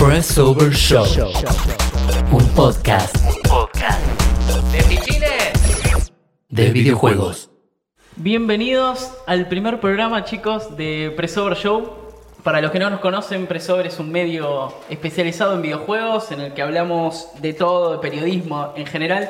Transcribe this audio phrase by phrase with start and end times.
[0.00, 1.04] Press Over Show.
[2.32, 3.14] Un podcast.
[3.46, 4.00] Podcast.
[4.72, 6.10] ¡De pichines!
[6.48, 7.50] De videojuegos.
[8.16, 11.90] Bienvenidos al primer programa, chicos, de Pressover Show.
[12.42, 16.54] Para los que no nos conocen, Pressover es un medio especializado en videojuegos en el
[16.54, 19.28] que hablamos de todo, de periodismo en general.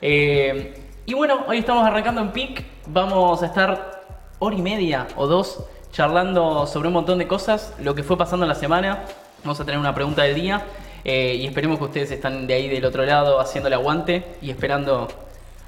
[0.00, 2.64] Eh, y bueno, hoy estamos arrancando en PIC.
[2.86, 4.04] Vamos a estar
[4.38, 8.44] hora y media o dos charlando sobre un montón de cosas, lo que fue pasando
[8.44, 9.04] en la semana.
[9.44, 10.62] Vamos a tener una pregunta del día
[11.04, 14.50] eh, y esperemos que ustedes están de ahí del otro lado haciendo el aguante y
[14.50, 15.06] esperando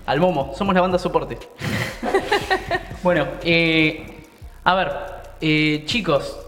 [0.06, 0.54] al Momo.
[0.56, 1.36] Somos la banda soporte.
[3.02, 4.24] bueno, eh,
[4.64, 4.92] a ver,
[5.42, 6.38] eh, chicos,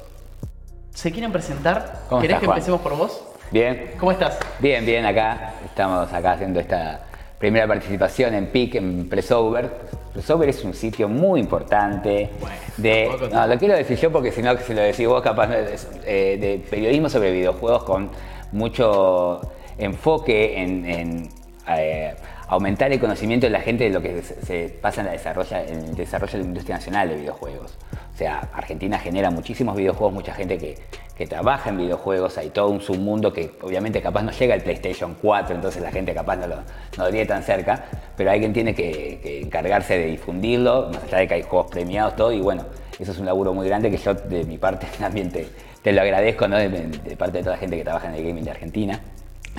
[0.91, 2.05] ¿se quieren presentar?
[2.09, 2.57] ¿Cómo ¿Querés estás, que Juan?
[2.57, 3.23] empecemos por vos?
[3.51, 4.39] Bien, ¿Cómo estás?
[4.59, 7.01] bien, bien, acá estamos acá haciendo esta
[7.39, 9.71] primera participación en PIC, en Pressover.
[10.13, 12.31] Pressover es un sitio muy importante
[12.77, 13.11] de...
[13.33, 16.39] No, lo quiero decir yo porque si no, que si lo decís vos, capaz eh,
[16.41, 18.11] de periodismo sobre videojuegos con
[18.53, 19.41] mucho
[19.79, 21.29] enfoque en, en,
[21.69, 22.15] eh,
[22.49, 25.63] aumentar el conocimiento de la gente de lo que se, se pasa en, la desarrolla,
[25.65, 27.77] en el desarrollo de la industria nacional de videojuegos.
[28.19, 30.75] O sea, Argentina genera muchísimos videojuegos, mucha gente que,
[31.17, 35.15] que trabaja en videojuegos, hay todo un submundo que obviamente capaz no llega al PlayStation
[35.23, 36.57] 4, entonces la gente capaz no lo,
[36.97, 37.85] no lo tan cerca,
[38.17, 42.33] pero alguien tiene que, encargarse de difundirlo, más allá de que hay juegos premiados, todo,
[42.33, 42.65] y bueno,
[42.99, 45.47] eso es un laburo muy grande que yo de mi parte también te,
[45.81, 46.57] te lo agradezco, ¿no?
[46.57, 49.01] de, de parte de toda la gente que trabaja en el gaming de Argentina.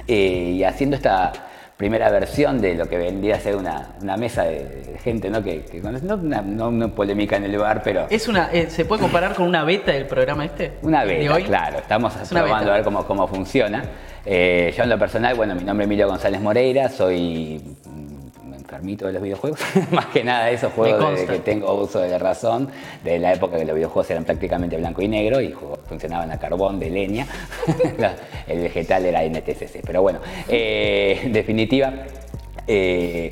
[0.06, 1.32] Eh, y haciendo esta
[1.80, 5.42] primera versión de lo que vendría a ser una, una mesa de, gente, ¿no?
[5.42, 8.70] Que, que conoce- no, una, no una polémica en el bar, pero Es una, eh,
[8.70, 10.74] ¿Se puede comparar con una beta del programa este?
[10.82, 11.44] una ¿De beta, hoy?
[11.46, 11.78] claro.
[11.78, 13.82] Estamos Es probando a ver cómo, cómo funciona.
[14.26, 17.62] Eh, yo en lo personal, bueno, mi nombre es Emilio González Moreira, soy
[18.70, 19.60] enfermito de los videojuegos.
[19.92, 21.34] Más que nada esos juegos consta.
[21.34, 22.70] que tengo uso de razón,
[23.04, 25.54] de la época que los videojuegos eran prácticamente blanco y negro y
[25.88, 27.28] funcionaban a carbón de leña.
[28.48, 29.82] El vegetal era NTCC.
[29.86, 31.92] Pero bueno, eh, en definitiva,
[32.68, 33.32] eh,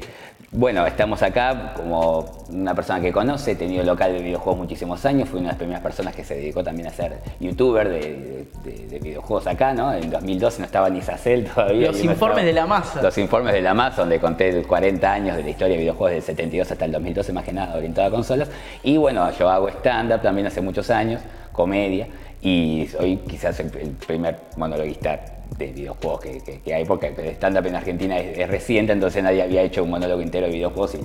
[0.52, 5.28] bueno, estamos acá como una persona que conoce, he tenido local de videojuegos muchísimos años,
[5.28, 8.88] fui una de las primeras personas que se dedicó también a ser youtuber de, de-
[8.88, 9.94] de videojuegos acá, ¿no?
[9.94, 11.88] En 2012 no estaba ni Sacel todavía.
[11.88, 13.02] Los informes estaba- de la masa.
[13.02, 16.22] Los informes de la masa, donde conté 40 años de la historia de videojuegos del
[16.24, 18.50] 72 hasta el 2012, más que nada orientado a consolas.
[18.84, 22.08] Y bueno, yo hago stand-up también hace muchos años, comedia,
[22.42, 25.20] y soy quizás el, el primer monologuista
[25.58, 29.24] de videojuegos que, que- que hay, porque el stand-up en Argentina es, es reciente, entonces
[29.24, 30.96] nadie había hecho un monólogo entero de videojuegos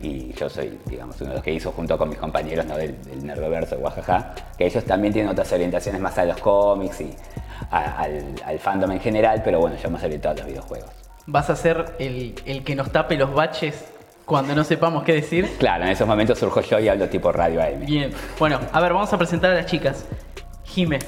[0.00, 2.76] y, y yo soy, digamos, uno de los que hizo junto con mis compañeros ¿no?
[2.76, 7.10] del, del Nerdoverso, Guajaja, que ellos también tienen otras orientaciones más a los cómics y
[7.70, 10.90] a- al, al fandom en general, pero bueno, yo más orientado a los videojuegos.
[11.26, 13.84] ¿Vas a ser el, el que nos tape los baches
[14.26, 15.48] cuando no sepamos qué decir?
[15.58, 17.86] Claro, en esos momentos surjo yo y hablo tipo radio AM.
[17.86, 18.10] Bien.
[18.38, 20.04] Bueno, a ver, vamos a presentar a las chicas.
[20.64, 20.98] Jime,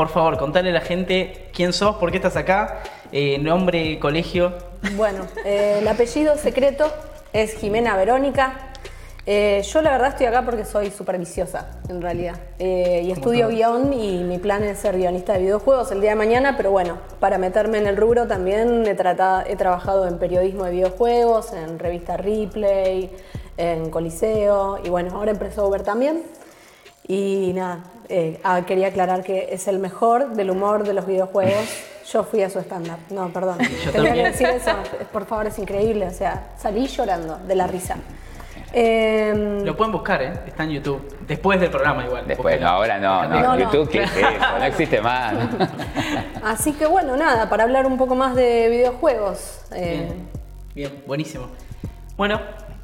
[0.00, 4.54] por favor, contale a la gente quién sos, por qué estás acá, eh, nombre, colegio.
[4.96, 6.90] Bueno, eh, el apellido secreto
[7.34, 8.70] es Jimena Verónica.
[9.26, 12.36] Eh, yo la verdad estoy acá porque soy superviciosa, en realidad.
[12.58, 16.56] Y estudio guion y mi plan es ser guionista de videojuegos el día de mañana,
[16.56, 20.70] pero bueno, para meterme en el rubro también he, tratado, he trabajado en periodismo de
[20.70, 23.10] videojuegos, en revista Replay,
[23.58, 26.22] en Coliseo y bueno, ahora en Pressover también.
[27.06, 31.64] Y nada, eh, ah, quería aclarar que es el mejor del humor de los videojuegos.
[32.12, 32.98] Yo fui a su stand-up.
[33.10, 33.58] No, perdón.
[33.58, 34.14] Tenía también.
[34.16, 34.72] que decir eso.
[35.12, 36.06] Por favor, es increíble.
[36.08, 37.96] O sea, salí llorando de la risa.
[38.72, 40.32] Eh, Lo pueden buscar, ¿eh?
[40.46, 41.18] Está en YouTube.
[41.26, 42.26] Después del programa igual.
[42.26, 43.58] Después, no, ahora no, no, No, no.
[43.58, 44.58] YouTube, ¿qué es eso?
[44.58, 45.34] No existe más.
[46.44, 49.62] así que bueno, nada, para hablar un poco más de videojuegos.
[49.74, 50.28] eh, Bien,
[50.92, 51.46] bien, buenísimo.
[52.16, 52.40] Bueno,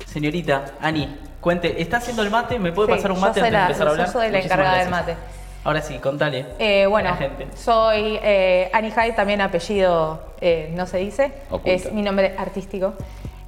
[0.06, 2.58] señorita Ani, cuente, ¿está haciendo el mate?
[2.58, 4.08] ¿Me puede Sí, pasar un yo mate antes de empezar a yo hablar?
[4.08, 5.14] soy la encargada del mate.
[5.62, 6.44] Ahora sí, contale.
[6.58, 7.46] Eh, a bueno, la gente.
[7.54, 11.32] soy eh, Annie Hyde, también apellido eh, no se dice,
[11.64, 12.94] es mi nombre artístico.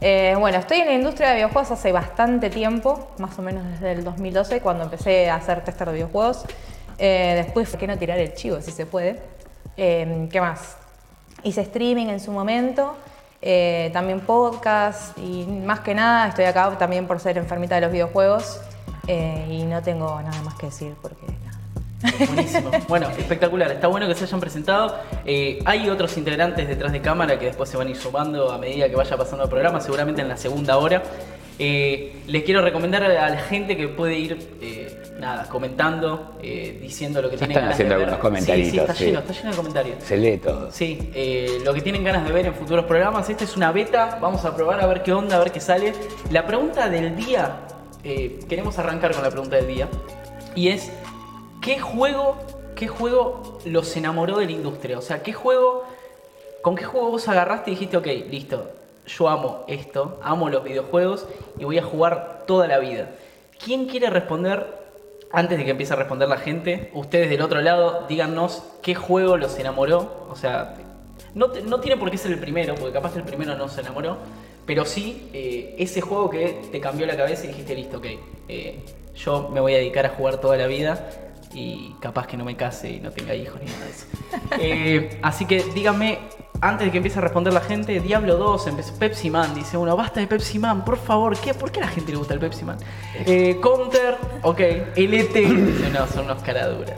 [0.01, 3.91] Eh, bueno, estoy en la industria de videojuegos hace bastante tiempo, más o menos desde
[3.91, 6.45] el 2012, cuando empecé a hacer tester de videojuegos.
[6.99, 9.21] Eh, después, ¿por qué no tirar el chivo si se puede?
[9.77, 10.77] Eh, ¿Qué más?
[11.43, 12.97] Hice streaming en su momento,
[13.41, 17.93] eh, también podcast y más que nada estoy acá también por ser enfermita de los
[17.93, 18.61] videojuegos
[19.07, 21.27] eh, y no tengo nada más que decir porque.
[22.27, 22.71] Buenísimo.
[22.89, 23.73] Bueno, espectacular.
[23.73, 24.99] Está bueno que se hayan presentado.
[25.25, 28.59] Eh, hay otros integrantes detrás de cámara que después se van a ir sumando a
[28.59, 31.03] medida que vaya pasando el programa, seguramente en la segunda hora.
[31.59, 37.21] Eh, les quiero recomendar a la gente que puede ir, eh, nada, comentando, eh, diciendo
[37.21, 38.09] lo que tienen están ganas haciendo de ver.
[38.09, 39.05] algunos comentaritos, Sí, sí, está sí.
[39.07, 40.05] lleno, está lleno de comentarios.
[40.05, 40.71] Se lee todo.
[40.71, 43.29] Sí, eh, lo que tienen ganas de ver en futuros programas.
[43.29, 45.93] Esta es una beta, vamos a probar a ver qué onda, a ver qué sale.
[46.31, 47.57] La pregunta del día,
[48.05, 49.89] eh, queremos arrancar con la pregunta del día,
[50.55, 50.91] y es,
[51.61, 52.37] ¿qué juego
[52.75, 54.99] ¿qué juego los enamoró de la industria?
[54.99, 55.83] O sea, ¿qué juego,
[56.63, 58.71] con qué juego vos agarraste y dijiste, ok, listo,
[59.05, 61.27] yo amo esto, amo los videojuegos
[61.59, 63.11] y voy a jugar toda la vida?
[63.65, 64.65] ¿Quién quiere responder,
[65.33, 69.37] antes de que empiece a responder la gente, ustedes del otro lado, díganos qué juego
[69.37, 70.27] los enamoró?
[70.31, 70.75] O sea,
[71.35, 73.69] no, te- no tiene por qué ser el primero, porque capaz que el primero no
[73.69, 74.19] se enamoró,
[74.67, 78.07] pero sí eh, ese juego que te cambió la cabeza y dijiste, listo, ok,
[78.49, 78.81] eh,
[79.17, 81.11] yo me voy a dedicar a jugar toda la vida
[81.55, 84.07] y capaz que no me case y no tenga hijos ni nada de eso.
[84.61, 86.19] Eh, así que díganme,
[86.61, 89.97] antes de que empiece a responder la gente, Diablo 2, empezó Pepsi Man, dice uno,
[89.97, 91.55] basta de Pepsi Man, por favor, ¿qué?
[91.55, 92.79] ¿por qué a la gente le gusta el Pepsi Man?
[93.27, 94.61] Eh, Counter, ok,
[94.97, 96.97] LT, dice, no, son unos caraduras.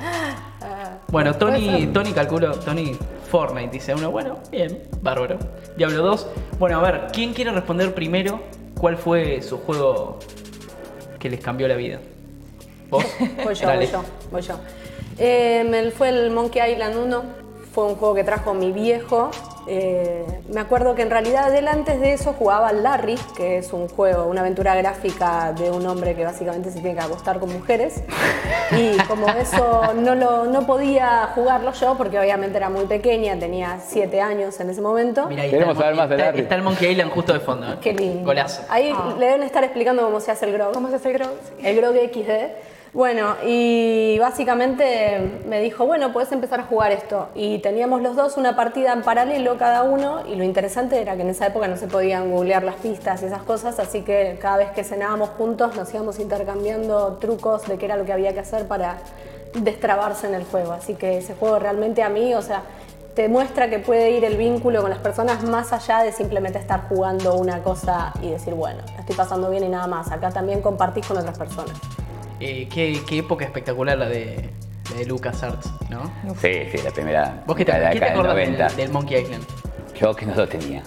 [1.08, 2.96] Bueno, Tony, Tony calculo, Tony
[3.30, 5.38] Fortnite dice uno, bueno, bien, bárbaro.
[5.76, 6.26] Diablo 2.
[6.58, 8.40] Bueno, a ver, ¿quién quiere responder primero
[8.78, 10.18] cuál fue su juego
[11.18, 12.00] que les cambió la vida?
[12.88, 13.04] ¿Vos?
[13.44, 13.86] Voy yo, Dale.
[13.86, 14.54] voy yo, voy yo.
[15.18, 17.22] Eh, fue el Monkey Island 1,
[17.72, 19.30] fue un juego que trajo mi viejo.
[19.66, 23.72] Eh, me acuerdo que en realidad él antes de eso jugaba al Larry, que es
[23.72, 27.52] un juego, una aventura gráfica de un hombre que básicamente se tiene que acostar con
[27.52, 28.02] mujeres.
[28.72, 33.78] Y como eso no, lo, no podía jugarlo yo, porque obviamente era muy pequeña, tenía
[33.86, 35.26] 7 años en ese momento.
[35.28, 36.40] Mira, ahí Queremos saber más de Larry.
[36.40, 37.66] está el Monkey Island justo de fondo.
[37.72, 37.76] ¿eh?
[37.80, 38.24] Qué lindo.
[38.24, 38.62] Golazo.
[38.68, 40.72] Ahí le deben estar explicando cómo se hace el grog.
[40.72, 41.30] ¿Cómo se hace el grog?
[41.44, 41.66] Sí.
[41.66, 42.30] El grog XD.
[42.92, 47.28] Bueno, y básicamente me dijo, bueno, puedes empezar a jugar esto.
[47.36, 51.22] Y teníamos los dos una partida en paralelo cada uno, y lo interesante era que
[51.22, 54.56] en esa época no se podían googlear las pistas y esas cosas, así que cada
[54.56, 58.40] vez que cenábamos juntos nos íbamos intercambiando trucos de qué era lo que había que
[58.40, 58.98] hacer para
[59.54, 60.72] destrabarse en el juego.
[60.72, 62.62] Así que ese juego realmente a mí, o sea,
[63.14, 66.88] te muestra que puede ir el vínculo con las personas más allá de simplemente estar
[66.88, 70.10] jugando una cosa y decir, bueno, estoy pasando bien y nada más.
[70.10, 71.76] Acá también compartís con otras personas.
[72.40, 74.48] Eh, qué, qué época espectacular la de,
[74.90, 76.10] la de LucasArts, ¿no?
[76.40, 77.42] Sí, sí, la primera.
[77.46, 78.76] ¿Vos qué te, la qué te del acordás del, 90.
[78.76, 79.44] del Monkey Island?
[80.00, 80.82] Yo que no lo tenía.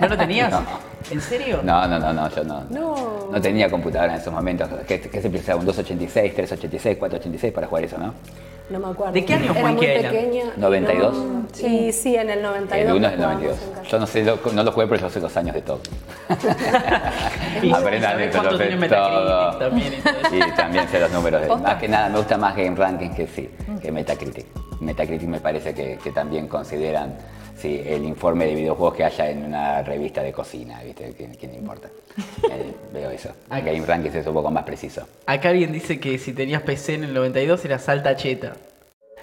[0.00, 0.50] ¿No lo tenías?
[0.62, 0.92] No.
[1.10, 1.60] ¿En serio?
[1.64, 2.64] No, no, no, no, yo no.
[2.70, 3.28] No.
[3.32, 4.68] No tenía computadora en esos momentos.
[4.86, 5.58] ¿Qué, qué se precisaba?
[5.58, 8.14] ¿Un 286, 386, 486 para jugar eso, no?
[8.72, 9.12] No me acuerdo.
[9.12, 10.44] ¿De qué año Era muy pequeña.
[10.56, 11.14] 92.
[11.14, 11.42] No.
[11.52, 12.88] Sí, sí, en el 92.
[12.90, 13.62] El 1 es el jugábamos 92.
[13.68, 13.88] en casa.
[13.90, 15.80] Yo no sé, lo- no lo jugué, pero yo sé los años de todo.
[17.74, 19.56] Aprendan cuánto Metacritic todo.
[19.58, 20.36] también y todo eso.
[20.36, 21.40] Y también sé los números.
[21.42, 24.46] De, más que nada, me gusta más Game Rankings que sí, que Metacritic.
[24.82, 27.16] Metacritic me parece que, que también consideran
[27.56, 31.14] sí, el informe de videojuegos que haya en una revista de cocina, ¿viste?
[31.16, 31.88] ¿Quién, quién importa?
[32.52, 33.30] Eh, veo eso.
[33.48, 33.60] Ah.
[33.60, 35.06] Game Rankings es un poco más preciso.
[35.24, 38.54] Acá alguien dice que si tenías PC en el 92 era salta cheta.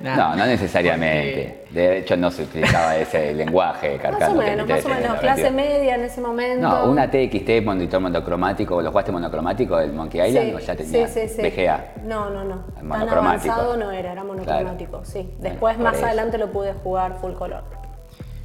[0.01, 1.65] No, no necesariamente.
[1.71, 4.33] De hecho, no se utilizaba ese lenguaje Más carcano.
[4.33, 5.13] o menos, más o menos.
[5.13, 6.67] la Clase media en ese momento.
[6.67, 11.07] No, una TXT monitor monocromático, ¿lo jugaste monocromático del Monkey Island Sí, o ya tenía
[11.07, 11.41] sí, sí, sí.
[11.41, 11.85] VGA?
[12.05, 12.55] No, no, no.
[12.75, 13.53] Tan Monocromático.
[13.53, 15.29] avanzado no era, era monocromático, sí.
[15.39, 16.05] Después, Bueno, más eso.
[16.05, 17.63] adelante, lo pude jugar full color.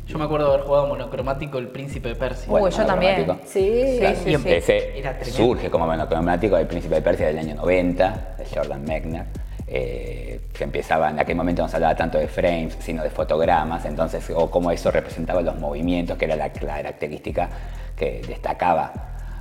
[0.07, 2.53] Yo me acuerdo de haber jugado monocromático El Príncipe de Persia.
[2.53, 3.27] Uy, yo también.
[3.47, 4.49] Sí, Claro, sí, y sí.
[4.51, 9.25] ese surge como monocromático del Príncipe de Persia del año 90, de Jordan Mechner,
[9.67, 13.85] eh, que empezaba, en aquel momento no se hablaba tanto de frames, sino de fotogramas,
[13.85, 17.49] entonces, o cómo eso representaba los movimientos, que era la característica
[17.97, 18.93] que destacaba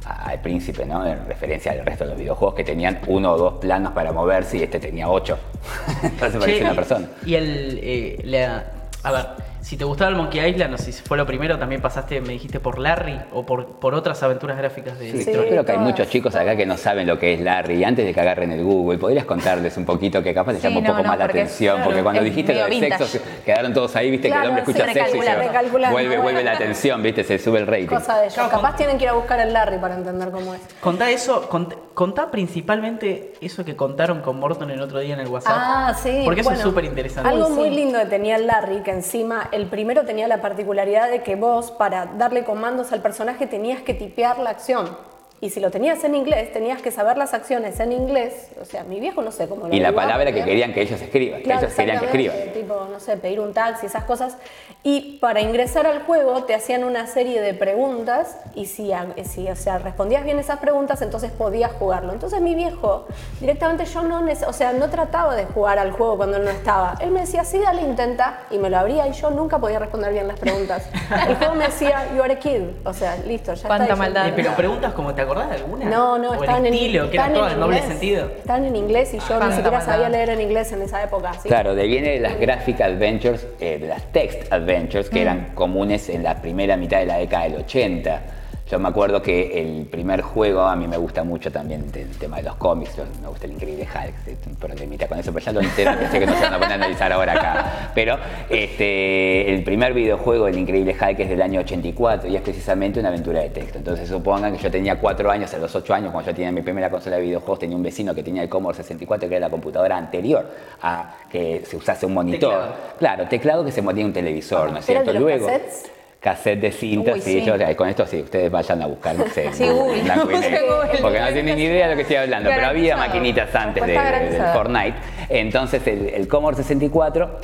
[0.06, 1.06] a- al príncipe, ¿no?
[1.06, 4.58] En referencia al resto de los videojuegos que tenían uno o dos planos para moverse
[4.58, 5.38] y este tenía ocho.
[6.04, 7.08] entonces parecía Che, una persona.
[7.25, 7.80] Y el.
[7.81, 8.64] eh, la-
[9.04, 9.25] a ver,
[9.63, 12.34] si te gustaba el Monkey Island, no sé si fue lo primero, también pasaste, me
[12.34, 15.77] dijiste, por Larry o por, por otras aventuras gráficas de Sí, yo creo que hay
[15.77, 17.75] muchos chicos acá que no saben lo que es Larry.
[17.75, 20.67] Y antes de que agarren el Google, ¿podrías contarles un poquito que capaz les Sí,
[20.67, 21.77] llama un no, poco no, más la atención?
[21.77, 23.20] porque claro, cuando dijiste lo del sexo, vintage.
[23.20, 25.93] se- quedaron todos ahí, viste, que el Claro, hombre escucha sexo y se recalculando, recalculando,
[25.96, 27.88] vuelve, vuelve la atención, viste, se sube el rating.
[27.88, 28.34] Cosa de ellos.
[28.34, 30.62] Claro, Capaz con- tienen que ir a buscar el Larry para entender cómo es.
[30.82, 35.27] Contá eso, cont- contá principalmente eso que contaron con Morton el otro día en el
[35.27, 35.53] WhatsApp.
[35.55, 36.22] Ah, sí.
[36.25, 37.29] Porque eso es súper interesante.
[37.29, 41.10] Algo Uy, muy lindo que tenía el Larry, que encima el primero tenía la particularidad
[41.10, 45.12] de que vos, para darle comandos al personaje, tenías que tipear la acción.
[45.43, 48.47] Y si lo tenías en inglés, tenías que saber las acciones en inglés.
[48.62, 51.01] O sea, mi viejo no sé cómo lo Y la palabra que querían que ellos
[51.01, 52.38] escriban, que Claro, ellos querían que escriban.
[52.53, 54.38] Tipo, no sé, pedir un taxi, esas cosas.
[54.83, 59.50] Y para ingresar al juego te hacían una serie de preguntas y si, a- si
[59.50, 62.13] o sea, respondías bien esas preguntas, entonces podías jugarlo.
[62.13, 63.05] Entonces mi viejo,
[63.41, 66.95] directamente yo no, o sea, no trataba de jugar al juego cuando él no estaba.
[67.01, 70.13] Él me decía, sí, dale, intenta, y me lo abría y yo nunca podía responder
[70.13, 70.88] bien las preguntas.
[71.27, 72.62] El juego me decía, you are a kid.
[72.85, 73.95] O sea, listo, ya Cuánta está.
[73.95, 74.27] yo- maldad.
[74.29, 75.86] Eh, pero preguntas como, ¿te acordás de alguna?
[75.90, 77.92] no, no, o el estaban en, estilo, que eran estaban todas en en doble inglés.
[77.92, 78.32] sentido.
[78.38, 79.86] Estaban en inglés y yo ni siquiera maldad.
[79.86, 81.32] sabía leer en inglés en esa época.
[81.42, 85.52] que- Claro, de viene de las Graphic Adventures, eh, de las Text Adventures, que eran
[85.54, 88.22] comunes en la primera mitad de la década del 80.
[88.70, 92.38] Yo me acuerdo que el primer juego, a mí me gusta mucho también el tema
[92.38, 95.91] de los cómics, me gusta el increíble Hulk, problemita con eso, pero ya lo entero,
[96.00, 97.91] pensé que no se van a poner a analizar ahora acá.
[97.93, 98.17] Pero
[98.50, 103.10] este, el primer videojuego, el increíble Hulk, es del año 84 y es precisamente una
[103.10, 103.77] aventura de texto.
[103.77, 106.62] Entonces supongan que yo tenía cuatro años, a los ocho años, cuando yo tenía mi
[106.62, 109.51] primera consola de videojuegos, tenía un vecino que tenía el Commodore 64, que era la
[109.51, 110.50] computadora anterior
[110.82, 112.53] a que se usase un monitor.
[112.53, 112.75] Teclado.
[112.98, 115.20] Claro, teclado que se ponía un televisor, ¿no es ¿Era el cierto?
[115.20, 115.91] Luego, cassettes?
[116.24, 119.50] Cassette de cinta, Uy, sí, yo- con esto sí, ustedes vayan a buscar, no sé,
[119.53, 120.01] Sí, en Google.
[120.03, 121.00] blanco y negro, Google.
[121.01, 123.92] porque no tienen ni idea de lo que estoy hablando, pero había maquinitas antes de,
[123.92, 124.42] del.
[124.53, 124.94] Fortnite,
[125.27, 127.39] entonces el, el Commodore 64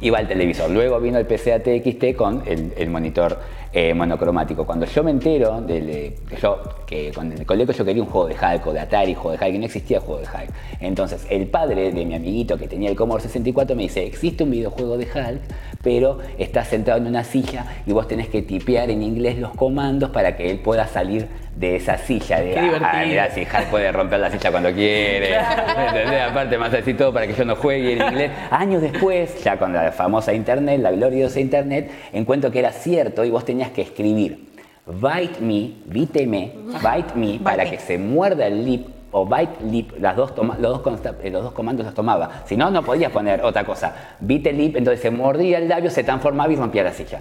[0.00, 3.38] iba al televisor, luego vino el PC ATXT con el, el monitor
[3.78, 4.64] eh, monocromático.
[4.64, 8.28] Cuando yo me entero, del, que yo, que con el colegio yo quería un juego
[8.28, 10.50] de Hulk o de Atari, juego de Hulk, y no existía juego de Hulk.
[10.80, 14.50] Entonces el padre de mi amiguito que tenía el Commodore 64 me dice, existe un
[14.52, 15.40] videojuego de Hulk,
[15.82, 20.08] pero está sentado en una silla y vos tenés que tipear en inglés los comandos
[20.08, 22.38] para que él pueda salir de esa silla.
[22.40, 23.06] De, Qué "Ah, divertido".
[23.06, 25.36] mirá, si Hulk puede romper la silla cuando quiere.
[25.36, 26.22] ¿entendés?
[26.30, 28.30] Aparte más así todo para que yo no juegue en inglés.
[28.50, 33.30] Años después, ya con la famosa internet, la gloriosa internet, encuentro que era cierto y
[33.30, 34.46] vos tenías que escribir
[34.86, 40.14] bite me, bíteme, bite me, para que se muerda el lip o bite lip, las
[40.14, 42.42] dos toma- los, dos eh, los dos comandos los tomaba.
[42.46, 43.94] Si no, no podías poner otra cosa.
[44.20, 47.20] Bite lip, entonces se mordía el labio, se transformaba y rompía la silla.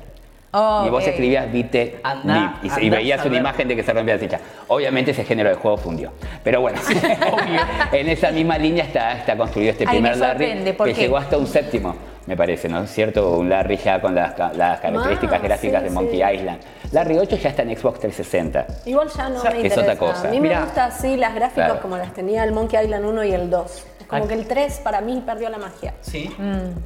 [0.57, 3.91] Oh, y vos escribías Vite Andá- Lip y, y veías una imagen de que se
[3.91, 4.39] rompía la silla.
[4.69, 6.11] Obviamente ese género de juego fundió.
[6.45, 6.79] Pero bueno,
[7.91, 11.17] en esa misma línea está, está construido este Ay, primer Larry sorprende, ¿por que llegó
[11.17, 13.37] hasta un séptimo, me parece, ¿no es cierto?
[13.37, 16.35] Un Larry ya con las, las características Ah, gráficas sí, de Monkey sí.
[16.35, 16.59] Island.
[16.91, 18.65] Larry 8 ya está en Xbox 360.
[18.85, 19.81] Igual ya no O sea, me es interesa.
[19.81, 20.27] otra cosa.
[20.27, 20.59] A mí Mirá.
[20.59, 21.81] me gusta así las gráficas Claro.
[21.81, 23.85] como las tenía el Monkey Island 1 y el 2.
[23.99, 24.27] Es como Ah.
[24.27, 25.93] que el 3 para mí perdió la magia.
[26.01, 26.29] Sí.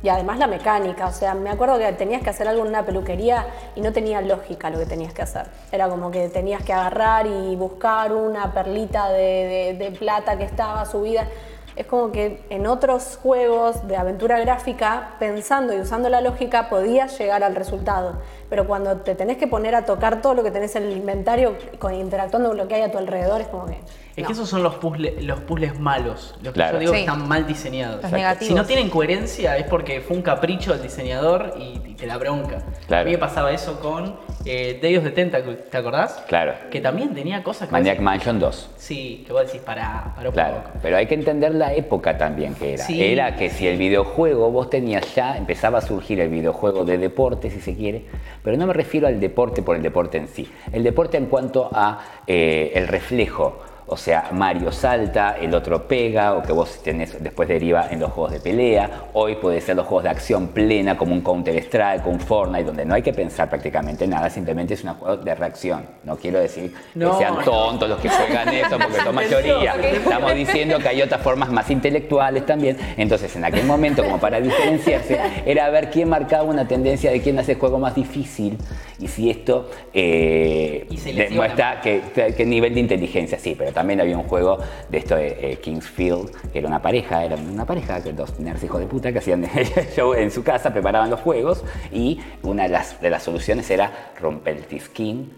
[0.03, 2.85] Y además la mecánica, o sea, me acuerdo que tenías que hacer algo en una
[2.85, 5.45] peluquería y no tenía lógica lo que tenías que hacer.
[5.71, 10.45] Era como que tenías que agarrar y buscar una perlita de, de- de plata que
[10.45, 11.27] estaba subida.
[11.75, 17.17] Es como que en otros juegos de aventura gráfica, pensando y usando la lógica, podías
[17.17, 18.21] llegar al resultado.
[18.49, 21.55] Pero cuando te tenés que poner a tocar todo lo que tenés en el inventario,
[21.77, 23.77] con, interactuando con lo que hay a tu alrededor, es como que...
[24.15, 24.27] Es no.
[24.27, 26.73] que esos son los puzzles, los puzzles malos, los que Claro.
[26.73, 27.03] yo digo que Sí.
[27.05, 28.01] están mal diseñados.
[28.01, 28.47] Los negativos.
[28.47, 32.17] Si no tienen coherencia es porque fue un capricho del diseñador y, y te la
[32.17, 32.63] bronca.
[32.87, 33.03] Claro.
[33.03, 36.23] A mí me pasaba eso con eh, of the Tentacle, ¿te acordás?
[36.27, 36.53] Claro.
[36.71, 37.71] Que también tenía cosas que...
[37.71, 38.69] Maniac decís- Mansion 2.
[38.77, 40.69] Sí, que vos decís, para, para un Claro, poco.
[40.81, 42.83] pero hay que entender la época también que era.
[42.83, 43.01] Sí.
[43.01, 47.49] Era que si el videojuego, vos tenías ya, empezaba a surgir el videojuego de deporte,
[47.51, 48.05] si se quiere,
[48.43, 50.49] pero no me refiero al deporte por el deporte en sí.
[50.71, 53.59] El deporte en cuanto a eh, el reflejo.
[53.91, 58.11] O sea, Mario salta, el otro pega, o que vos tenés, después deriva en los
[58.11, 59.05] juegos de pelea.
[59.13, 62.93] Hoy puede ser los juegos de acción plena, como un Counter-Strike, un Fortnite, donde no
[62.93, 65.87] hay que pensar prácticamente nada, simplemente es un juego de reacción.
[66.03, 69.73] No quiero decir No, que sean tontos los que juegan eso, porque son mayoría.
[69.73, 72.77] Estamos diciendo que hay otras formas más intelectuales también.
[72.95, 77.39] Entonces, en aquel momento, como para diferenciarse, era ver quién marcaba una tendencia de quién
[77.39, 78.55] hace el juego más difícil
[78.99, 83.39] y si esto eh, Y demuestra que, que- que nivel de inteligencia.
[83.39, 84.57] Sí, pero también había un juego
[84.89, 88.63] de esto de eh, Kingsfield, que era una pareja, era una pareja, que dos nerds
[88.63, 89.45] hijos de puta que hacían
[89.95, 94.11] show en su casa, preparaban los juegos y una de las, de las soluciones era
[94.19, 95.31] romper el tisquín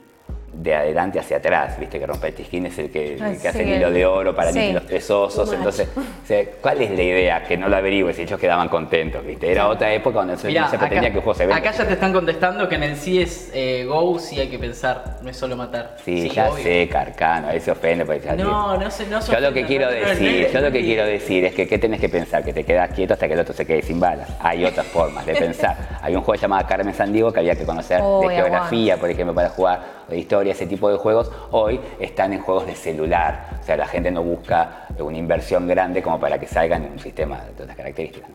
[0.53, 3.74] de adelante hacia atrás, viste que tisquín es el que, el que hace el sí,
[3.75, 4.72] hilo de oro para sí.
[4.74, 7.43] Los tres osos, entonces, o sea, ¿cuál es la idea?
[7.43, 10.67] Que no lo averigües y ellos quedaban contentos, viste, era otra época donde se- Mirá,
[10.70, 11.58] se pretendía que el juego se venda.
[11.58, 15.17] acá ya te están contestando que en el CS eh, GO sí hay que pensar,
[15.22, 15.96] no es solo matar.
[16.03, 16.63] Sí, ya obvio.
[16.63, 18.05] sé, Carcano, ahí se ofende.
[18.05, 20.48] porque ya No, no se- no se Yo lo que quiero no, no, no, decir,
[20.48, 20.86] no, yo lo que no.
[20.86, 22.43] quiero decir es que ¿qué tenés que pensar?
[22.43, 24.29] Que te quedas quieto hasta que el otro se quede sin balas.
[24.39, 25.77] Hay otras formas de pensar.
[26.01, 29.34] Hay un juego llamado Carmen Sandiego que había que conocer Oh, de geografía, por ejemplo,
[29.34, 31.32] para jugar, de historia, ese tipo de juegos.
[31.51, 33.58] Hoy están en juegos de celular.
[33.62, 37.00] O sea, la gente no busca una inversión grande como para que salgan en un
[37.00, 38.30] sistema de otras características.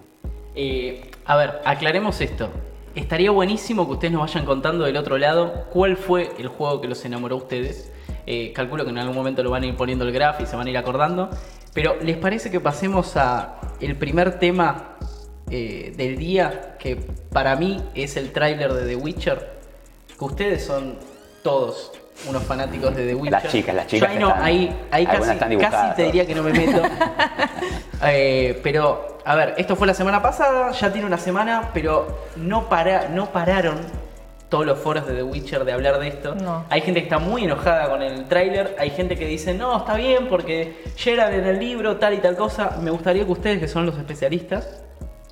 [0.54, 2.48] Eh, a ver, aclaremos esto.
[2.94, 6.88] Estaría buenísimo que ustedes nos vayan contando del otro lado cuál fue el juego que
[6.88, 7.92] los enamoró a ustedes.
[8.26, 10.56] Eh, calculo que en algún momento lo van a ir poniendo el graph y se
[10.56, 11.28] van a ir acordando.
[11.74, 14.96] Pero ¿les parece que pasemos a el primer tema
[15.50, 16.76] eh, del día?
[16.78, 19.56] Que para mí es el tráiler de The Witcher.
[20.18, 20.96] Que ustedes son
[21.46, 21.92] todos
[22.28, 23.30] unos fanáticos de The Witcher.
[23.42, 24.44] Las chicas, las chicas Yo ahí, no, están-
[24.90, 26.82] ahí, casi, están dibujadas, casi te diría que no me meto.
[28.02, 32.68] Eh, pero, a ver, esto fue la semana pasada, ya tiene una semana, pero no,
[32.68, 33.78] para, no pararon
[34.50, 36.34] todos los foros de The Witcher de hablar de esto.
[36.34, 36.66] No.
[36.68, 39.96] Hay gente que está muy enojada con el tráiler, hay gente que dice, no, está
[39.96, 42.76] bien porque Gerard en el libro, tal y tal cosa.
[42.82, 44.82] Me gustaría que ustedes, que son los especialistas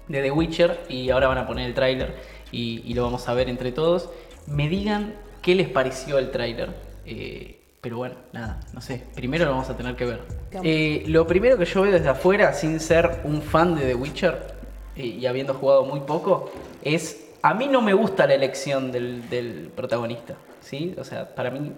[0.09, 2.15] de The Witcher, y ahora van a poner el tráiler
[2.51, 4.09] y, y lo vamos a ver entre todos,
[4.47, 6.71] me digan qué les pareció el tráiler.
[7.05, 9.03] Eh, pero bueno, nada, no sé.
[9.15, 10.21] Primero lo vamos a tener que ver.
[10.63, 14.55] Eh, lo primero que yo veo desde afuera, sin ser un fan de The Witcher
[14.97, 16.51] eh, y habiendo jugado muy poco,
[16.83, 17.21] es.
[17.43, 20.35] A mí no me gusta la elección del, del protagonista.
[20.63, 20.95] ¿Sí?
[20.99, 21.73] O sea, para mí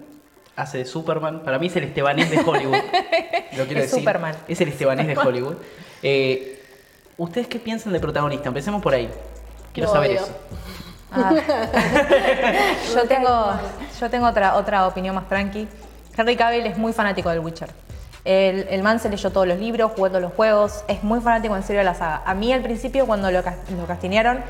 [0.55, 1.41] hace de Superman.
[1.43, 2.77] Para mí es el Estebanés de Hollywood.
[3.57, 3.99] Lo quiero Es decir.
[3.99, 4.33] Superman.
[4.47, 5.55] Es el Estebanés de Hollywood.
[6.01, 6.63] Eh,
[7.17, 8.47] ¿Ustedes qué piensan del protagonista?
[8.47, 9.09] Empecemos por ahí.
[9.73, 10.21] Quiero Lo saber odio.
[10.21, 10.37] eso.
[11.11, 11.33] Ah.
[12.93, 13.51] yo tengo,
[13.99, 15.67] yo tengo otra, otra opinión más tranqui.
[16.17, 17.69] Henry Cavill es muy fanático del Witcher.
[18.25, 21.55] El, el man se leyó todos los libros, jugó todos los juegos, es muy fanático
[21.55, 22.23] en serio de la saga.
[22.25, 24.43] A mí al principio cuando lo, lo castinearon,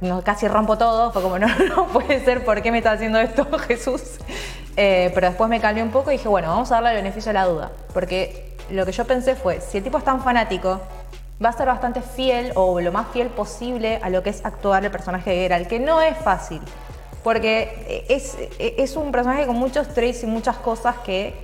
[0.00, 3.18] no, casi rompo todo, fue como, no, no puede ser, ¿por qué me está haciendo
[3.18, 4.18] esto Jesús?
[4.76, 7.30] Eh, pero después me calmé un poco y dije, bueno, vamos a darle el beneficio
[7.30, 7.70] de la duda.
[7.92, 10.80] Porque lo que yo pensé fue, si el tipo es tan fanático,
[11.42, 14.84] va a ser bastante fiel o lo más fiel posible a lo que es actuar
[14.84, 16.60] el personaje de Geralt, que no es fácil.
[17.22, 21.34] Porque es, es un personaje con muchos traits y muchas cosas que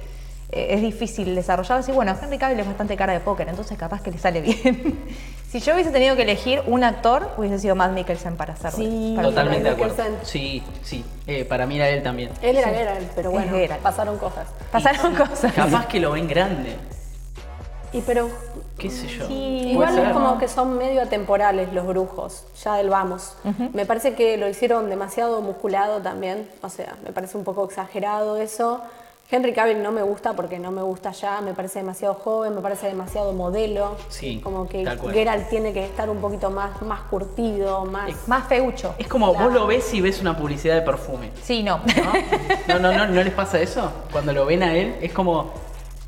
[0.53, 1.79] eh, es difícil desarrollar.
[1.79, 4.99] Así, bueno, Henry Cavill es bastante cara de póker, entonces capaz que le sale bien.
[5.51, 8.79] si yo hubiese tenido que elegir un actor, hubiese sido Matt Mikkelsen para hacerlo.
[8.79, 9.13] Sí.
[9.17, 10.05] Para Totalmente de acuerdo.
[10.23, 11.05] Sí, sí.
[11.27, 12.31] Eh, para mí era él también.
[12.43, 12.75] Él era Sí.
[12.77, 13.83] Geralt, pero bueno, Geralt.
[13.83, 14.49] pasaron cosas.
[14.71, 15.53] Pasaron cosas.
[15.53, 16.77] Capaz que lo ven grande.
[17.97, 18.29] Y pero
[18.79, 19.27] ¿Qué sé yo?
[19.27, 20.07] Sí, igual ser.
[20.09, 23.35] es como que son medio atemporales los brujos, ya del vamos.
[23.73, 28.37] Me parece que lo hicieron demasiado musculado también, o sea, me parece un poco exagerado
[28.37, 28.81] eso.
[29.29, 32.61] Henry Cavill no me gusta porque no me gusta ya, me parece demasiado joven, me
[32.61, 33.97] parece demasiado modelo.
[34.09, 34.85] Sí, Como que.
[35.13, 38.11] Geralt tiene que estar un poquito más, más curtido, más...
[38.29, 38.95] Más feucho.
[38.99, 39.47] Es como Claro.
[39.47, 41.31] vos lo ves y ves una publicidad de perfume.
[41.43, 41.79] Sí, no.
[41.79, 42.79] ¿No?
[42.79, 43.91] No, no, no, ¿no les pasa eso?
[44.13, 45.51] Cuando lo ven a él, es como.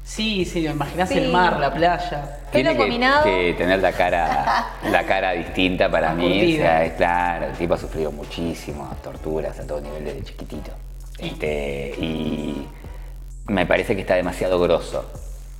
[0.08, 1.18] Sí, sí, imaginás Sí.
[1.18, 2.38] el mar, la playa.
[2.50, 3.24] Tiene que, combinado.
[3.24, 6.54] que tener la cara, la cara distinta para mí.
[6.54, 10.70] O sea, es claro, el tipo ha sufrido muchísimo, torturas a todo nivel desde chiquitito.
[11.18, 12.66] Este, y
[13.48, 15.04] me parece que está demasiado grosso.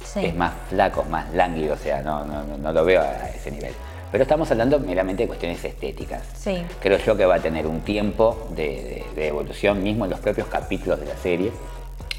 [0.03, 0.25] Sí.
[0.25, 3.51] Es más flaco, más lánguido, o sea, no, no, no- no lo veo a ese
[3.51, 3.75] nivel.
[4.11, 6.23] Pero estamos hablando meramente de cuestiones estéticas.
[6.35, 6.63] Sí.
[6.81, 10.21] Creo yo que va a tener un tiempo de, de- de evolución mismo en los
[10.21, 11.53] propios capítulos de la serie.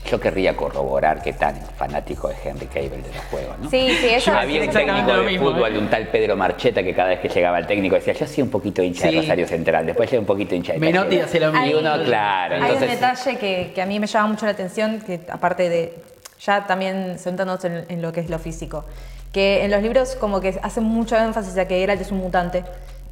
[0.09, 3.69] Yo querría corroborar qué tan fanático es Henry Cavill de los juegos, ¿no?
[3.69, 5.79] Sí, sí, eso Había un técnico de mismo, fútbol, ¿eh?
[5.79, 8.49] un tal Pedro Marcheta, que cada vez que llegaba el técnico decía, yo soy un
[8.49, 9.15] poquito hincha Sí.
[9.15, 11.25] de Rosario Central, después yo un poquito hincha de Menotti Talleres".
[11.27, 11.65] hace lo mismo.
[11.67, 14.99] Y uno, claro, Hay un detalle que, que a mí me llama mucho la atención,
[15.05, 15.93] que aparte de
[16.41, 18.85] ya también sentándonos en, en lo que es lo físico,
[19.31, 22.63] que en los libros como que hacen mucho énfasis a que Geralt es un mutante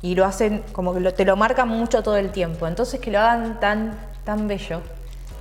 [0.02, 3.12] y lo hacen como que lo- te lo marcan mucho todo el tiempo, entonces que
[3.12, 4.82] lo hagan tan, tan bello,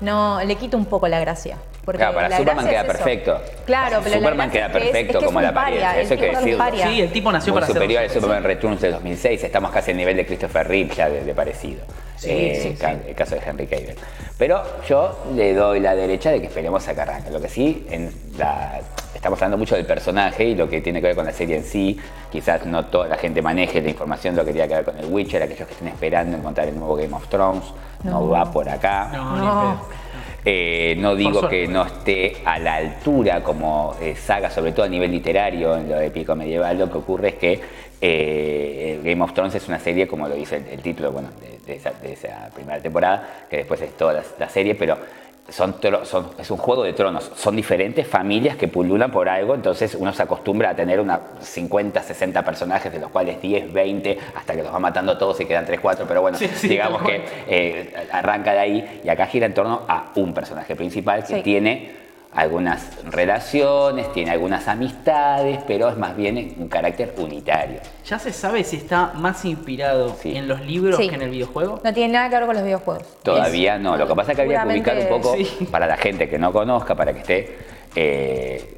[0.01, 1.59] no le quita un poco la gracia.
[1.87, 3.41] Porque Claro, para la Superman queda es perfecto.
[3.65, 6.65] Claro, pero Superman queda perfecto es que como es la apariencia, eso hay que decirlo.
[6.89, 8.43] Sí, el tipo nació Muy para ser superior al Superman.
[8.43, 11.83] Returns de 2006, estamos casi al nivel de Christopher Reeve ya de, de parecido.
[12.17, 12.87] Sí, Eh, sí.
[13.09, 13.95] El caso de Henry Cavill.
[14.37, 17.31] Pero yo le doy la derecha de que esperemos a que arranque.
[17.31, 18.81] Lo que sí, en la-
[19.15, 21.65] estamos hablando mucho del personaje y lo que tiene que ver con la serie en
[21.65, 21.99] sí.
[22.33, 24.99] Quizás no toda la gente maneje la información de lo que tiene que ver con
[24.99, 27.65] el Witcher, aquellos que estén esperando encontrar el nuevo Game of Thrones.
[28.03, 29.09] No, va por acá.
[29.13, 30.06] No, No.
[30.49, 34.89] Eh, no digo que no esté a la altura como eh, saga, sobre todo a
[34.89, 37.61] nivel literario, en lo épico medieval, lo que ocurre es que
[38.01, 41.59] eh, Game of Thrones es una serie, como lo dice el, el título bueno, de,
[41.67, 44.97] de esa, de esa primera temporada, que después es toda la, la serie, pero
[45.49, 49.55] son, tro- son- es un juego de tronos, son diferentes familias que pululan por algo,
[49.55, 54.19] entonces uno se acostumbra a tener unas 50, 60 personajes, de los cuales 10, 20,
[54.35, 56.69] hasta que los va matando a todos y quedan 3, 4, pero bueno, Sí, sí,
[56.69, 61.25] digamos que eh, arranca de ahí y acá gira en torno a un personaje principal
[61.25, 61.43] que Sí.
[61.43, 62.06] tiene
[62.37, 67.81] algunas relaciones, tiene algunas amistades, pero es más bien un carácter unitario.
[68.05, 70.37] ¿Ya se sabe si está más inspirado Sí.
[70.37, 71.09] en los libros Sí.
[71.09, 71.81] que en el videojuego?
[71.83, 73.05] No tiene nada que ver con los videojuegos.
[73.23, 75.67] Todavía no, lo que pasa es que habría que ubicar un poco, Sí.
[75.71, 77.57] para la gente que no conozca, para que esté
[77.99, 78.77] eh,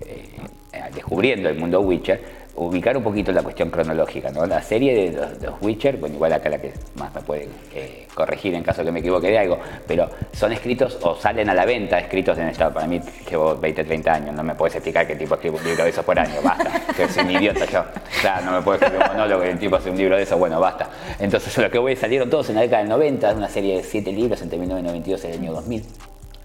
[0.72, 4.44] eh, descubriendo el mundo Witcher, ubicar un poquito la cuestión cronológica, ¿no?
[4.46, 8.54] La serie de los, Witcher, bueno, igual acá la que más me puede eh, corregir
[8.54, 11.98] en caso que me equivoque de algo, pero son escritos o salen a la venta
[11.98, 12.72] escritos en estado.
[12.74, 15.84] Para mí llevo 20, 30 años, no me puedes explicar qué tipo escribe un libro
[15.84, 17.84] de esos por año, basta, que soy un idiota yo.
[18.20, 20.36] Claro, no me puedo escribir un monólogo y el tipo hace un libro de eso,
[20.36, 20.88] bueno, basta.
[21.18, 24.12] Entonces lo que voy salieron todos en la década del 90, una serie de 7
[24.12, 25.84] libros entre 1992 y el año 2000.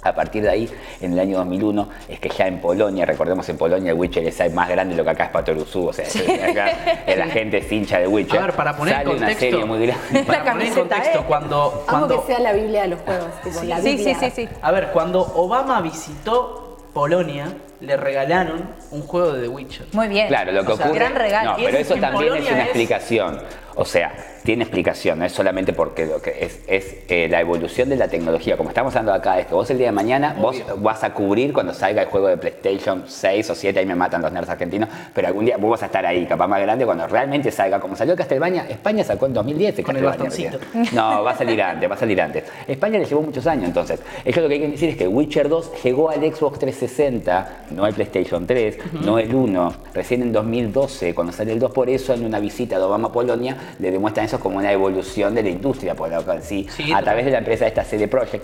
[0.04, 0.70] A partir de ahí,
[1.02, 4.54] en el año 2001, es que ya en Polonia, recordemos en Polonia el Witcher es
[4.54, 6.06] más grande de lo que acá es Patoruzú, o sea,
[6.50, 6.72] acá
[7.16, 8.40] la gente es hincha de Witcher.
[8.40, 9.46] A ver, para poner en Sale una contexto.
[9.46, 10.24] serie muy grande.
[10.26, 11.24] Para poner en contexto, ¿eh?
[11.28, 14.16] cuando, Amo cuando que sea la Biblia de los juegos, tipo, la Sí, Biblia.
[14.20, 14.50] sí, sí, sí.
[14.62, 17.48] A ver, cuando Obama visitó Polonia,
[17.80, 19.88] le regalaron un juego de The Witcher.
[19.94, 20.28] Muy bien.
[20.28, 21.00] Claro, lo que O sea, ocurre.
[21.00, 21.52] gran regalo.
[21.52, 23.40] No, pero es- eso también Polonia es una es- explicación.
[23.76, 27.90] O sea, tiene explicación, no es solamente porque lo que es, es eh, la evolución
[27.90, 28.58] de la tecnología.
[28.58, 31.54] Como estamos hablando acá, es que vos el día de mañana vos vas a cubrir
[31.54, 34.90] cuando salga el juego de PlayStation 6 o 7, ahí me matan los nerds argentinos,
[35.14, 37.96] pero algún día vos vas a estar ahí, capaz más grande, cuando realmente salga, como
[37.96, 40.60] salió Castlevania, España sacó en 2010 Con el bastoncito.
[40.94, 42.44] No, va a salir antes, va a salir antes.
[42.68, 44.02] España le llevó muchos años, entonces.
[44.26, 47.86] Ellos lo que hay que decir es que Witcher 2 llegó al Xbox 360, no
[47.86, 52.14] al PlayStation 3, no el 1, recién en 2012, cuando sale el 2, por eso
[52.14, 55.50] en una visita de Obama a Polonia le demuestran eso como una evolución de la
[55.50, 58.44] industria polaca en sí, Sí, a través de la empresa esta CD Projekt.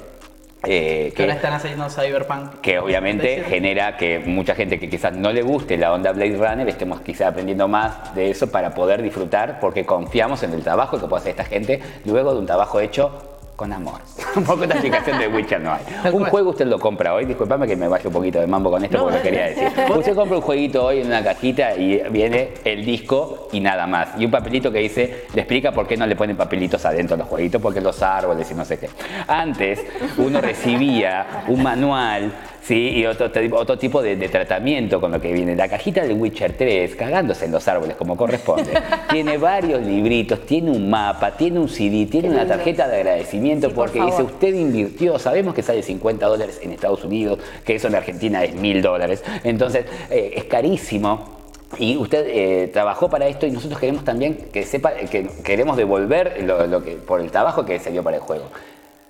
[0.66, 2.60] eh, Que ahora están haciendo Cyberpunk.
[2.62, 6.68] que obviamente genera que mucha gente que quizás no le guste la onda Blade Runner
[6.68, 11.08] estemos quizás aprendiendo más de eso para poder disfrutar porque confiamos en el trabajo que
[11.08, 14.00] puede hacer esta gente luego de un trabajo hecho con amor.
[14.38, 15.84] un poco de explicación de Witcher no hay.
[16.14, 18.86] Un juego usted lo compra hoy, disculpame que me vaya un poquito de mambo con
[18.86, 19.68] esto No, porque lo quería decir.
[19.98, 24.12] Usted compra un jueguito hoy en una cajita y viene el disco y nada más.
[24.18, 27.18] Y un papelito que dice, le explica por qué no le ponen papelitos adentro a
[27.18, 28.90] los jueguitos, porque los árboles y no sé qué.
[29.28, 29.84] Antes
[30.18, 32.32] uno recibía un manual
[32.70, 32.90] ¿sí?
[32.98, 35.56] y otro, otro tipo de, de tratamiento con lo que viene.
[35.56, 38.72] La cajita del Witcher 3, cagándose en los árboles como corresponde,
[39.10, 43.74] tiene varios libritos, tiene un mapa, tiene un CD, tiene una tarjeta de agradecimiento Sí,
[43.74, 47.88] por porque dice usted invirtió, sabemos que sale 50 dólares en Estados Unidos, que eso
[47.88, 51.40] en Argentina es 1000 dólares, entonces eh, es carísimo.
[51.78, 56.44] Y usted eh, trabajó para esto y nosotros queremos también que sepa que queremos devolver
[56.44, 58.46] lo, lo que, por el trabajo que se dio para el juego.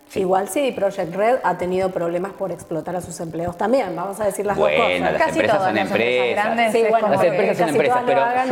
[0.09, 0.21] Sí.
[0.21, 4.25] Igual CD Projekt Red ha tenido problemas por explotar a sus empleados también, vamos a
[4.25, 5.01] decir las Bueno, dos cosas.
[5.01, 6.45] las Casi empresas todas son las empresas empresas.
[6.45, 8.45] grandes Sí, bueno, Las empresas son empresas, pero yo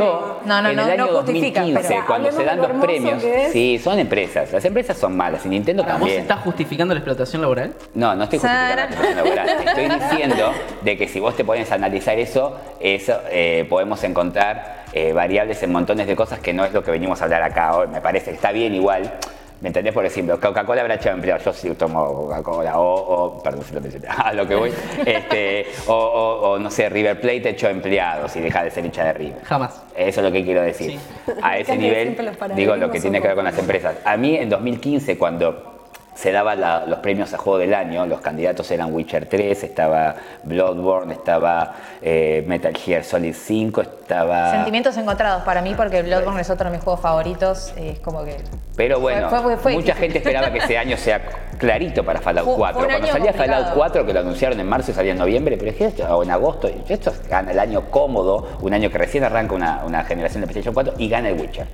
[0.45, 0.61] no.
[0.61, 3.79] No, en no, el año no justifican, 2015, pero cuando se dan los premios, sí,
[3.83, 4.51] son empresas.
[4.53, 6.21] Las empresas son malas y Nintendo Ahora, ¿Vos también.
[6.21, 7.73] estás justificando la explotación laboral?
[7.95, 9.49] No, no estoy justificando la explotación laboral.
[9.67, 14.85] Estoy diciendo de que si vos te pones a analizar eso, eso eh, podemos encontrar
[14.93, 17.75] eh, variables en montones de cosas que no es lo que venimos a hablar acá
[17.75, 17.87] hoy.
[17.87, 19.11] Me parece que está bien igual.
[19.59, 19.93] ¿Me entendés?
[19.93, 21.43] Por ejemplo, Coca-Cola habrá echado empleados.
[21.45, 22.77] Yo sí tomo Coca-Cola.
[22.79, 24.07] O, o- perdón si lo mencioné.
[24.15, 24.71] A lo que voy.
[25.05, 29.03] Este, o, o- o, no sé, River Plate echó empleados y deja de ser hincha
[29.05, 29.43] de River.
[29.43, 29.81] Jamás.
[29.95, 30.91] Eso es lo que quiero decir.
[30.91, 30.99] Sí.
[31.41, 32.15] A ese nivel,
[32.55, 33.95] digo, lo que tiene que ver con las empresas.
[34.05, 35.76] A mí en 2015, cuando
[36.17, 41.13] se daban los premios a Juego del Año, los candidatos eran Witcher 3, estaba Bloodborne,
[41.13, 44.49] estaba eh, Metal Gear Solid 5, estaba...
[44.51, 47.71] Sentimientos encontrados para mí porque Bloodborne es otro de mis juegos favoritos.
[47.77, 48.37] Es como que.
[48.75, 51.21] Pero bueno, Fue- fue- fue mucha gente esperaba que ese año sea
[51.59, 52.79] clarito para Fallout Fue- fue 4.
[52.81, 53.61] un Cuando salía complicado.
[53.63, 56.03] Fallout 4, que lo anunciaron en marzo y salía en noviembre, pero es que esto,
[56.17, 60.03] o en agosto, esto gana el año cómodo, un año que recién arranca una, una
[60.03, 61.67] generación de PlayStation 4 y gana el Witcher.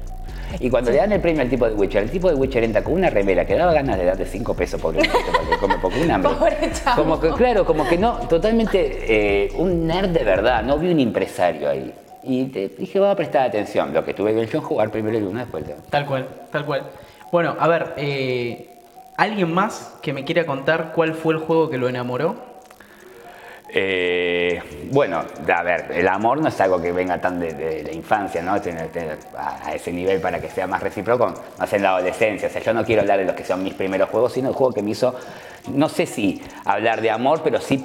[0.59, 2.83] Y cuando le dan el premio al tipo de Witcher, el tipo de Witcher entra
[2.83, 5.99] con una remera que daba ganas de darle 5 pesos por un porque come poco
[5.99, 6.31] un hambre.
[6.33, 7.03] Pobre chavo.
[7.03, 10.99] Como que, claro, como que no, totalmente eh, un nerd de verdad, no vi un
[10.99, 11.93] empresario ahí.
[12.23, 13.93] Y te dije, voy a prestar atención.
[13.93, 15.83] Lo que tuve que yo jugar primero el uno, después el otro.
[15.89, 16.83] Tal cual, tal cual.
[17.31, 18.69] Bueno, a ver, eh,
[19.17, 22.52] ¿alguien más que me quiera contar cuál fue el juego que lo enamoró?
[23.75, 28.41] Eh, bueno, a ver, el amor no es algo que venga tan de, la infancia,
[28.43, 28.51] ¿no?
[28.51, 32.49] A, a ese nivel para que sea más recíproco, más en la adolescencia.
[32.49, 34.55] O sea, yo no quiero hablar de los que son mis primeros juegos, sino el
[34.55, 35.15] juego que me hizo,
[35.73, 37.83] no sé si hablar de amor, pero sí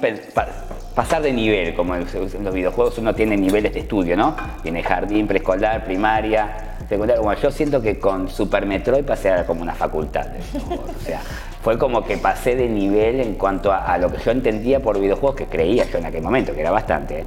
[0.93, 2.05] pasar de nivel, como en
[2.43, 4.35] los videojuegos uno tiene niveles de estudio, ¿no?
[4.61, 7.21] Tiene jardín, preescolar, primaria, secundaria.
[7.21, 10.27] Bueno, yo siento que con Super Metroid pasé a como una facultad.
[10.27, 10.39] de.
[10.39, 11.21] O sea,
[11.61, 14.99] fue como que pasé de nivel en cuanto a, a lo que yo entendía por
[14.99, 17.25] videojuegos, que creía yo en aquel momento, que era bastante,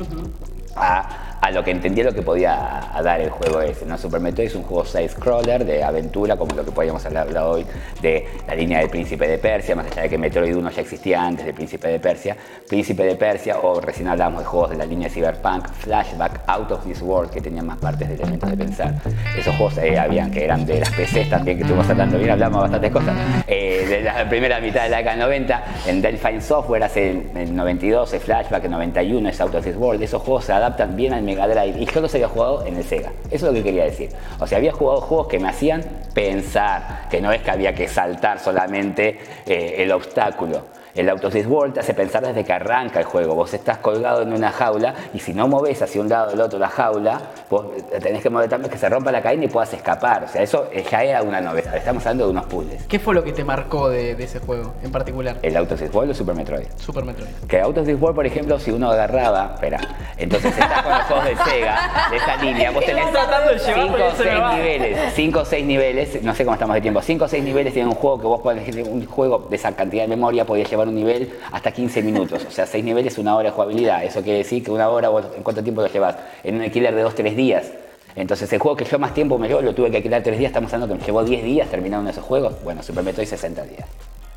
[0.76, 3.84] a, a lo que entendía lo que podía dar el juego ese.
[3.84, 3.98] ¿no?
[3.98, 7.66] Super Metroid es un juego side-scroller de aventura, como lo que podíamos hablar hoy
[8.00, 11.20] de la línea del Príncipe de Persia, más allá de que Metroid 1 ya existía
[11.20, 12.36] antes del Príncipe de Persia.
[12.68, 16.84] Príncipe de Persia, o recién hablábamos de juegos de la línea Cyberpunk, Flashback, Out of
[16.84, 18.94] This World, que tenían más partes de elementos de pensar.
[19.36, 22.62] Esos juegos eh, habían que eran de las PCs también, que estuvimos hablando bien, hablamos
[22.62, 23.16] bastantes cosas.
[23.48, 27.56] Eh, de la primera mitad de la década 90, en Delphine Software hace el, el
[27.56, 30.00] 92, el Flashback, el 91, es Out of This World.
[30.04, 33.12] Esos juegos se adaptan bien al Y yo los había jugado en el Sega.
[33.30, 34.10] Eso es lo que quería decir.
[34.38, 35.82] O sea, había jugado juegos que me hacían
[36.14, 40.66] pensar, que no es que había que saltar solamente eh, el obstáculo.
[40.94, 43.34] El Out of This World te hace pensar desde que arranca el juego.
[43.34, 46.40] Vos estás colgado en una jaula y si no moves hacia un lado o del
[46.42, 47.66] otro la jaula, vos
[48.02, 50.24] tenés que mover también que se rompa la cadena y puedas escapar.
[50.24, 51.74] O sea, eso eh, ya era una novedad.
[51.76, 52.82] Estamos hablando de unos puzzles.
[52.84, 55.38] ¿Qué fue lo que te marcó de, de ese juego en particular?
[55.42, 56.66] El Out of This World o Super Metroid.
[56.76, 57.30] Super Metroid.
[57.48, 59.80] Que Out of This World, por ejemplo, si uno agarraba, espera,
[60.18, 63.58] entonces estás con los juegos de Sega, de esta línea, vos tenés Estoy tratando de
[63.58, 64.54] llevar, 5 pero o se me 6 va.
[64.56, 67.72] niveles, 5 o 6 niveles, no sé cómo estamos de tiempo, 5 o 6 niveles
[67.72, 70.68] tiene un juego que vos podés elegir un juego de esa cantidad de memoria, podías
[70.70, 74.22] llevar un nivel hasta 15 minutos, o sea, 6 niveles, una hora de jugabilidad, eso
[74.22, 76.16] quiere decir que una hora, ¿en cuánto tiempo lo llevas?
[76.42, 77.70] En un alquiler de 2-3 días.
[78.14, 80.50] Entonces el juego que yo más tiempo me llevó, lo tuve que alquilar tres días,
[80.50, 82.54] estamos hablando que me llevó 10 días terminar uno de esos juegos.
[82.62, 83.88] Bueno, Super Metroid 60 días.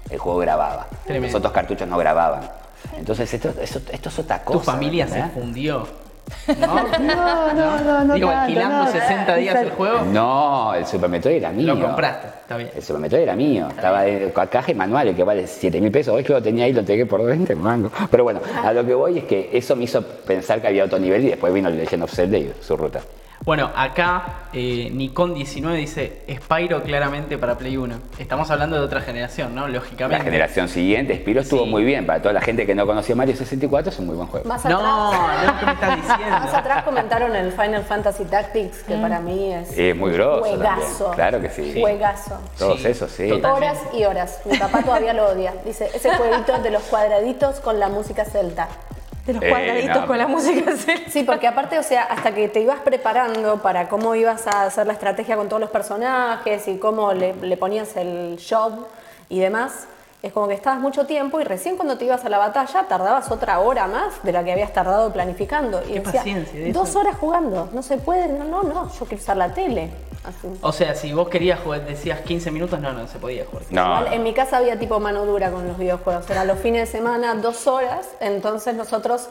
[0.10, 0.88] El juego grababa.
[1.03, 1.27] Tremendo.
[1.27, 2.49] Los otros cartuchos no grababan.
[2.97, 4.60] Entonces esto, esto, esto es otra cosa.
[4.60, 5.31] Tu familia se ¿verdad?
[5.34, 6.04] fundió.
[6.59, 6.75] ¿No?
[6.99, 8.13] no, no, no.
[8.13, 10.01] Digo, alquilando 60 días el juego.
[10.05, 11.75] No, el Super Metroid era mío.
[11.75, 12.71] Lo compraste, está bien.
[12.75, 13.67] El Super Metroid era mío.
[13.69, 16.13] Estaba en caja y manual, el que vale 7 mil pesos.
[16.13, 17.91] Hoy yo lo tenía ahí, lo entregué por 20 mango.
[18.09, 20.99] Pero bueno, a lo que voy es que eso me hizo pensar que había otro
[20.99, 23.01] nivel y después vino el Legend of Zelda y su ruta.
[23.45, 27.95] Bueno, acá eh, Nikon19 dice Spyro claramente para Play 1.
[28.17, 29.67] Estamos hablando de otra generación, ¿no?
[29.67, 30.23] La Lógicamente.
[30.23, 31.69] generación siguiente, Spiro estuvo Sí.
[31.69, 32.08] muy bien.
[32.08, 34.47] Para toda la gente que no conocía Mario 64 es un muy buen juego.
[34.49, 36.25] Más No, atrás, no, ¿qué me estás diciendo?
[36.39, 41.12] más atrás comentaron el Final Fantasy Tactics, que para mí es Es muy grosso juegazo.
[41.12, 41.77] Claro que sí.
[41.79, 42.39] Juegazo.
[42.58, 43.31] Todos Sí, esos, sí.
[43.31, 44.41] Horas y horas.
[44.45, 45.53] Mi papá todavía lo odia.
[45.63, 48.69] Dice, ese jueguito de los cuadraditos con la música celta.
[49.25, 50.71] De los Eh, cuadraditos no, con la música.
[51.09, 54.85] Sí, porque aparte, o sea, hasta que te ibas preparando para cómo ibas a hacer
[54.88, 58.85] la estrategia con todos los personajes y cómo le, le ponías el job
[59.29, 59.88] y demás,
[60.21, 63.29] es como que estabas mucho tiempo y recién cuando te ibas a la batalla tardabas
[63.31, 65.81] otra hora más de la que habías tardado planificando.
[65.83, 69.21] Y Qué decía, paciencia dos horas jugando, no se puede, no, no, no, yo quiero
[69.21, 69.89] usar la tele.
[70.25, 70.47] Así.
[70.61, 73.63] O sea, si vos querías jugar, decías 15 minutos, no, no se podía jugar.
[73.69, 76.29] No, Igual, en mi casa había tipo mano dura con los videojuegos.
[76.29, 78.07] Era los fines de semana, dos horas.
[78.19, 79.27] Entonces nosotros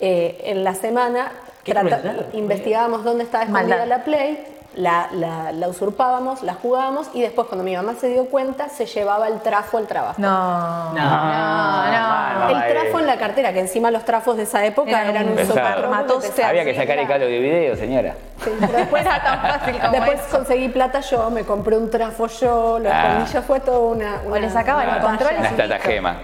[0.00, 1.32] eh, en la semana
[1.64, 3.88] trata- investigábamos dónde estaba escondida Maldad.
[3.98, 4.44] la Play,
[4.76, 8.86] la, la- la usurpábamos, la jugábamos y después cuando mi mamá se dio cuenta se
[8.86, 10.14] llevaba el trafo al trabajo.
[10.18, 10.92] No.
[10.92, 11.00] No.
[11.00, 12.48] No, no.
[12.50, 15.30] El trafo en la cartera, que encima los trafos de esa época Eran eran, un
[15.30, 15.58] un pesado.
[15.58, 18.14] super Matoste había que sacar el cable de video, señora.
[18.44, 20.36] Sí, pero después, Era tan fácil como después eso.
[20.36, 23.24] conseguí plata yo, me compré un trafo yo, lo Ah.
[23.46, 26.16] fue todo una, O le una- sacaban una los controles Una estratagema.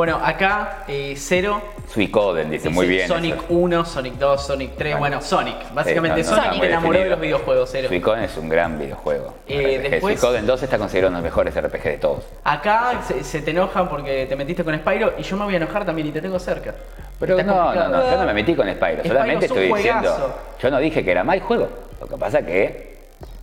[0.00, 1.60] Bueno, acá eh, Cero.
[1.86, 3.06] Suicoden, dice, dice muy bien.
[3.06, 3.44] Sonic eso.
[3.50, 4.98] 1, Sonic 2, Sonic 3.
[4.98, 5.74] Bueno, Sonic.
[5.74, 7.88] Básicamente Sí, no, no, Sonic muy enamoró de los videojuegos, Cero.
[7.88, 9.34] Suicoden es un gran videojuego.
[9.46, 12.24] Eh, después- Suicoden 2 está considerado uno de los mejores RPG de todos.
[12.44, 15.56] Acá se, se te enojan porque te metiste con Spyro y yo me voy a
[15.58, 16.74] enojar también y te tengo cerca.
[17.18, 17.90] Pero no, no, complicado.
[17.90, 19.00] no, yo no me metí con Spyro.
[19.00, 20.34] Spyro Solamente es estoy diciendo.
[20.62, 21.68] Yo no dije que era mal juego.
[22.00, 22.99] Lo que pasa que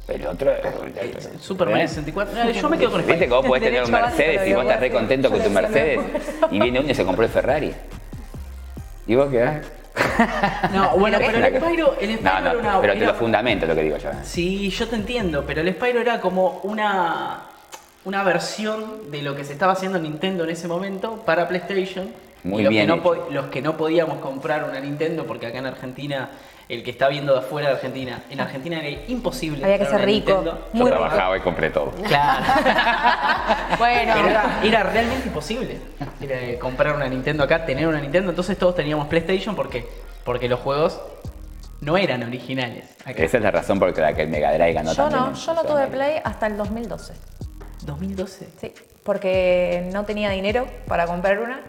[0.07, 0.51] el otro.
[0.51, 1.87] ¿Eh?
[1.87, 2.43] 64.
[2.43, 3.35] No, yo me quedo con Viste que Spyro.
[3.37, 5.99] vos podés tener un Mercedes de y vos estás re contento con tu Mercedes
[6.51, 7.73] y viene uno y se compró el Ferrari.
[9.05, 9.61] ¿Y vos qué?
[10.73, 12.81] No, bueno, pero el Spyro, el Spyro No, no, era una.
[12.81, 14.09] pero te lo fundamento lo que digo yo.
[14.23, 17.41] Sí, yo te entiendo, pero el Spyro era como una,
[18.05, 22.11] una versión de lo que se estaba haciendo en Nintendo en ese momento para PlayStation.
[22.43, 25.57] Muy y los bien que, no los que no podíamos comprar una Nintendo, porque acá
[25.57, 26.29] en Argentina,
[26.69, 29.63] el que está viendo de afuera de Argentina, en Argentina era imposible.
[29.63, 30.67] Había que comprar ser rico, Nintendo.
[30.73, 31.91] Yo muy trabajaba y compré todo.
[32.03, 32.45] Claro.
[33.77, 34.15] Bueno.
[34.27, 35.77] Era, era realmente imposible
[36.21, 38.29] era comprar una Nintendo acá, tener una Nintendo.
[38.29, 39.87] Entonces todos teníamos PlayStation porque,
[40.23, 40.99] porque los juegos
[41.81, 42.85] no eran originales.
[43.05, 43.23] acá.
[43.23, 45.53] Esa es la razón por la que el Mega Drive ganó Yo también no, yo
[45.53, 45.87] no tuve.
[45.87, 47.13] Play hasta el 2012.
[47.85, 48.49] 2012.
[48.59, 51.61] Sí, porque no tenía dinero para comprar una.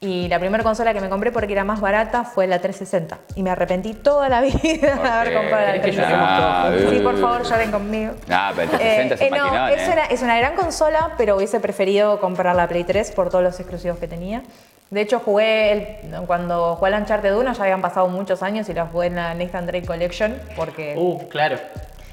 [0.00, 3.18] Y la primera consola que me compré porque era más barata fue la 360.
[3.34, 6.08] Y me arrepentí toda la vida de haber comprado la ¿Querés que 360.
[6.08, 6.90] lloremos todos juntos?
[6.92, 8.12] Sí, por favor, lloren conmigo.
[8.30, 9.92] Ah, pero el 360 es un Eh, no, maquinón, es, ¿eh?
[9.92, 13.58] una, es una gran consola, pero hubiese preferido comprar la Play 3 por todos los
[13.58, 14.42] exclusivos que tenía.
[14.90, 18.74] De hecho, jugué el- cuando jugué al Uncharted 1, ya habían pasado muchos años y
[18.74, 21.58] la jugué en la Nathan Drake Collection porque Uh, claro.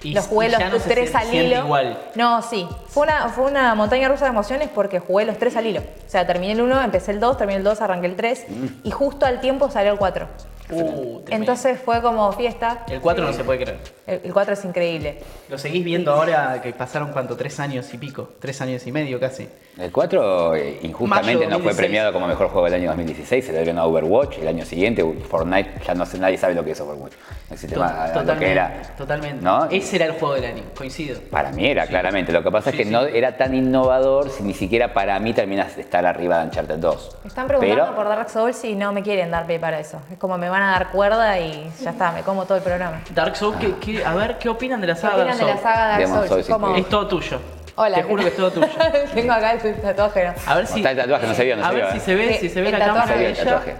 [0.05, 1.57] Y, los jugué y los no se tres sie- al hilo.
[1.65, 1.97] igual.
[2.15, 2.67] No, sí.
[2.87, 5.81] Fue una, fue una montaña rusa de emociones porque jugué los tres al hilo.
[5.81, 8.45] O sea, terminé el 1, empecé el 2, terminé el 2, arranqué el 3
[8.83, 10.27] y justo al tiempo salió el 4.
[10.69, 11.21] Uh.
[11.29, 12.85] Entonces fue como fiesta.
[12.89, 13.79] El 4 no se puede creer.
[14.07, 15.19] El, el 4 es increíble.
[15.49, 19.19] Lo seguís viendo ahora que pasaron cuánto, tres años y pico, tres años y medio
[19.19, 19.47] casi.
[19.77, 21.75] El 4 eh, injustamente Mayo no fue 2016.
[21.77, 25.03] premiado como mejor juego del año 2016, se le dieron a Overwatch el año siguiente,
[25.29, 27.13] Fortnite ya no sé, nadie sabe lo que es Overwatch.
[27.49, 28.81] No existe más lo totalmente, que era.
[28.97, 29.43] totalmente.
[29.43, 29.65] ¿no?
[29.69, 31.19] Ese era el juego del año, coincido.
[31.29, 32.31] Para mí era, claramente.
[32.31, 32.89] Lo que pasa Sí, es que sí.
[32.89, 36.77] no era tan innovador si ni siquiera para mí terminas de estar arriba de Uncharted
[36.77, 37.17] 2.
[37.23, 39.99] Me están preguntando Pero, por Dark Souls y no me quieren dar pie para eso.
[40.11, 43.01] Es como me van a dar cuerda y ya está, me como todo el programa.
[43.11, 45.45] Dark Souls, ¿qué- qué- a ver, ¿qué opinan de la ¿Qué saga opinan Dark de
[45.45, 45.63] la Souls?
[45.63, 46.29] saga Dark Demon Souls?
[46.29, 46.67] Souls ¿Cómo?
[46.67, 46.85] incluido.
[46.85, 47.39] Es todo tuyo.
[47.77, 47.95] Hola.
[47.97, 48.67] Te juro que es todo tuyo.
[49.13, 50.33] Tengo acá el tatuaje, ¿no?
[50.51, 50.77] A ver si.
[50.79, 52.01] Está el tatuaje, no se vio, no a se ver vio, si eh.
[52.01, 52.99] se ve, Sí, si se ve el la tatuaje.
[53.01, 53.43] cámara Se de ve el ella.
[53.45, 53.75] tatuaje.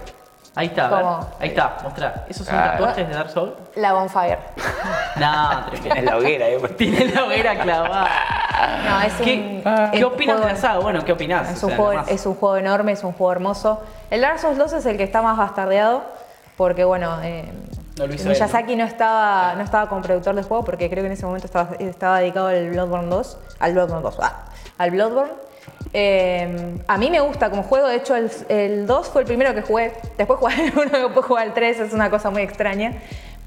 [0.58, 1.00] Ahí está, a ver.
[1.02, 1.28] ¿Cómo?
[1.38, 2.24] Ahí está, mostrá.
[2.30, 2.72] ¿Esos son Ah.
[2.72, 3.52] tatuajes de Dark Souls?
[3.74, 4.38] La Bonfire.
[5.16, 6.10] No, en tremendo.
[6.10, 6.58] la hoguera, eh.
[6.76, 8.08] Tiene la hoguera clavada.
[8.88, 9.90] No, es ¿Qué, un.
[9.92, 10.78] ¿qué es opinan de juego- la saga?
[10.80, 11.50] Bueno, ¿qué opinás?
[11.50, 12.08] Es O un, sea, juego, nomás.
[12.10, 13.82] es un juego enorme, es un juego hermoso.
[14.10, 16.04] El Dark Souls 2 es el que está más bastardeado
[16.56, 17.44] porque, bueno, eh,
[17.98, 18.84] No él, Miyazaki ¿no?
[18.84, 22.20] estaba, no estaba como productor del juego porque creo que en ese momento estaba, estaba
[22.20, 24.44] dedicado al Bloodborne 2, al Bloodborne 2, ah,
[24.78, 25.32] al Bloodborne.
[25.92, 29.54] Eh, a mí me gusta como juego, de hecho el, el 2 fue el primero
[29.54, 32.92] que jugué, después jugué el 1, después jugué el 3, es una cosa muy extraña.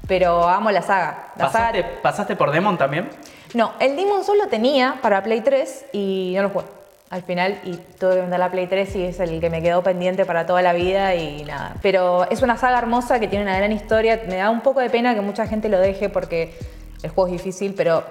[0.08, 1.28] pero amo la saga.
[1.36, 3.08] La ¿Pasaste, saga ¿Pasaste por Demon también?
[3.54, 6.64] no, el Demon Souls lo tenía para Play 3 y no lo jugué.
[7.10, 9.82] Al final, y tuve que vender la Play 3 y es el que me quedó
[9.82, 11.74] pendiente para toda la vida y nada.
[11.82, 14.22] Pero es una saga hermosa que tiene una gran historia.
[14.28, 16.56] Me da un poco de pena que mucha gente lo deje porque
[17.02, 18.04] el juego es difícil, pero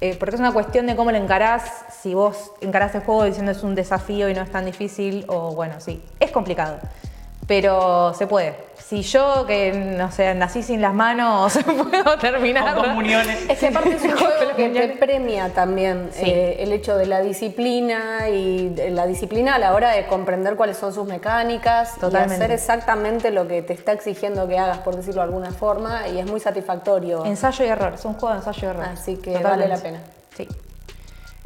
[0.00, 1.84] eh, porque es una cuestión de cómo lo encarás.
[2.00, 5.52] Si vos encarás el juego diciendo es un desafío y no es tan difícil, o
[5.56, 6.78] bueno, sí, es complicado.
[7.48, 8.54] Pero se puede.
[8.90, 12.74] Si yo, que no sé, nací sin las manos, puedo terminar.
[12.74, 13.48] Con comuniones.
[13.48, 16.24] Es que aparte es un juego que te premia también Sí.
[16.28, 20.76] eh, el hecho de la disciplina y la disciplina a la hora de comprender cuáles
[20.76, 22.34] son sus mecánicas Totalmente.
[22.34, 26.08] y hacer exactamente lo que te está exigiendo que hagas, por decirlo de alguna forma,
[26.08, 27.24] y es muy satisfactorio.
[27.24, 28.86] Ensayo y error, es un juego de ensayo y error.
[28.92, 30.00] Así que vale la pena.
[30.36, 30.48] Sí.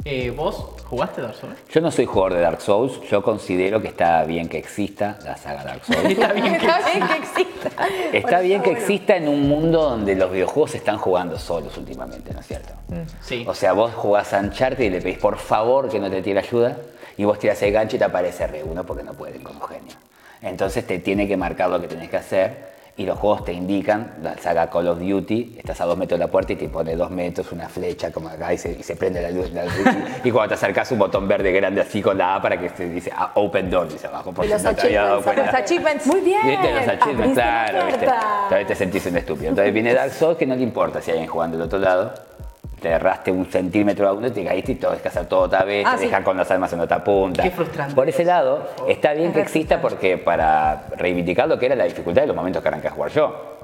[0.07, 0.55] Eh, ¿Vos
[0.87, 1.55] jugaste Dark Souls?
[1.71, 5.35] Yo no soy jugador de Dark Souls, yo considero que está bien que exista la
[5.35, 6.03] saga Dark Souls.
[6.11, 7.69] Está bien que- Está bien que exista.
[8.13, 8.81] Está bien que bueno.
[8.81, 12.73] exista en un mundo donde los videojuegos se están jugando solos últimamente, ¿no es cierto?
[13.21, 13.43] Sí.
[13.47, 16.37] O sea, vos jugás a Uncharted y le pedís por favor que no te tire
[16.39, 16.77] ayuda
[17.17, 19.95] y vos tirás el gancho y te aparece R1 porque no pueden como genio.
[20.43, 24.15] Entonces te tiene que marcar lo que tenés que hacer y los juegos te indican,
[24.23, 26.95] la saga Call of Duty, estás a dos metros de la puerta y te pone
[26.95, 29.51] dos metros, una flecha como acá y se, y se prende la luz.
[29.51, 29.73] la luz,
[30.23, 32.69] y, y cuando te acercas un botón verde grande así con la A para que
[32.69, 35.25] te dice ah, Open Door, dice abajo, por los no achievements.
[35.25, 36.07] Los achievements.
[36.07, 36.47] Muy bien.
[36.47, 38.05] Viste los achievements, claro, viste.
[38.05, 39.49] Todavía te sentís un estúpido.
[39.49, 42.13] Entonces viene Dark Souls que no le importa si hay alguien jugando del otro lado.
[42.85, 45.83] Te erraste un centímetro a uno, te caíste y tenés que hacer todo otra vez,
[45.87, 46.05] Ah, te sí.
[46.05, 47.41] dejan con las armas en otra punta.
[47.41, 47.95] Qué frustrante.
[47.95, 51.85] Por ese lado, está bien Es que exista porque para reivindicar lo que era la
[51.85, 53.57] dificultad de los momentos que arranqué a jugar yo.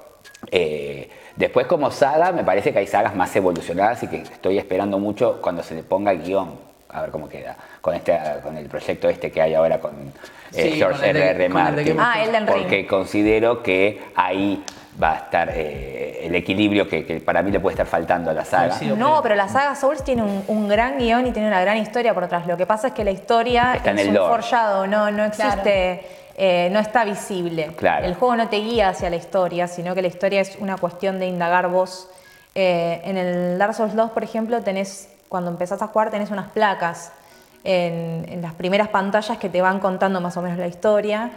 [0.50, 4.98] Eh, después como saga, me parece que hay sagas más evolucionadas y que estoy esperando
[4.98, 6.56] mucho cuando se le ponga guion.
[6.90, 7.56] A ver cómo queda.
[7.80, 10.12] Con, este, con el proyecto este que hay ahora con eh,
[10.50, 11.48] Sí, George el R.R.
[11.52, 12.36] con el de Martin.
[12.36, 12.46] Ah.
[12.48, 14.64] Porque considero que ahí
[15.02, 18.34] va a estar eh, el equilibrio que, que para mí le puede estar faltando a
[18.34, 18.70] la saga.
[18.70, 18.96] Coincido.
[18.96, 22.14] No, pero la saga Souls tiene un, un gran guion y tiene una gran historia
[22.14, 22.46] por atrás.
[22.46, 25.26] Lo que pasa es que la historia Está en es el un forjado, no, no
[25.26, 26.06] existe,
[26.38, 27.72] eh, no está visible.
[27.76, 28.06] Claro.
[28.06, 31.20] El juego no te guía hacia la historia, sino que la historia es una cuestión
[31.20, 32.10] de indagar vos.
[32.54, 36.52] Eh, en el Dark Souls 2, por ejemplo, tenés, cuando empezás a jugar, tenés unas
[36.52, 37.12] placas
[37.64, 41.32] en, en las primeras pantallas que te van contando más o menos la historia.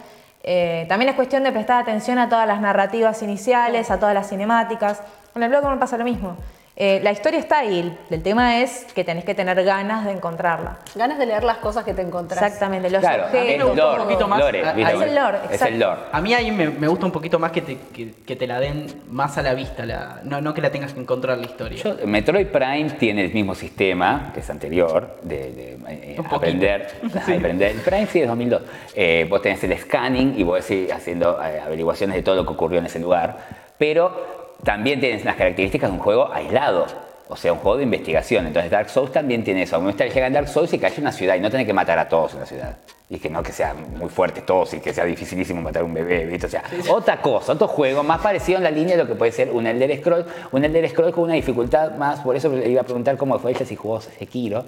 [0.47, 4.29] Eh, también es cuestión de prestar atención a todas las narrativas iniciales, a todas las
[4.29, 5.01] cinemáticas.
[5.33, 6.37] Con el Bloodborne pasa lo mismo.
[6.77, 10.79] Eh, la historia está ahí, el, tema es que tenés que tener ganas de encontrarla.
[10.93, 12.41] Ganas de leer las cosas que te encontrás.
[12.43, 13.69] Exactamente, los Claro, objetos.
[13.69, 14.39] es lore, un poquito más.
[14.39, 14.93] lore, ¿viste?
[14.93, 15.73] es el lore, Es exacto.
[15.73, 16.01] el lore.
[16.11, 18.59] A mí ahí me, me gusta un poquito más que te, que, que te la
[18.59, 21.81] den más a la vista, la, no, no que la tengas que encontrar la historia.
[21.81, 26.89] Yo- Metroid Prime tiene el mismo sistema, que es anterior, de, de, eh, aprender,
[27.25, 27.35] Sí.
[27.35, 27.71] aprender.
[27.71, 28.61] El Prime sí es 2002.
[28.95, 32.51] Eh, vos tenés el scanning y vos ir haciendo eh, averiguaciones de todo lo que
[32.51, 33.37] ocurrió en ese lugar.
[33.77, 36.85] Pero también tienes las características de un juego aislado.
[37.27, 38.45] O sea, un juego de investigación.
[38.45, 39.79] Entonces Dark Souls también tiene eso.
[39.79, 41.73] Uno está llega en Dark Souls y que haya una ciudad y no tenés que
[41.73, 42.77] matar a todos en la ciudad.
[43.09, 45.93] Y que no que sean muy fuertes todos y que sea dificilísimo matar a un
[45.93, 46.45] bebé, ¿viste?
[46.45, 49.31] O sea, otra cosa, otro juego más parecido en la línea de lo que puede
[49.31, 50.25] ser un Elder Scroll.
[50.51, 53.51] Un Elder Scroll con una dificultad más, por eso le iba a preguntar cómo fue
[53.51, 54.65] ella si jugó Sekiro.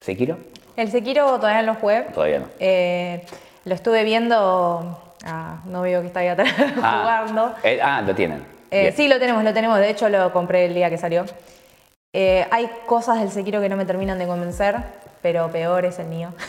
[0.00, 0.36] ¿Sekiro?
[0.76, 2.02] El Sekiro todavía no lo jugué.
[2.14, 2.46] Todavía no.
[2.60, 3.24] Eh,
[3.64, 5.00] lo estuve viendo.
[5.24, 7.54] Ah, no veo que está ahí atrás jugando.
[7.62, 8.53] eh, ah, lo tienen.
[8.74, 9.78] Eh, sí, lo tenemos, lo tenemos.
[9.78, 11.24] De hecho, lo compré el día que salió.
[12.12, 14.76] Eh, hay cosas del Sekiro que no me terminan de convencer,
[15.22, 16.30] pero peor es el Nioh.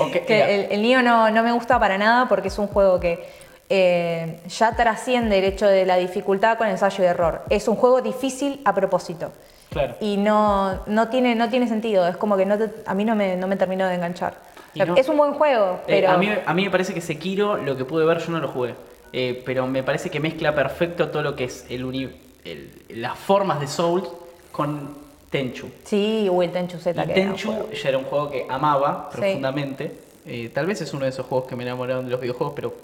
[0.00, 2.98] Ok, que el, el Nioh no, no me gusta para nada porque es un juego
[2.98, 3.24] que
[3.68, 7.42] eh, ya trasciende el hecho de la dificultad con ensayo y error.
[7.48, 9.30] Es un juego difícil a propósito.
[9.70, 9.94] Claro.
[10.00, 12.06] Y no, no, tiene, no tiene sentido.
[12.08, 14.34] Es como que no te- a mí no me, no me terminó de enganchar.
[14.74, 16.10] Y no- Es un buen juego, Eh, pero...
[16.10, 18.48] a, mí, a mí me parece que Sekiro, lo que pude ver, yo no lo
[18.48, 18.74] jugué.
[19.16, 22.10] Eh, pero me parece que mezcla perfecto todo lo que es el, uni-
[22.44, 24.08] el- las formas de Souls
[24.50, 24.88] con
[25.30, 25.68] Tenchu.
[25.84, 27.00] Sí, uy, el Tenchu Z.
[27.00, 29.18] Y que Tenchu ya era un juego que amaba Sí.
[29.20, 29.92] profundamente.
[30.26, 32.70] Eh, tal vez es uno de esos juegos que me enamoraron de los videojuegos, pero
[32.70, 32.74] un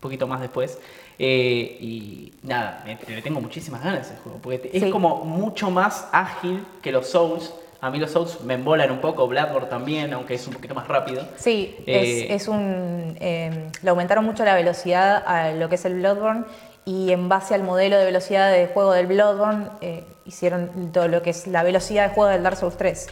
[0.00, 0.78] poquito más después.
[1.18, 6.08] Eh, y nada, le tengo muchísimas ganas a ese juego, porque es como mucho más
[6.12, 7.52] ágil que los Souls.
[7.84, 10.88] A mí los Souls me embolan un poco, Bloodborne también, aunque es un poquito más
[10.88, 11.22] rápido.
[11.36, 13.14] Sí, Eh, es, es un.
[13.20, 16.44] eh, le aumentaron mucho la velocidad a lo que es el Bloodborne
[16.86, 21.20] y en base al modelo de velocidad de juego del Bloodborne eh, hicieron todo lo
[21.20, 23.06] que es la velocidad de juego del Dark Souls 3,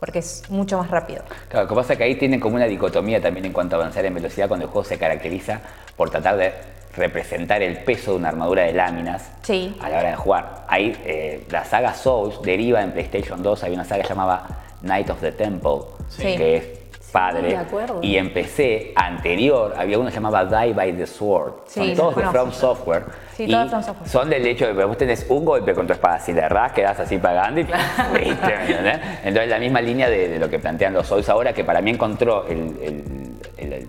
[0.00, 1.22] porque es mucho más rápido.
[1.48, 3.78] Claro, lo que pasa es que ahí tienen como una dicotomía también en cuanto a
[3.78, 5.60] avanzar en velocidad cuando el juego se caracteriza
[5.96, 6.52] por tratar de
[6.96, 9.76] representar el peso de una armadura de láminas Sí.
[9.80, 10.64] a la hora de jugar.
[10.68, 14.46] Ahí eh, la saga Souls deriva en PlayStation 2, hay una saga llamada
[14.82, 15.78] Night of the Temple,
[16.08, 16.22] Sí.
[16.36, 16.64] que es
[17.12, 17.56] padre.
[17.56, 18.00] acuerdo.
[18.02, 21.52] Y empecé, anterior, había uno que llamaba Die by the Sword.
[21.66, 22.22] Sí, son todos de.
[22.30, 23.04] From Software.
[23.34, 24.08] Sí, todos From Software.
[24.10, 26.72] Son del hecho de que vos tenés un golpe con tu espada, si le errás,
[26.72, 27.80] quedás así pagando y ¿viste?
[28.12, 29.00] ¿Me entendés?
[29.24, 31.90] Entonces la misma línea de, de lo que plantean los Souls ahora, que para mí
[31.90, 33.88] encontró el- el- el- el-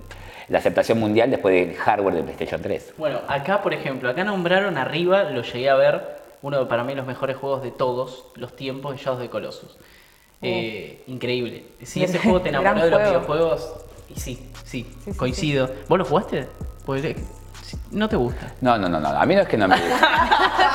[0.50, 2.94] la aceptación mundial después del hardware de PlayStation 3.
[2.98, 6.96] Bueno, acá por ejemplo, acá nombraron arriba, lo llegué a ver, uno de para mí
[6.96, 9.78] los mejores juegos de todos los tiempos, de Shadows de Colossus.
[10.42, 11.64] Eh, increíble.
[11.82, 13.10] Si ese juego te enamoró de los juego.
[13.10, 13.74] videojuegos,
[14.16, 15.70] y sí, sí, Sí, sí, coincido.
[15.88, 16.48] ¿Vos lo jugaste?
[16.86, 17.16] Pues, sí,
[17.92, 18.54] no te gusta.
[18.62, 19.10] No, no, no, no.
[19.10, 20.10] A mí no es que no me gusta.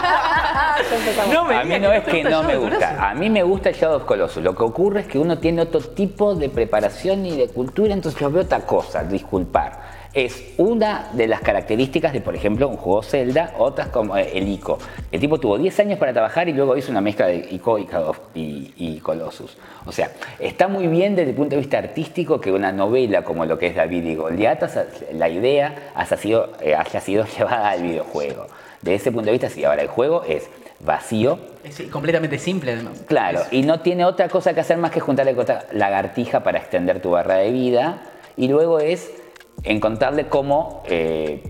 [1.32, 3.10] No me A mí no que es que no me gusta.
[3.10, 4.42] A mí me gusta el Shadow of Colossus.
[4.42, 8.20] Lo que ocurre es que uno tiene otro tipo de preparación y de cultura, entonces
[8.20, 9.91] yo veo otra cosa, disculpar.
[10.14, 14.46] Es una de las características de, por ejemplo, un juego Zelda, otras como eh, el
[14.46, 14.78] ICO.
[15.10, 17.88] El tipo tuvo 10 años para trabajar y luego hizo una mezcla de ICO y,
[18.34, 19.56] y- y Colossus.
[19.86, 23.46] O sea, está muy bien desde el punto de vista artístico que una novela como
[23.46, 24.62] lo que es David y Goliat,
[25.14, 28.48] la idea haya sido, eh, haya sido llevada al videojuego.
[28.82, 29.64] De ese punto de vista, sí.
[29.64, 30.46] Ahora, el juego es
[30.80, 33.00] vacío, Es completamente simple además.
[33.06, 36.58] Claro, y no tiene otra cosa que hacer más que juntarle con otra lagartija para
[36.58, 38.02] extender tu barra de vida.
[38.36, 39.10] Y luego es
[39.62, 41.42] encontrarle cómo eh,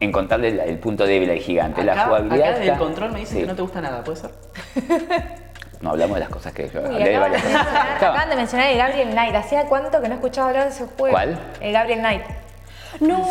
[0.00, 1.82] encontrarle el, el punto débil al gigante.
[1.84, 2.38] la jugabilidad.
[2.38, 3.40] acá desde el está- control me dicen Sí.
[3.42, 4.30] que no te gusta nada, ¿puede ser?
[5.82, 8.12] No hablamos de las cosas que yo Uy, hablé de acaban, de varias mencionar, Estaba-
[8.12, 9.34] acaban de mencionar el Gabriel Knight.
[9.34, 11.12] ¿Hacía cuánto que no escuchaba hablar de ese juego?
[11.14, 11.38] ¿Cuál?
[11.60, 12.22] El Gabriel Knight.
[13.00, 13.24] No,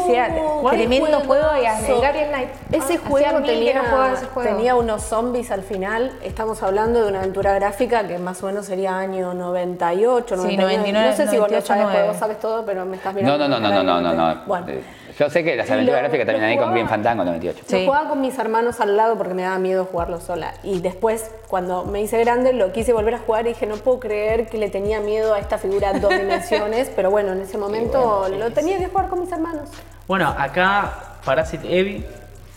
[0.61, 2.49] ¿cuál tremendo juego el Gabriel Knight.
[2.71, 4.49] Ese Ah, juego tenía, no jugaba ese juego.
[4.49, 6.11] tenía unos zombies al final.
[6.23, 10.77] Estamos hablando de una aventura gráfica que más o menos sería año 98, Sí, 99.
[10.77, 12.07] 99, no sé si vos lo 98, sabes, porque 9.
[12.09, 13.47] vos sabes todo, pero me estás No, mirando.
[13.47, 14.41] no, no, no, no, no, no, no.
[14.45, 14.67] Bueno.
[14.69, 14.83] Eh,
[15.17, 17.59] Yo sé que las aventuras gráficas también ahí con Green Fandango 98.
[17.63, 17.85] Lo Sí.
[17.85, 20.53] jugaba con mis hermanos al lado porque me daba miedo jugarlo sola.
[20.63, 23.99] Y después, cuando me hice grande, lo quise volver a jugar y dije, no puedo
[24.01, 26.91] creer que le tenía miedo a esta figura dos dimensiones.
[26.95, 29.69] pero bueno, en ese momento lo tenía que jugar con mis hermanos.
[30.07, 30.91] Bueno, acá
[31.23, 32.05] Parasite Eve.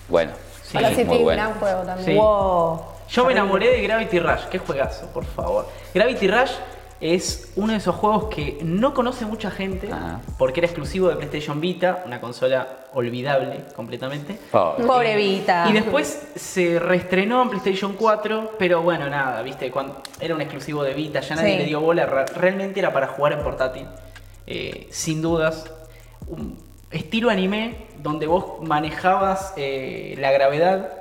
[0.09, 0.33] Bueno,
[0.73, 1.43] Parasite, muy bueno.
[1.43, 2.07] gran juego también.
[2.07, 2.15] Sí.
[2.17, 2.81] Wow.
[3.09, 5.67] Yo me enamoré de Gravity Rush, qué juegazo, por favor.
[5.95, 6.51] Gravity Rush
[7.01, 10.21] es uno de esos juegos que no conoce mucha gente Ajá.
[10.37, 14.37] porque era exclusivo de PlayStation Vita, una consola olvidable completamente.
[14.51, 14.85] Pobre.
[14.85, 15.67] Pobre Vita.
[15.71, 20.83] Y después se reestrenó en PlayStation 4, pero bueno, nada, viste, cuando era un exclusivo
[20.83, 21.59] de Vita, ya nadie Sí.
[21.59, 23.87] le dio bola, realmente era para jugar en portátil.
[24.47, 25.71] Eh, sin dudas,
[26.27, 26.59] un
[26.91, 30.93] estilo anime donde vos manejabas eh, la gravedad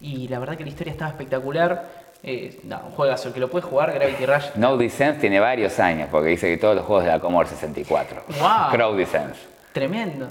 [0.00, 1.97] y la verdad que la historia estaba espectacular.
[2.22, 4.44] Eh, no, un juegazo, el que lo puede jugar, Gravity Rush.
[4.56, 8.22] No Descent tiene varios años porque dice que todos los juegos de la Commodore 64.
[8.40, 8.48] Wow.
[8.72, 9.34] Crow Descent.
[9.72, 10.28] Tremendo.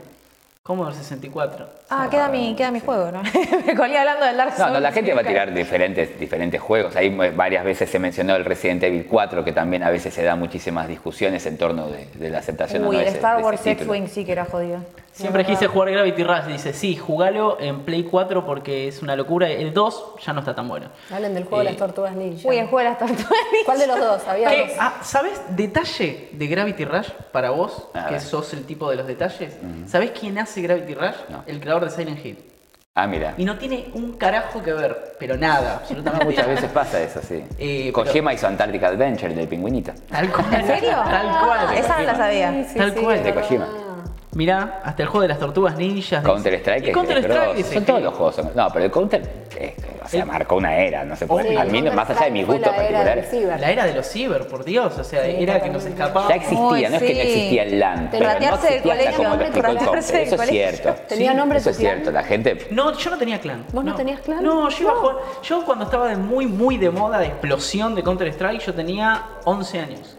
[0.63, 1.65] Commodore 64.
[1.89, 3.21] Ah, queda mi, queda mi juego, ¿no?
[3.65, 4.73] me colí hablando del Dark No, Souls.
[4.73, 6.93] no, la gente va a tirar diferentes, diferentes juegos.
[6.97, 10.23] Ahí eh, varias veces se mencionó el Resident Evil 4, que también a veces se
[10.23, 13.17] da muchísimas discusiones en torno de, de la aceptación o Uy, no de el ese-
[13.19, 13.65] Star Wars.
[13.65, 14.79] X-Wing sí que era jodido.
[15.17, 16.43] Siempre quise jugar Gravity Rush.
[16.45, 19.49] Dice, sí, jugalo en Play 4 porque es una locura.
[19.49, 20.89] El 2 ya no está tan bueno.
[21.11, 22.47] Hablen del juego de Eh, las tortugas ninja.
[22.47, 23.27] Uy, el juego de las tortugas.
[23.65, 24.27] ¿Cuál de los dos?
[24.27, 24.61] Había ¿Qué?
[24.67, 24.71] dos.
[24.79, 27.87] Ah, ¿Sabes detalle de Gravity Rush para vos?
[27.95, 28.21] A que ver.
[28.21, 29.57] sos el tipo de los detalles.
[29.87, 31.15] ¿Sabés quién hace Gravity Rush?
[31.29, 31.43] No.
[31.47, 32.37] El creador de Silent Hill.
[32.93, 33.33] Ah, mira.
[33.37, 37.43] Y no tiene un carajo que ver, pero nada, absolutamente Muchas veces pasa eso, sí.
[37.59, 39.91] Eh, Kojima hizo Antarctic Adventure del pingüinito.
[40.09, 40.45] Tal cual.
[40.53, 40.89] ¿En serio?
[41.03, 41.59] Tal cual.
[41.69, 42.51] Ah, esa no la sabía.
[42.51, 43.23] Sí, sí, Tal sí, cual.
[43.23, 43.33] De.
[43.35, 43.67] Kojima.
[44.37, 46.23] Mirá, hasta el juego de las tortugas ninjas.
[46.23, 48.35] Counter Strike Y Counter Strike es dice Son todos los juegos.
[48.35, 49.21] son- No, pero el Counter
[49.59, 49.75] eh,
[50.05, 51.49] o sea, marcó una era, no se puede.
[51.49, 53.61] Sí, a mí, no- más allá de mis gustos la era del particulares.
[53.61, 54.95] La era de los ciber, por Dios.
[54.99, 56.29] O sea, Sí, era que nos escapaba.
[56.29, 58.93] Ya existía, Uy, no es que no existía el LAN, pero no Ratearse del existía
[58.93, 60.95] hasta colegio, ratearse del Eso es cierto.
[61.09, 63.65] ¿Tenía Sí, nombre Eso es cierto, la gente No, yo no tenía clan.
[63.73, 64.43] ¿Vos no tenías clan?
[64.43, 64.99] No, yo iba a No.
[65.01, 65.15] jugar.
[65.41, 69.23] Yo cuando estaba de muy, muy de moda, de explosión de Counter Strike, yo tenía
[69.45, 70.15] 11 años.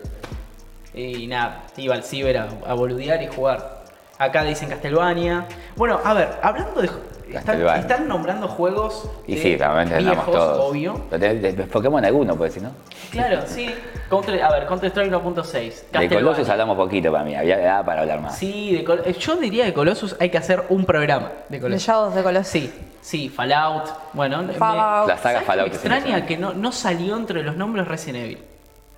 [0.92, 3.77] Y nada, iba al ciber a, a boludear y jugar.
[4.18, 5.46] Acá dicen Castlevania.
[5.76, 6.90] Bueno, a ver, hablando de.
[7.28, 9.08] Están, nombrando juegos.
[9.26, 10.70] Y de sí, realmente andamos viejos, todos.
[10.70, 11.00] obvio.
[11.10, 12.70] Pero de, de- de Pokémon alguno, pues si no.
[13.10, 13.68] Claro, sí.
[14.08, 15.82] Counter, a ver, Counter Strike 1.6.
[15.92, 16.08] De.
[16.08, 18.38] Colossus hablamos poquito para mí, había edad para hablar más.
[18.38, 21.60] Sí, de Col- eh, yo diría de Colossus hay que hacer un programa de De
[21.60, 21.86] Colossus.
[21.86, 22.48] Shadows de Colossus.
[22.48, 23.84] Sí, sí, Fallout.
[24.14, 25.08] Bueno, me- Fallout.
[25.08, 27.86] La saga ¿sabes qué Fallout Me es extraña que no, no salió entre los nombres
[27.86, 28.38] Resident Evil.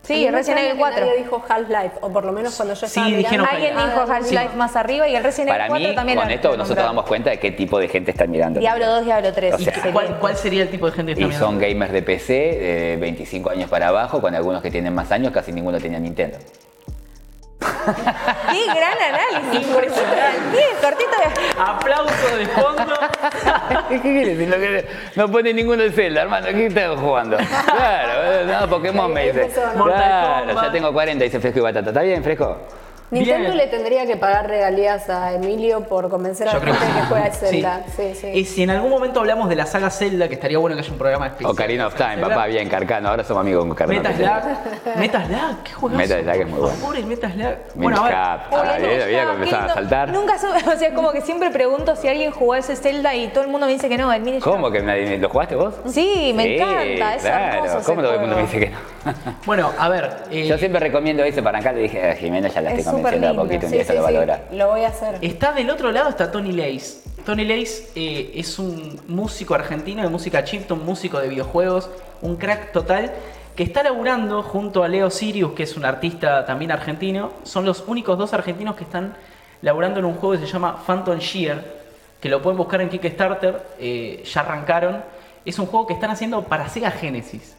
[0.02, 1.00] Sí, Resident Evil que 4.
[1.06, 3.50] Nadie dijo Half-Life, o por lo menos cuando yo Sí, estaba dijeron mirando.
[3.52, 4.56] Alguien dijo Half-Life Sí.
[4.56, 7.30] más arriba y el Resident Evil Para 4 mí, también con esto nosotros damos cuenta
[7.30, 8.60] de qué tipo de gente está mirando.
[8.60, 9.54] Diablo 2, Diablo 3.
[9.54, 9.92] O sea, sería.
[9.92, 11.74] ¿Cuál, cuál sería el tipo de gente que Y está son mirando?
[11.74, 15.52] gamers de PC de 25 años para abajo, con algunos que tienen más años, casi
[15.52, 16.38] ninguno tenía Nintendo.
[17.60, 19.68] ¡Qué gran análisis!
[19.68, 20.56] Impresionante.
[20.56, 21.60] Sí, cortito de...
[21.62, 22.94] Aplauso de fondo.
[23.88, 24.48] ¿Qué quieres decir?
[24.48, 26.46] Lo que- No pone ninguno de Zelda, hermano.
[26.48, 27.36] ¿Qué estás jugando?
[27.36, 29.50] Claro, no, Pokémon me dice.
[29.76, 29.84] ¿no?
[29.84, 31.90] Claro, ya tengo 40, dice Fresco y Batata.
[31.90, 32.56] ¿Está bien, Fresco?
[33.10, 33.56] Nintendo Bien.
[33.56, 37.00] le tendría que pagar regalías a Emilio por convencer a Yo la creo gente que
[37.00, 37.46] que juega sí.
[37.46, 37.84] Zelda.
[37.96, 38.26] Sí, sí.
[38.28, 40.92] Y si en algún momento hablamos de la saga Zelda, que estaría bueno que haya
[40.92, 41.50] un programa especial.
[41.50, 43.08] Ocarina of Time, papá, bien, Carcano.
[43.08, 44.00] Ahora somos amigos con Carcano.
[44.96, 45.98] Metal Slug, qué juegazo.
[45.98, 47.06] Metal Slug es muy Por bueno.
[47.06, 47.20] Minish
[47.74, 48.14] Bueno, a ver.
[48.14, 48.88] Ah, no, ¿viste?
[48.96, 50.12] ¿Viste ya, cómo qué empezaban a saltar?
[50.12, 53.42] Nunca supe, o sea, como que siempre pregunto si alguien jugó ese Zelda y todo
[53.44, 55.74] el mundo me dice que no, el ¿Cómo que nadie- lo jugaste vos?
[55.86, 57.80] Sí, me Sí, encanta, es claro.
[57.84, 58.78] ¿Cómo todo el mundo me dice que no?
[59.46, 60.10] Bueno, a ver.
[60.30, 61.72] eh, Yo siempre recomiendo eso para acá.
[61.72, 63.42] Le dije a Jimena, ya la Es estoy súper lindo.
[63.42, 63.92] poquito, un Sí, día sí,
[64.50, 64.56] lo.
[64.58, 65.18] Lo voy a hacer.
[65.20, 67.00] Está del otro lado, está Tony Lace.
[67.24, 71.90] Tony Lace eh, es un músico argentino de música chiptune, músico de videojuegos,
[72.22, 73.12] un crack total,
[73.54, 77.32] que está laburando junto a Leo Sirius, que es un artista también argentino.
[77.42, 79.14] Son los únicos dos argentinos que están
[79.62, 81.62] laburando en un juego que se llama Phantom Shear,
[82.20, 85.02] que lo pueden buscar en Kickstarter, eh, ya arrancaron.
[85.44, 87.54] Es un juego que están haciendo para Sega Genesis.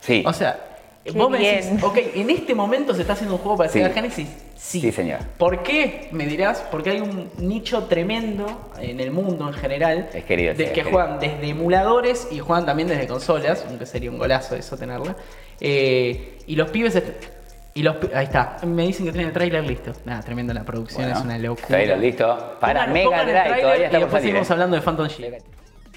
[0.00, 0.22] Sí.
[0.26, 0.58] O sea,
[1.04, 1.56] Qué vos me bien.
[1.64, 3.78] decís, ok, en este momento se está haciendo un juego para Sí.
[3.78, 4.28] Sega Genesis.
[4.56, 4.80] Sí.
[4.80, 5.20] Sí, señor.
[5.38, 6.08] ¿Por qué?
[6.12, 10.66] Me dirás, porque hay un nicho tremendo en el mundo en general Es querido, de
[10.68, 14.56] sí, que es juegan desde emuladores y juegan también desde consolas, aunque sería un golazo
[14.56, 15.14] eso tenerla.
[15.60, 17.00] Eh, y los pibes
[17.74, 19.92] y los ahí está, me dicen que tienen el trailer listo.
[20.06, 21.68] Nada, tremendo la producción, Bueno, es una locura.
[21.68, 22.56] trailer listo.
[22.58, 25.34] Para Pongan- Mega Drive, todavía y estamos después salir, seguimos hablando de Phantom Shield.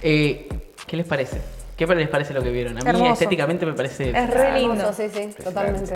[0.01, 0.49] Eh,
[0.85, 1.37] ¿Qué les parece?
[1.77, 2.77] ¿Qué les parece lo que vieron?
[2.77, 3.13] A mí Hermoso.
[3.13, 4.91] estéticamente me parece Es re lindo.
[4.91, 5.93] Sí, sí, totalmente.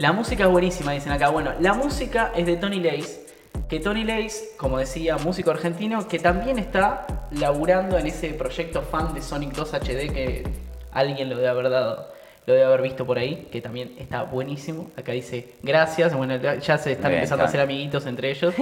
[0.00, 1.28] La música es buenísima, dicen acá.
[1.28, 3.26] Bueno, la música es de Tony Lace.
[3.68, 9.12] Que Tony Lace, como decía, músico argentino, que también está laburando en ese proyecto fan
[9.12, 10.44] de Sonic 2 HD que
[10.90, 12.08] alguien lo debe haber dado,
[12.46, 14.90] lo debe haber visto por ahí, que también está buenísimo.
[14.96, 16.14] Acá dice gracias.
[16.14, 18.54] Bueno, ya se están Bien, empezando a hacer amiguitos entre ellos.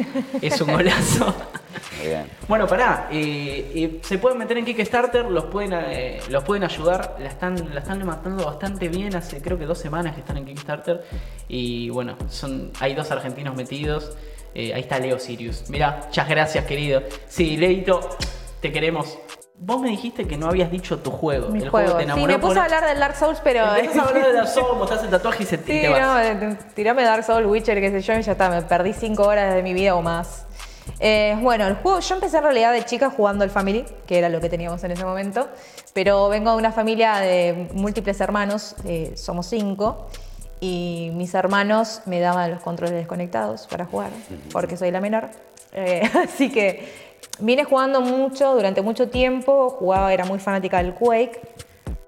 [0.43, 1.35] Es un golazo.
[1.99, 2.27] Muy bien.
[2.47, 7.17] Bueno, pará, eh, eh, se pueden meter en Kickstarter, los pueden, eh, los pueden ayudar,
[7.19, 10.47] la están, la están levantando bastante bien, hace creo que dos semanas que están en
[10.47, 11.05] Kickstarter
[11.49, 14.17] y bueno, son, hay dos argentinos metidos,
[14.55, 15.69] ahí está Leo Sirius.
[15.69, 17.03] Mira, muchas gracias querido.
[17.29, 18.01] Sí, Leito,
[18.61, 19.19] te queremos.
[19.61, 21.93] Vos me dijiste que no habías dicho tu juego, Mi el juego.
[21.95, 22.33] te Sí, enamoró.
[22.33, 23.65] me puse por- a hablar del Dark Souls, pero.
[23.77, 26.37] Empezás a hablar de Dark Souls, mostrás el tatuaje y se Sí, te vas.
[26.41, 29.55] no, tirame Dark Souls, Witcher, qué sé yo, y ya está, me perdí cinco horas
[29.55, 30.45] de mi vida o más.
[31.01, 34.29] Eh, bueno, el juego, yo empecé en realidad de chica jugando el Family, que era
[34.29, 35.49] lo que teníamos en ese momento,
[35.93, 40.07] pero vengo de una familia de múltiples hermanos, eh, somos cinco,
[40.61, 44.11] y mis hermanos me daban los controles desconectados para jugar,
[44.53, 45.29] porque soy la menor.
[45.73, 47.08] Eh, así que
[47.39, 51.41] vine jugando mucho, durante mucho tiempo, jugaba, era muy fanática del Quake,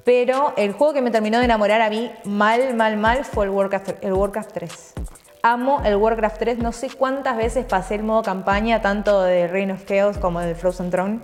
[0.04, 3.50] pero el juego que me terminó de enamorar a mí mal, mal, mal fue el
[3.50, 4.94] Warcraft, el Warcraft 3.
[5.42, 9.70] Amo el Warcraft 3, no sé cuántas veces pasé el modo campaña, tanto de Reign
[9.70, 11.20] of Chaos como de Frozen Throne.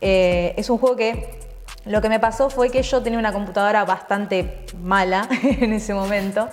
[0.00, 1.40] Eh, es un juego que
[1.84, 6.48] lo que me pasó fue que yo tenía una computadora bastante mala en ese momento.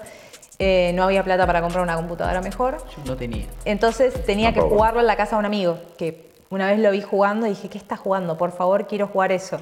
[0.59, 2.77] Eh, no había plata para comprar una computadora mejor.
[2.95, 3.45] Yo no tenía.
[3.65, 7.01] Entonces tenía que jugarlo en la casa de un amigo, que una vez lo vi
[7.01, 8.37] jugando y dije, ¿qué está jugando?
[8.37, 9.59] Por favor, quiero jugar eso.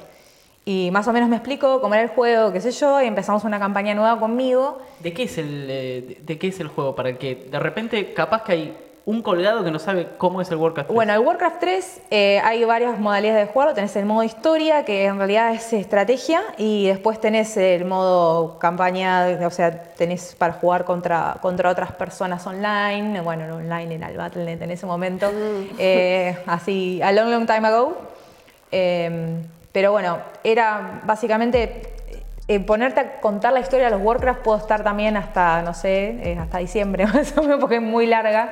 [0.66, 3.44] Y más o menos me explicó cómo era el juego, qué sé yo, y empezamos
[3.44, 4.80] una campaña nueva conmigo.
[5.00, 6.94] ¿De qué es el eh, de, de qué es el juego?
[6.96, 10.58] Para que de repente capaz que hay un colgado que no sabe cómo es el
[10.58, 10.95] Warcraft 3.
[10.95, 13.74] Bueno, el Warcraft 3 eh, hay varias modalidades de jugarlo.
[13.74, 19.39] Tenés el modo historia, que en realidad es estrategia, y después tenés el modo campaña,
[19.45, 23.22] o sea, tenés para jugar contra, contra otras personas online.
[23.22, 25.32] Bueno, no online, en el Battle.net en ese momento,
[25.80, 27.97] eh, así, a long, long time ago.
[28.72, 29.41] Eh,
[29.72, 31.91] pero bueno, era básicamente
[32.47, 34.41] eh, ponerte a contar la historia de los Warcraft.
[34.41, 38.08] Puedo estar también hasta, no sé, eh, hasta diciembre más o menos, porque es muy
[38.08, 38.49] larga.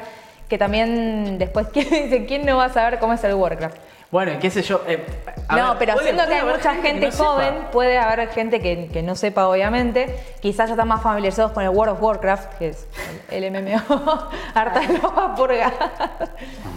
[0.49, 2.25] Que también después, ¿quién dice?
[2.25, 3.77] ¿Quién no va a saber cómo es el Warcraft?
[4.11, 4.81] Bueno, qué sé yo.
[4.87, 5.05] eh,
[5.51, 7.23] no, ver, pero puede- siendo que hay mucha gente no sepa.
[7.25, 10.15] joven, puede haber gente que, que no sepa, obviamente.
[10.41, 12.87] Quizás ya están más familiarizados con el World of Warcraft, que es
[13.29, 14.29] el, el MMO.
[14.55, 15.71] Harta loba purga.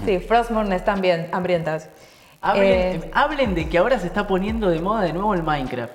[0.05, 1.89] sí, Frostmourne están bien hambrientas.
[2.43, 2.65] Hablen,
[3.03, 5.95] Eh, hablen de que ahora se está poniendo de moda de nuevo el Minecraft.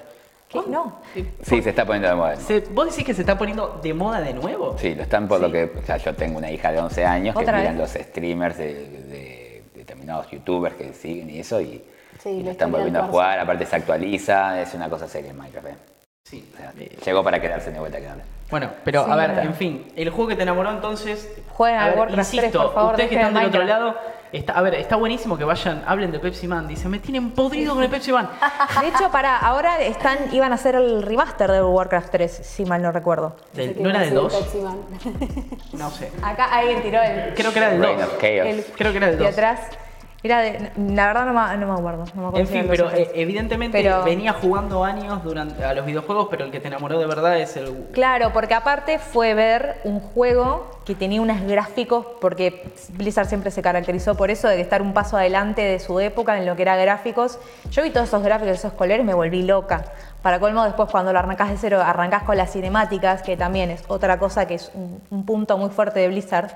[0.49, 0.59] ¿Qué?
[0.67, 0.99] No.
[1.15, 2.35] Eh, Sí, se está poniendo de moda.
[2.37, 4.75] se- ¿Vos decís que se está poniendo de moda de nuevo?
[4.77, 5.71] Sí, lo están por lo que.
[5.81, 8.73] O sea, yo tengo una hija de 11 años que ¿Otra miran los streamers de,
[8.73, 11.83] de determinados youtubers que siguen y eso, y,
[12.21, 13.39] Sí, y la lo están volviendo a jugar.
[13.39, 15.67] Aparte, se actualiza, es una cosa seria en Minecraft.
[15.67, 15.75] ¿eh?
[16.23, 16.49] Sí.
[16.53, 18.23] O sea, Eh, llegó para quedarse de vuelta, quedarse.
[18.49, 21.29] Bueno, pero Sí, a ver, en fin, el juego que te enamoró entonces.
[21.49, 23.95] Jueguen a ver, Warcraft 3, insisto, por favor, ustedes que están el del otro lado,
[24.31, 26.67] está, a ver, está buenísimo que vayan, hablen de Pepsi Man.
[26.67, 28.29] Dice, me tienen podrido con el Pepsi Man.
[28.81, 32.81] De hecho, para ahora están, iban a hacer el remaster del Warcraft 3, si mal
[32.81, 33.35] no recuerdo.
[33.53, 34.33] Del- ¿No era ser 2?
[34.35, 34.77] Pepsi Man.
[35.73, 36.11] No sé.
[36.23, 37.33] Acá alguien tiró el.
[37.35, 38.07] Creo que era del Reign 2.
[38.07, 38.47] of Chaos.
[38.47, 39.33] el- Creo que era del de 2.
[39.33, 39.59] atrás.
[40.23, 42.05] Mira, de- la verdad no me, no me acuerdo.
[42.15, 45.73] No me acuerdo En si fin, pero eh, evidentemente Pero- venía jugando años durante a
[45.75, 49.35] los videojuegos, pero el que te enamoró de verdad es el Claro, porque aparte fue
[49.35, 52.63] ver un juego que tenía unos gráficos, porque
[52.93, 56.45] Blizzard siempre se caracterizó por eso, de estar un paso adelante de su época en
[56.47, 57.37] lo que era gráficos.
[57.69, 59.85] Yo vi todos esos gráficos, esos colores, me volví loca.
[60.23, 63.83] Para colmo, después cuando lo arrancás de cero, arrancás con las cinemáticas, que también es
[63.87, 66.49] otra cosa que es un, un punto muy fuerte de Blizzard.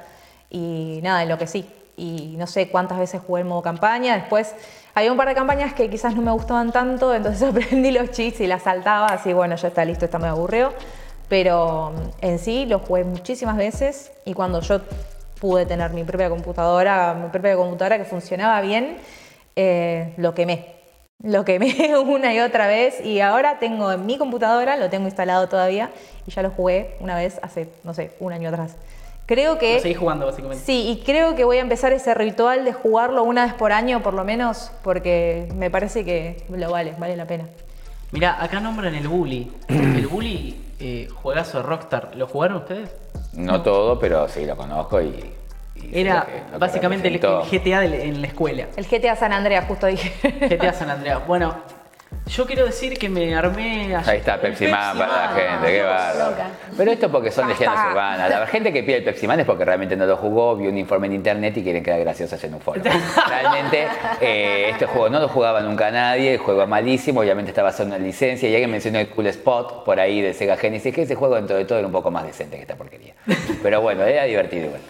[0.49, 1.69] Y nada, en lo que sí.
[2.01, 4.15] Y no sé cuántas veces jugué el modo campaña.
[4.15, 4.55] Después
[4.95, 8.41] había un par de campañas que quizás no me gustaban tanto, entonces aprendí los cheats
[8.41, 10.73] y las saltaba, así bueno, ya está listo, está me aburrió.
[11.29, 14.81] Pero mm, en sí lo jugué muchísimas veces y cuando yo
[15.39, 18.97] pude tener mi propia computadora, mi propia computadora que funcionaba bien,
[19.55, 20.81] eh, lo quemé.
[21.21, 25.47] Lo quemé una y otra vez y ahora tengo en mi computadora, lo tengo instalado
[25.47, 25.91] todavía
[26.25, 28.75] y ya lo jugué una vez hace, no sé, un año atrás.
[29.25, 29.75] Creo que...
[29.75, 30.63] Lo seguís jugando, básicamente.
[30.65, 34.01] Sí, y creo que voy a empezar ese ritual de jugarlo una vez por año,
[34.01, 37.45] por lo menos, porque me parece que lo vale, vale la pena.
[38.11, 39.49] Mirá, acá nombran el Bully.
[39.69, 42.11] El Bully, eh, juegazo de Rockstar.
[42.15, 42.89] ¿Lo jugaron ustedes?
[43.33, 45.31] No todo, pero sí lo conozco y.
[45.75, 47.19] y Era lo que- lo que básicamente el.
[47.19, 48.67] GTA en la escuela.
[48.75, 50.11] El GTA San Andreas, justo dije.
[50.49, 51.25] GTA San Andreas.
[51.25, 51.55] Bueno,
[52.31, 55.81] yo quiero decir que me armé ayer Ahí está Pepsi Man para la gente, qué
[55.81, 56.35] bárbaro.
[56.77, 58.29] Pero esto porque son leyendas urbanas.
[58.29, 60.77] La gente que pide el Pepsi Man es porque realmente no lo jugó, vio un
[60.77, 62.81] informe en internet y quieren quedar graciosos en un foro.
[63.27, 63.87] Realmente
[64.21, 67.89] eh, este juego no lo jugaba nunca nadie, el juego es malísimo, obviamente está basado
[67.89, 71.01] en una licencia y alguien mencionó el Cool Spot por ahí de Sega Genesis, que
[71.01, 73.13] ese juego dentro de todo era un poco más decente que esta porquería.
[73.63, 74.81] Pero bueno, era divertido igual.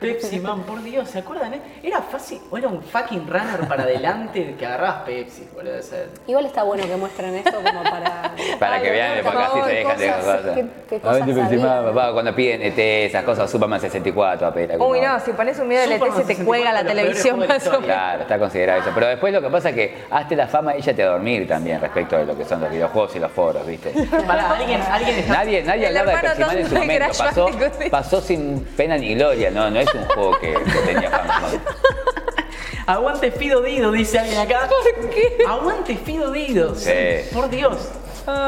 [0.00, 1.54] Pepsi Man, por Dios, ¿se acuerdan?
[1.54, 1.60] eh?
[1.82, 5.78] Era fácil, o era un fucking runner para adelante que agarrabas Pepsi, boludo.
[5.78, 8.32] o sea, Igual está bueno que muestren esto como para...
[8.58, 10.54] Para Ay, que vean el podcast y se dejan de cosas, cosas.
[10.54, 11.94] ¿Qué, qué A cosas ver, Pepsi Man, sabían?
[11.94, 15.68] papá, cuando piden ET, esas cosas, Superman 64, a pedir Uy, no, si pones un
[15.68, 17.84] video del ET se te 64, cuelga la televisión más o menos.
[17.84, 18.90] Claro, está considerado eso.
[18.94, 21.80] Pero después lo que pasa es que hazte la fama y te a dormir también
[21.80, 23.90] respecto de lo que son los videojuegos y los foros, ¿viste?
[24.28, 25.28] Alguien, alguien.
[25.28, 27.90] Nadie, nadie hablaba de Pepsi Man en su momento.
[27.90, 31.48] Pasó sin pena ni gloria, no, no es un juego que, que tenía fama.
[32.86, 34.68] Aguante Fido Dido, dice alguien acá.
[34.68, 35.38] ¿Por qué?
[35.46, 36.74] Aguante Fido Dido.
[36.74, 36.90] Sí.
[37.32, 37.88] Por Dios.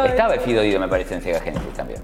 [0.07, 2.03] Estaba el Fido Dido, me parece, en Sega Genesis también.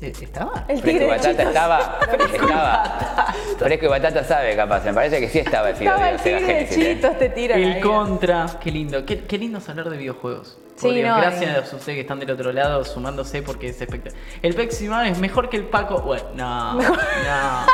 [0.00, 0.64] ¿Estaba?
[0.68, 1.46] El Fresco y tigre de Batata Cheetos.
[1.46, 1.98] estaba.
[2.32, 3.34] Estaba.
[3.58, 4.84] Fresco y Batata sabe, capaz.
[4.84, 6.60] Me parece que sí estaba el Estaba el tigre de.
[6.62, 6.68] ¿eh?
[6.68, 7.80] chitos, te tiran El ahí.
[7.80, 10.58] contra, qué lindo, qué, qué lindo es hablar de videojuegos.
[10.80, 11.56] Por Sí, no, gracias eh.
[11.56, 14.22] a ustedes que están del otro lado sumándose porque es espectacular.
[14.42, 16.02] El Pepsi Man es mejor que el Paco.
[16.02, 16.86] Bueno, no, no.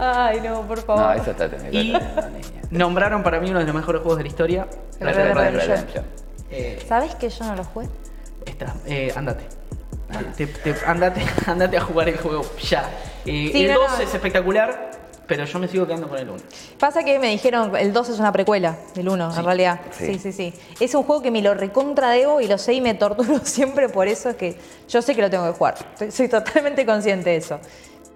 [0.00, 1.02] Ay, no, por favor.
[1.04, 1.78] No, eso está teniendo.
[1.78, 1.96] Y
[2.76, 4.66] nombraron para mí uno de los mejores juegos de la historia.
[4.98, 6.04] El Red Dead Redemption.
[6.50, 7.88] Eh, ¿Sabes que yo no lo jugué?
[8.44, 9.57] Está, eh, andate.
[10.36, 12.88] Te- te- andate, andate a jugar el juego ya.
[13.26, 14.04] Eh, Sí, el no, 2 no.
[14.04, 14.90] es espectacular,
[15.26, 16.42] pero yo me sigo quedando con el 1.
[16.78, 19.80] Pasa que me dijeron, el 2 es una precuela del 1, en realidad.
[19.90, 20.06] Sí.
[20.14, 20.18] Sí.
[20.18, 22.94] sí, sí, Es un juego que me lo recontra debo y lo sé y me
[22.94, 24.56] torturo siempre por eso, es que
[24.88, 25.76] yo sé que lo tengo que jugar.
[25.98, 27.60] Soy, soy totalmente consciente de eso.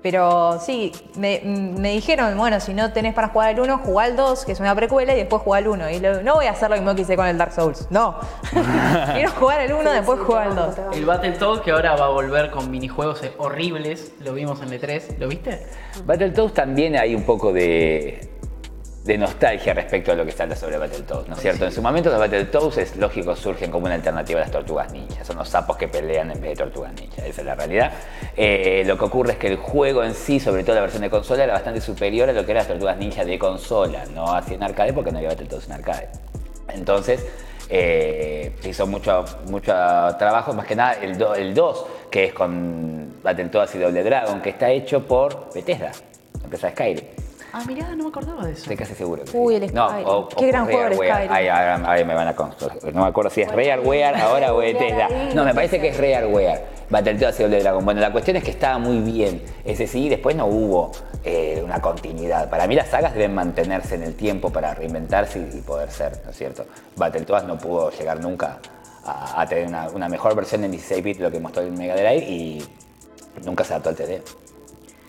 [0.02, 4.16] Pero sí, me, me dijeron, bueno, si no tenés para jugar el 1, jugá el
[4.16, 5.90] 2, que es una precuela, y después jugá el 1.
[5.90, 7.86] Y lo- no voy a hacer lo mismo que hice con el Dark Souls.
[7.90, 8.16] No.
[9.14, 10.74] Quiero jugar el 1, después sí, jugar el banco, 2.
[10.74, 10.96] te banco.
[10.96, 15.18] El Battletoads que ahora va a volver con minijuegos horribles, lo vimos en el 3
[15.20, 15.66] ¿lo viste?
[16.04, 18.28] Battletoads también hay un poco de,
[19.04, 21.64] de nostalgia respecto a lo que habla sobre Battletoads, ¿no es cierto?
[21.64, 25.26] En su momento los Battletoads es lógico surgen como una alternativa a las tortugas ninjas,
[25.26, 27.92] son los sapos que pelean en vez de tortugas ninjas, esa es la realidad.
[28.36, 31.10] Eh, lo que ocurre es que el juego en sí, sobre todo la versión de
[31.10, 34.54] consola, era bastante superior a lo que eran las tortugas ninjas de consola, no así
[34.54, 36.08] en arcade porque no había Battletoads en arcade.
[36.68, 37.26] Entonces,
[37.68, 39.72] eh, se hizo mucho, mucho
[40.16, 44.40] trabajo, más que nada el, do- el 2, que es con Battletoads y Double Dragon,
[44.40, 45.90] que está hecho por Bethesda,
[46.38, 47.04] la empresa Skyrim.
[47.54, 48.62] Ah, mirá, no me acordaba de eso.
[48.62, 49.24] Estoy casi seguro.
[49.24, 50.28] que Uy, el Skyrim.
[50.38, 50.94] Qué gran juego el.
[50.94, 51.30] Skyrim.
[51.30, 52.94] Ahora, ahora me van a construir.
[52.94, 55.08] No me acuerdo si es Rareware ahora o Bethesda.
[55.34, 56.82] No, me parece que es Rareware.
[56.88, 57.84] Battletoads y Double Dragon.
[57.84, 59.42] Bueno, la cuestión es que estaba muy bien.
[59.64, 60.92] Ese sí, después no hubo
[61.24, 62.48] eh, una continuidad.
[62.48, 66.20] Para mí las sagas deben mantenerse en el tiempo para reinventarse y, y poder ser,
[66.24, 66.64] ¿no es cierto?
[66.96, 68.58] Battletoads no pudo llegar nunca
[69.04, 71.72] a, a tener una, una mejor versión en 16 bits de lo que mostró el
[71.72, 72.62] Mega Drive y
[73.44, 74.22] nunca se adaptó al TD.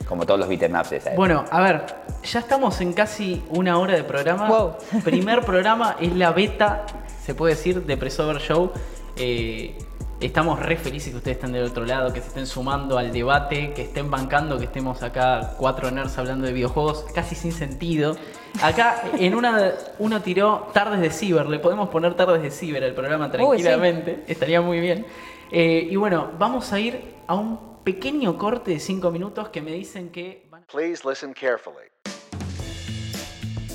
[0.08, 1.18] Como todos los beat'em ups de esa época.
[1.18, 1.86] Bueno, a ver,
[2.24, 4.48] ya estamos en casi una hora de programa.
[4.48, 4.74] Wow.
[5.04, 6.86] Primer programa es la beta,
[7.24, 8.72] se puede decir, de Presover Show.
[9.16, 9.78] Eh,
[10.26, 13.74] estamos re felices que ustedes estén del otro lado, que se estén sumando al debate,
[13.74, 18.16] que estén bancando, que estemos acá cuatro nerds hablando de videojuegos casi sin sentido.
[18.62, 22.94] Acá en una uno tiró Tardes de Ciber, le podemos poner Tardes de Ciber al
[22.94, 23.64] programa Uy, sí.
[23.64, 25.06] tranquilamente, estaría muy bien.
[25.52, 29.74] Eh, y bueno, vamos a ir a un pequeño corte de cinco minutos que me
[29.74, 30.68] dicen que van a...
[30.68, 31.90] Please listen carefully.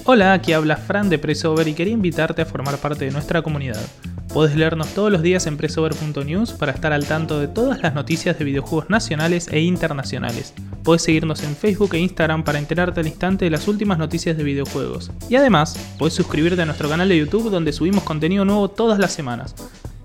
[0.05, 3.87] Hola, aquí habla Fran de Pressover y quería invitarte a formar parte de nuestra comunidad.
[4.33, 8.39] Podés leernos todos los días en pressover.news para estar al tanto de todas las noticias
[8.39, 10.55] de videojuegos nacionales e internacionales.
[10.83, 14.45] Podés seguirnos en Facebook e Instagram para enterarte al instante de las últimas noticias de
[14.45, 15.11] videojuegos.
[15.29, 19.13] Y además, podés suscribirte a nuestro canal de YouTube donde subimos contenido nuevo todas las
[19.13, 19.55] semanas.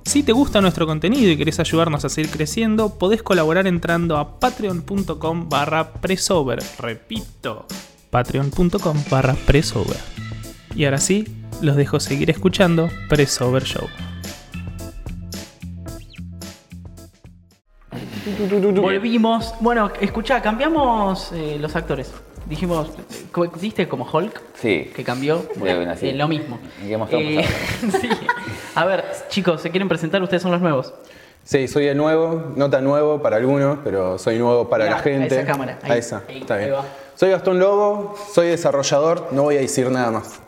[0.06, 4.40] Si te gusta nuestro contenido y querés ayudarnos a seguir creciendo, podés colaborar entrando a
[4.40, 6.60] patreon.com barra presover.
[6.78, 7.66] Repito,
[8.10, 9.98] patreon.com barra presover.
[10.76, 11.26] Y ahora sí,
[11.62, 13.88] los dejo seguir escuchando Presover Show.
[18.82, 19.54] Volvimos.
[19.60, 22.12] Bueno, escucha, cambiamos eh, los actores.
[22.48, 22.90] Dijimos,
[23.32, 24.42] co- ¿viste como Hulk?
[24.56, 24.90] Sí.
[24.96, 25.46] Que cambió.
[25.56, 26.10] Muy bien, así.
[26.10, 26.60] Eh, lo mismo.
[26.82, 27.46] ¿En qué mostramos Eh,
[28.02, 28.10] sí.
[28.76, 30.22] A ver, chicos, ¿se quieren presentar?
[30.22, 30.94] Ustedes son los nuevos.
[31.44, 35.04] Sí, soy el nuevo, no tan nuevo para algunos, pero soy nuevo para Mirá, la
[35.04, 35.36] gente.
[35.36, 36.76] a esa cámara, ahí, a esa, ahí, está ahí bien.
[36.76, 36.86] va.
[37.16, 40.40] Soy Gastón Lobo, soy desarrollador, no voy a decir nada más.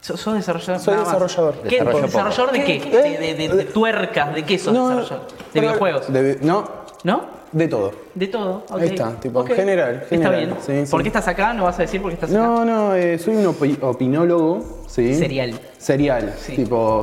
[0.00, 0.80] ¿Sos desarrollador?
[0.80, 1.14] Soy nada más?
[1.20, 1.54] desarrollador.
[1.68, 1.78] ¿Qué?
[1.80, 2.02] Desarrollo.
[2.06, 2.78] ¿Desarrollador de qué?
[2.80, 5.20] De, de- de- de tuercas, ¿de qué sos desarrollador?
[5.54, 6.12] ¿De videojuegos?
[6.12, 6.68] de- no,
[7.04, 7.38] ¿No?
[7.50, 7.92] de todo.
[8.14, 8.64] De todo.
[8.70, 9.52] Ahí está, tipo, Ok.
[9.54, 10.54] general, Está bien.
[10.64, 10.90] sí, sí.
[10.90, 11.54] ¿Por qué estás acá?
[11.54, 12.38] ¿No vas a decir por qué estás acá?
[12.38, 15.14] No, no, eh, soy un opi- opinólogo, ¿sí?
[15.14, 15.58] Serial.
[15.78, 16.54] Serial, Sí.
[16.56, 17.02] tipo,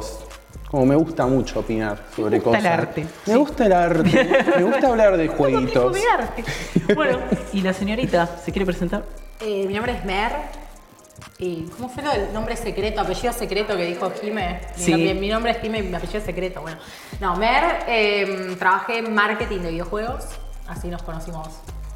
[0.69, 2.65] como me gusta mucho opinar sobre gusta cosas.
[2.65, 3.01] el arte.
[3.25, 3.39] Me Sí.
[3.39, 5.93] gusta el arte, me gusta hablar de jueguitos.
[5.93, 6.43] de arte.
[6.95, 7.19] Bueno,
[7.53, 9.03] ¿y la señorita se quiere presentar?
[9.39, 10.31] Eh, mi nombre es Mer.
[11.37, 14.61] ¿Y cómo fue lo del nombre secreto, apellido secreto que dijo Jime?
[14.77, 14.91] Mi Sí.
[14.91, 16.61] nombre- Mi, nombre es Jime y mi apellido es secreto.
[16.61, 16.77] Bueno,
[17.19, 20.23] no, Mer, eh, trabajé en marketing de videojuegos,
[20.67, 21.47] así nos conocimos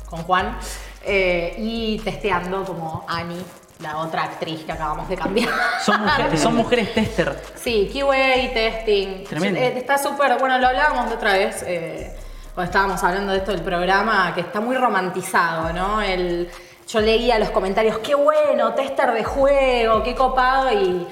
[0.09, 0.57] con Juan,
[1.05, 3.37] eh, y testeando como Ani,
[3.79, 5.49] la otra actriz que acabamos de cambiar.
[5.83, 7.41] Son mujeres, son mujeres tester.
[7.55, 9.23] Sí, QA, testing.
[9.23, 9.59] Tremendo.
[9.59, 12.13] Eh, Está súper, bueno, lo hablábamos de otra vez eh,
[12.53, 16.01] cuando estábamos hablando de esto del programa, que está muy romantizado, ¿no?
[16.01, 16.49] El,
[16.87, 21.07] yo leía los comentarios, qué bueno, tester de juego, qué copado, y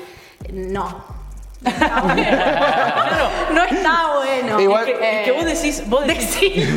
[0.52, 1.17] no.
[1.62, 2.38] No está bueno.
[3.54, 4.60] No está bueno.
[4.60, 6.28] Igual- Es que, es que vos decís, vos decís,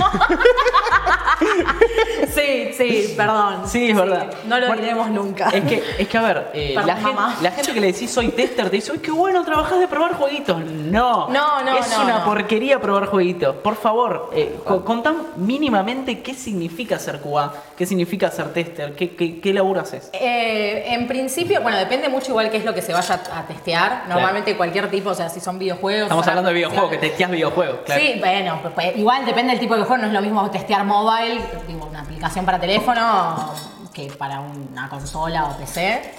[2.34, 3.62] sí, sí, perdón.
[3.68, 4.26] Sí, es verdad.
[4.46, 5.48] No lo Bueno, diremos nunca.
[5.50, 8.28] Es que, es que a ver, eh, la, gente, la gente que le decís soy
[8.28, 10.58] tester te dice, uy, qué bueno, trabajás de probar jueguitos.
[10.64, 12.24] No, No, no, es no, una no.
[12.24, 13.56] porquería probar jueguitos.
[13.56, 19.14] Por favor, eh, co- contá mínimamente qué significa ser QA, qué significa ser tester, qué,
[19.14, 20.10] qué, qué laburo haces.
[20.12, 24.04] Eh, en principio, bueno, depende mucho igual qué es lo que se vaya a testear.
[24.08, 26.04] Normalmente cualquier tipo, o sea, si son videojuegos.
[26.04, 28.00] Estamos hablando de videojuegos, que testeás videojuegos, claro.
[28.00, 30.84] Sí, bueno, pues, pues, igual depende del tipo de juego, no es lo mismo testear
[30.84, 33.52] mobile, tipo una aplicación para teléfono,
[33.92, 36.14] que para una consola o PC.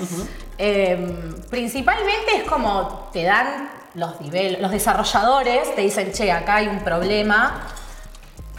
[0.57, 4.13] Eh, principalmente es como te dan los,
[4.59, 7.61] los desarrolladores, te dicen, che, acá hay un problema,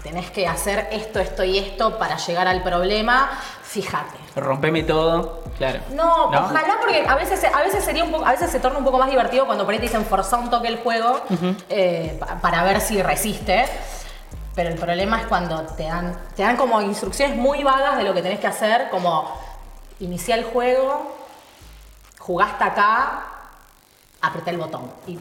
[0.02, 3.30] tenés que hacer esto, esto y esto para llegar al problema,
[3.62, 4.21] fíjate.
[4.36, 5.80] Rompeme todo, claro.
[5.90, 8.84] No, ojalá porque a veces, a veces sería un poco, a veces se torna un
[8.84, 11.20] poco más divertido cuando por ahí te dicen forzá un toque el juego
[11.68, 13.66] eh, pa- para ver si resiste.
[14.54, 18.12] Pero el problema es cuando te dan, te dan como instrucciones muy vagas de lo
[18.14, 19.30] que tenés que hacer, como
[20.00, 21.14] iniciar el juego,
[22.18, 23.24] jugaste acá,
[24.20, 24.90] apreté el botón.
[25.06, 25.18] Y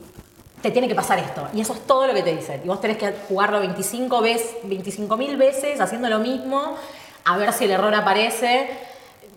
[0.62, 1.48] te tiene que pasar esto.
[1.54, 2.62] Y eso es todo lo que te dicen.
[2.64, 6.76] Y vos tenés que jugarlo 25 veces, 25 mil veces, haciendo lo mismo,
[7.26, 8.70] a ver si el error aparece.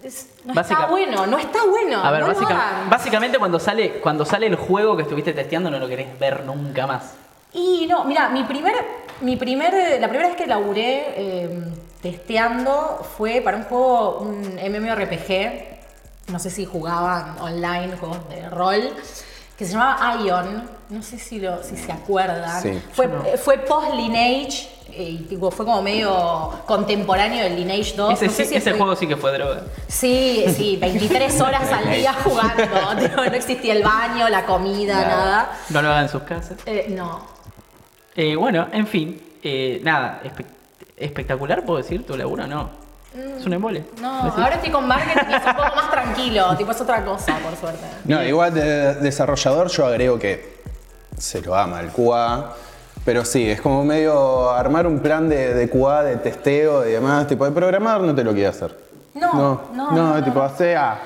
[0.04, 2.04] Es- no Básica- está bueno, no está bueno.
[2.04, 5.78] A ver, no básica- básicamente cuando sale, cuando sale el juego que estuviste testeando no
[5.78, 7.14] lo querés ver nunca más.
[7.54, 8.74] Y no, mira, mi primer,
[9.22, 11.64] mi primer, la primera vez que laburé eh,
[12.02, 15.78] testeando fue para un juego, un MMORPG,
[16.30, 18.90] no sé si jugaban online, juegos de rol,
[19.58, 22.60] que se llamaba Ion, no sé si, lo, si se acuerdan.
[22.62, 22.80] Sí.
[22.92, 28.12] Fue, eh, fue post-Lineage, eh, y tipo, fue como medio contemporáneo del Lineage 2.
[28.14, 29.62] Ese, no sé sí- si ese fue- juego sí que fue droga.
[29.88, 32.64] Sí, sí, 23 horas al día jugando.
[33.16, 35.08] No, no existía el baño, la comida, Nada.
[35.16, 35.58] nada.
[35.70, 36.58] No lo hagan en sus casas.
[36.66, 37.20] Eh, no.
[38.16, 40.46] Eh, bueno, en fin, eh, nada, espe-
[40.96, 42.83] espectacular, puedo decir, tu laburo, no.
[43.14, 43.84] Es un embole.
[44.00, 47.36] No, ahora estoy con marketing y es un poco más tranquilo, tipo es otra cosa,
[47.38, 47.84] por suerte.
[48.04, 50.54] No, igual de desarrollador yo agrego que
[51.16, 52.52] se lo ama el QA,
[53.04, 57.26] pero sí, es como medio armar un plan de, de QA, de testeo y demás,
[57.28, 58.76] tipo de programar no te lo quiere hacer.
[59.14, 60.44] No, no, no, no, tipo no.
[60.44, 60.98] hace A.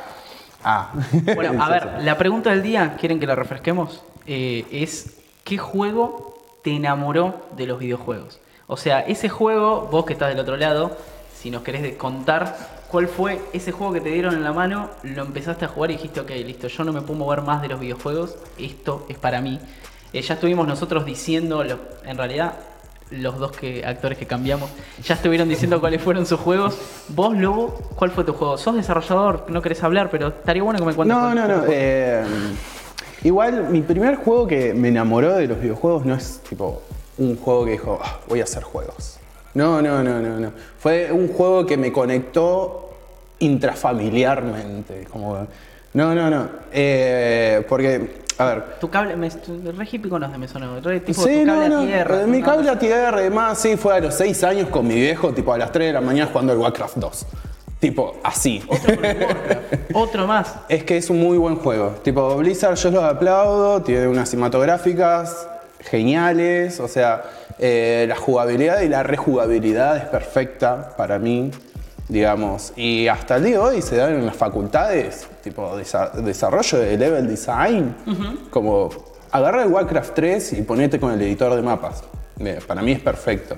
[0.64, 0.92] A.
[1.34, 4.02] Bueno, a ver, la pregunta del día, ¿quieren que la refresquemos?
[4.26, 8.40] Eh, es, ¿qué juego te enamoró de los videojuegos?
[8.66, 10.96] O sea, ese juego, vos que estás del otro lado,
[11.40, 12.56] si nos querés contar
[12.90, 15.94] cuál fue ese juego que te dieron en la mano, lo empezaste a jugar y
[15.94, 19.40] dijiste, ok, listo, yo no me puedo mover más de los videojuegos, esto es para
[19.40, 19.60] mí.
[20.12, 22.54] Eh, ya estuvimos nosotros diciendo, lo- en realidad,
[23.10, 24.68] los dos que, actores que cambiamos
[25.02, 26.76] ya estuvieron diciendo cuáles fueron sus juegos.
[27.08, 28.56] Vos, Lobo, ¿cuál fue tu juego?
[28.58, 31.16] Sos desarrollador, no querés hablar, pero estaría bueno que me cuentes.
[31.16, 31.64] No, no, no.
[31.68, 32.24] eh,
[33.22, 36.82] igual, mi primer juego que me enamoró de los videojuegos no es tipo
[37.18, 39.17] un juego que dijo, "Ah, voy a hacer juegos.
[39.58, 40.52] No, no, no, no, no.
[40.78, 42.90] Fue un juego que me conectó
[43.40, 45.08] intrafamiliarmente.
[45.10, 45.48] Como,
[45.94, 46.48] no, no, no.
[46.70, 50.78] Eh, porque, a ver, Tu cable, me, re hippie conoce, me sonó.
[50.80, 52.22] Re tipo sí, tu cable no, a tierra.
[52.22, 54.94] eh, mi cable a tierra y demás, sí, fue a los 6 años con mi
[54.94, 57.26] viejo, tipo a las 3 de la mañana jugando el Warcraft 2.
[57.80, 58.62] Tipo, así.
[59.92, 60.54] Otro más.
[60.68, 61.96] Es que es un muy buen juego.
[62.04, 65.48] Tipo, Blizzard yo los aplaudo, tiene unas cinematográficas
[65.80, 67.22] geniales, o sea,
[67.58, 71.50] eh, la jugabilidad y la rejugabilidad es perfecta para mí,
[72.08, 72.72] digamos.
[72.76, 76.96] Y hasta el día de hoy se dan en las facultades, tipo, desa- desarrollo de
[76.96, 77.94] level design,
[78.50, 78.90] como
[79.30, 82.02] agarra el Warcraft 3 y ponete con el editor de mapas.
[82.40, 83.56] Eh, Para mí es perfecto.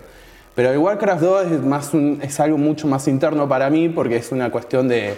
[0.55, 4.17] Pero el Warcraft 2 es, más un- es algo mucho más interno para mí porque
[4.17, 5.15] es una cuestión de...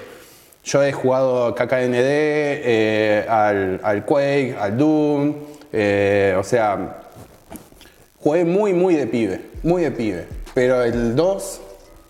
[0.64, 5.34] Yo he jugado KKND, eh, al, al Quake, al Doom,
[5.72, 7.00] eh, o sea,
[8.18, 10.26] jugué muy, muy de pibe, muy de pibe.
[10.54, 11.60] Pero el 2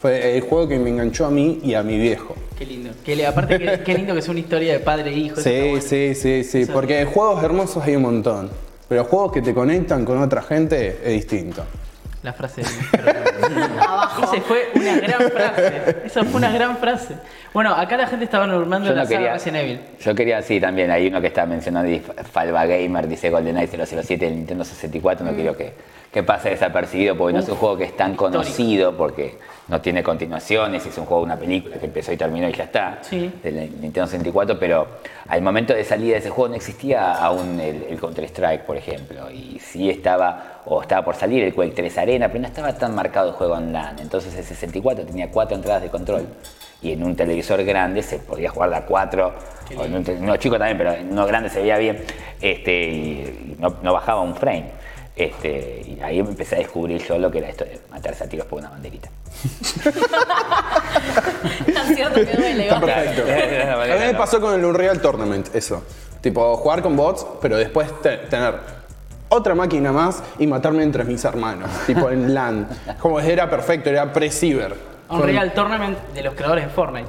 [0.01, 2.35] fue el juego que me enganchó a mí y a mi viejo.
[2.59, 2.91] Qué lindo.
[3.05, 5.37] Que aparte, qué, qué lindo que es una historia de padre e hijo.
[5.41, 5.81] Sí, bueno.
[5.81, 8.51] sí, sí, sí, Eso- porque juegos hermosos hay un montón.
[8.89, 11.65] Pero juegos que te conectan con otra gente es distinto.
[12.23, 12.71] La frase del
[14.33, 15.97] Esa fue una gran frase.
[16.05, 17.15] Esa fue una gran frase.
[17.53, 19.81] Bueno, acá la gente estaba normando Yo la no saga quería, Resident Evil.
[20.01, 24.25] yo quería, sí, también, hay uno que está mencionando, y Falva Gamer, dice GoldenEye 007
[24.25, 25.29] del Nintendo 64, Mm.
[25.29, 25.73] no quiero que,
[26.11, 29.37] que pase desapercibido, porque no es un juego que es tan conocido, porque
[29.69, 32.99] no tiene continuaciones, es un juego, una película que empezó y terminó y ya está,
[33.03, 33.31] Sí.
[33.43, 34.87] del Nintendo 64, pero
[35.29, 39.31] al momento de salida de ese juego no existía aún el, el Counter-Strike, por ejemplo,
[39.31, 42.95] y sí estaba, o estaba por salir el Quake 3 Arena, pero no estaba tan
[42.95, 46.27] marcado el juego online, entonces el 64 tenía cuatro entradas de control.
[46.81, 49.33] Y en un televisor grande se podía jugar de a cuatro,
[49.77, 52.05] o en un no chico también, pero en uno grande se veía bien,
[52.41, 54.71] este, y, y no, no bajaba un frame.
[55.15, 58.47] Este, y ahí empecé a descubrir yo lo que era esto de matarse a tiros
[58.47, 59.11] por una banderita.
[61.75, 62.69] Tan cierto que duele.
[62.69, 63.23] Perfecto.
[63.23, 65.83] A mí me pasó con el Unreal Tournament, eso.
[66.21, 68.55] Tipo, jugar con bots, pero después te- tener
[69.33, 71.69] otra máquina más y matarme entre mis hermanos.
[71.87, 72.69] tipo en LAN.
[73.01, 74.75] Como era perfecto, era pre-ciber.
[75.09, 77.09] Unreal Tournament de los creadores de Fortnite.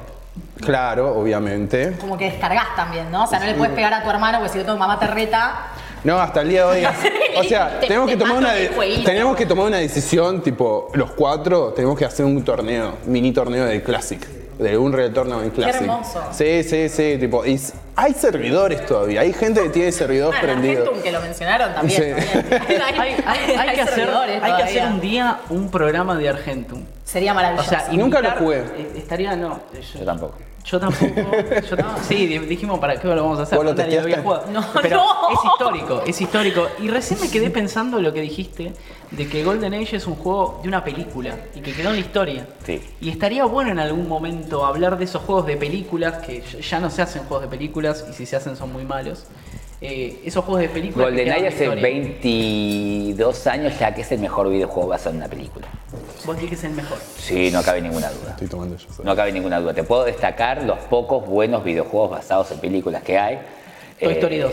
[0.60, 1.96] Claro, obviamente.
[2.00, 3.24] Como que descargas también, ¿no?
[3.24, 5.06] O sea, no le puedes pegar a tu hermano porque si no tu mamá te
[5.06, 5.68] reta.
[6.04, 6.94] No, hasta el día de hoy.
[7.36, 8.68] O sea, Te- tenemos que tomar una de-
[9.04, 13.64] tenemos que tomar una decisión, tipo, los cuatro tenemos que hacer un torneo, mini torneo
[13.64, 14.24] del Classic.
[14.58, 15.80] De un retorno en Classic.
[15.82, 16.22] hermoso.
[16.32, 17.44] Sí, sí, sí, tipo.
[17.44, 17.60] y
[17.96, 20.78] hay servidores todavía, hay gente que tiene servidores Ah, en prendidos.
[20.88, 22.16] Argentum, que lo mencionaron también.
[22.16, 22.24] Sí.
[22.56, 22.82] también.
[22.84, 26.84] Hay, hay- hay que hacer, servidores hay que hacer un día un programa de Argentum.
[27.04, 27.68] Sería O maravilloso.
[27.68, 28.58] sea, Nunca lo jugué.
[28.76, 29.60] eh, Estaría, no.
[29.98, 30.38] Yo tampoco.
[30.64, 31.04] Yo tampoco.
[31.70, 32.00] yo tampoco.
[32.08, 33.56] Sí, di- dijimos para qué lo vamos a hacer.
[33.58, 34.46] ¿Vos lo Nadie había jugado.
[34.50, 35.28] No, Pero no.
[35.30, 36.66] es histórico, es histórico.
[36.80, 38.72] Y recién me quedé pensando lo que dijiste
[39.10, 42.00] de que Golden Age es un juego de una película y que quedó en la
[42.00, 42.46] historia.
[42.64, 42.80] Sí.
[43.00, 46.90] Y estaría bueno en algún momento hablar de esos juegos de películas que ya no
[46.90, 49.24] se hacen juegos de películas y si se hacen son muy malos.
[49.86, 51.82] Eh, esos juegos de quedan GoldenEye hace historia.
[51.82, 55.66] 22 años ya que es el mejor videojuego basado en una película.
[56.24, 56.96] Vos decís que es el mejor.
[57.18, 58.30] Sí, no cabe ninguna duda.
[58.30, 58.86] Estoy tomando yo.
[59.02, 59.74] No cabe ninguna duda.
[59.74, 63.36] Te puedo destacar los pocos buenos videojuegos basados en películas que hay.
[64.00, 64.52] Toy Eh, Story 2.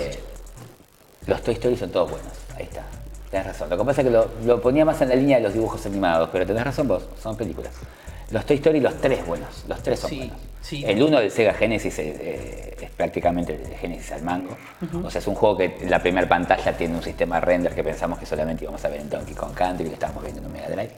[1.28, 2.32] Los Toy Story son todos buenos.
[2.58, 2.84] Ahí está.
[3.30, 3.70] Tenés razón.
[3.70, 5.86] Lo que pasa es que lo, lo ponía más en la línea de los dibujos
[5.86, 7.72] animados, pero tenés razón vos, son películas.
[8.32, 9.64] Los Toy Story, los tres buenos.
[9.70, 10.36] Los tres son Sí, buenos.
[10.62, 10.84] Sí.
[10.86, 12.20] El uno del Sega Genesis es,
[12.82, 14.56] es prácticamente el de Genesis al mango.
[15.04, 17.84] O sea, es un juego que la primera pantalla tiene un sistema de render que
[17.84, 20.48] pensamos que solamente íbamos a ver en Donkey Kong Country, que lo estábamos viendo en
[20.48, 20.92] un Mega Drive.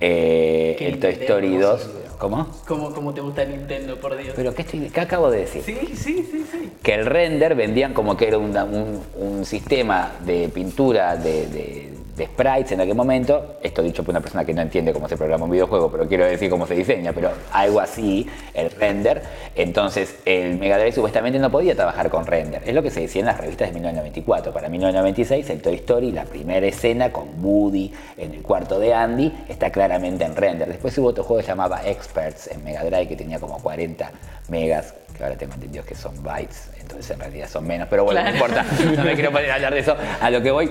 [0.00, 1.76] Eh, el Toy Story hermoso.
[1.76, 1.90] 2.
[2.18, 2.48] ¿Cómo?
[2.68, 4.32] ¿Cómo, cómo te gusta Nintendo, por Dios?
[4.36, 5.62] ¿Pero qué, estoy, qué acabo de decir?
[5.64, 5.96] Sí, sí,
[6.30, 6.72] sí, sí.
[6.82, 11.87] que el render vendían como que era un, un sistema de pintura de, de-
[12.18, 15.16] de sprites en aquel momento, esto dicho por una persona que no entiende cómo se
[15.16, 19.22] programa un videojuego, pero quiero decir cómo se diseña, pero algo así, el render,
[19.54, 23.20] entonces el Mega Drive supuestamente no podía trabajar con render, es lo que se decía
[23.20, 27.92] en las revistas de 1994, para 1996 el Toy Story, la primera escena con Woody
[28.16, 31.52] en el cuarto de Andy, está claramente en render, después hubo otro juego que se
[31.52, 34.10] llamaba Experts en Mega Drive que tenía como 40
[34.48, 38.20] megas, que ahora tengo entendido que son bytes, entonces en realidad son menos, pero bueno,
[38.20, 38.36] Claro.
[38.36, 38.66] no importa,
[38.96, 39.94] no me quiero poner a hablar de eso.
[40.20, 40.70] A lo que voy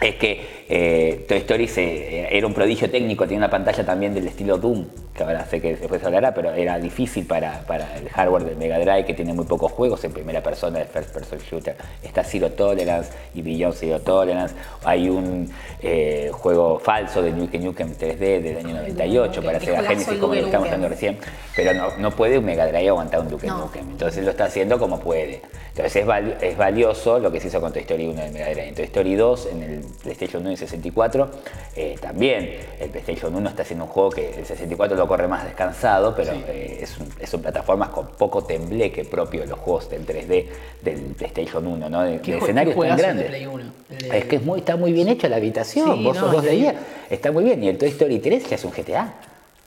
[0.00, 4.26] es que eh, Toy Story se- era un prodigio técnico, tenía una pantalla también del
[4.26, 8.08] estilo Doom, que ahora sé que después se hablará, pero era difícil para, para el
[8.08, 11.38] hardware del Mega Drive, que tiene muy pocos juegos en primera persona de First Person
[11.38, 11.76] Shooter.
[12.02, 14.54] Está Zero Tolerance y Beyond Zero Tolerance.
[14.84, 15.50] Hay un
[15.82, 20.34] eh, juego falso de Nuke Nukem 3D del año 98 para Qué Sega Genesis, como
[20.34, 21.18] lo estamos hablando recién,
[21.54, 23.58] pero no, no puede un Mega Drive aguantar un Duke No.
[23.58, 23.90] Nukem.
[23.90, 25.42] Entonces lo está haciendo como puede.
[25.68, 28.32] Entonces es, val- es valioso lo que se hizo con Toy Story 1 en el
[28.32, 28.68] Mega Drive.
[28.68, 31.30] En Toy Story 2, en el PlayStation 1 y 64,
[31.76, 35.44] eh, también el PlayStation 1 está haciendo un juego que el 64 lo corre más
[35.44, 39.88] descansado, pero eh, es, un- es un plataformas con poco tembleque propio de los juegos
[39.90, 40.46] del 3D
[40.82, 42.02] del PlayStation 1, ¿no?
[42.02, 43.26] De, ¿Qué de escenarios tan grandes.
[43.28, 43.64] Play 1?
[43.90, 46.30] El de- Es que es muy, está muy bien hecha la habitación, Sí, vos, no,
[46.32, 46.74] vos veías,
[47.10, 47.62] está muy bien.
[47.62, 49.14] Y el Toy Story 3 ya es un GTA.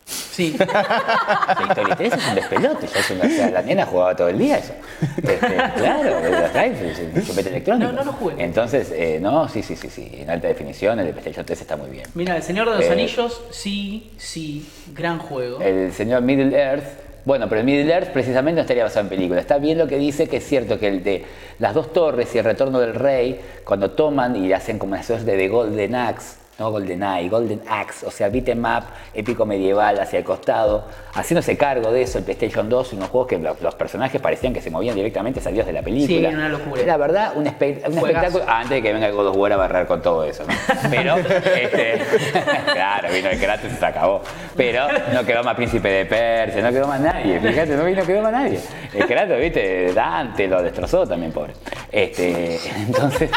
[0.05, 0.55] Sí.
[1.69, 4.37] Story 3 es un despelote, ya es una, o sea, la nena jugaba todo el
[4.37, 4.73] día eso.
[5.17, 5.37] Este,
[5.77, 7.91] claro, los drives, el chupete electrónico.
[7.91, 8.43] No, no lo jugué.
[8.43, 11.75] Entonces, eh, no, sí, sí, sí, sí, en alta definición el de PlayStation 3 está
[11.77, 12.05] muy bien.
[12.13, 15.59] Mira, El Señor de los Eh, Anillos, sí, sí, gran juego.
[15.61, 16.85] El señor Middle Earth,
[17.25, 19.39] bueno, pero el Middle Earth precisamente no estaría basado en película.
[19.41, 21.25] Está bien lo que dice, que es cierto que el de
[21.59, 25.35] las dos torres y el retorno del rey, cuando toman y hacen como una suerte
[25.35, 28.83] de Golden Axe, no Golden Eye, Golden Axe, o sea, beat'em up,
[29.13, 33.37] épico medieval hacia el costado, haciéndose cargo de eso, el PlayStation 2, unos juegos que
[33.39, 36.29] los, los personajes parecían que se movían directamente salidos de la película.
[36.29, 36.81] Sí, una locura.
[36.81, 38.07] Era verdad un, espe- un Juegazo.
[38.37, 40.53] espectáculo, antes de que venga el God of War a barrer con todo eso, ¿no?
[40.89, 42.01] Pero, este,
[42.73, 44.21] claro, vino el Kratos y se acabó.
[44.55, 48.21] Pero no quedó más Príncipe de Persia, no quedó más nadie, fíjate, no vino, quedó
[48.21, 48.59] más nadie.
[48.93, 51.53] El Kratos, viste, Dante lo destrozó también, pobre.
[51.91, 53.29] Este, entonces,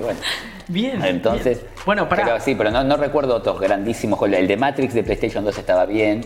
[0.00, 0.18] bueno.
[0.68, 1.04] Bien.
[1.04, 1.72] Entonces, bien.
[1.86, 2.24] Bueno, para.
[2.24, 4.38] pero sí, pero no, no recuerdo otros grandísimos juegos.
[4.38, 6.22] El de Matrix de PlayStation 2 estaba bien.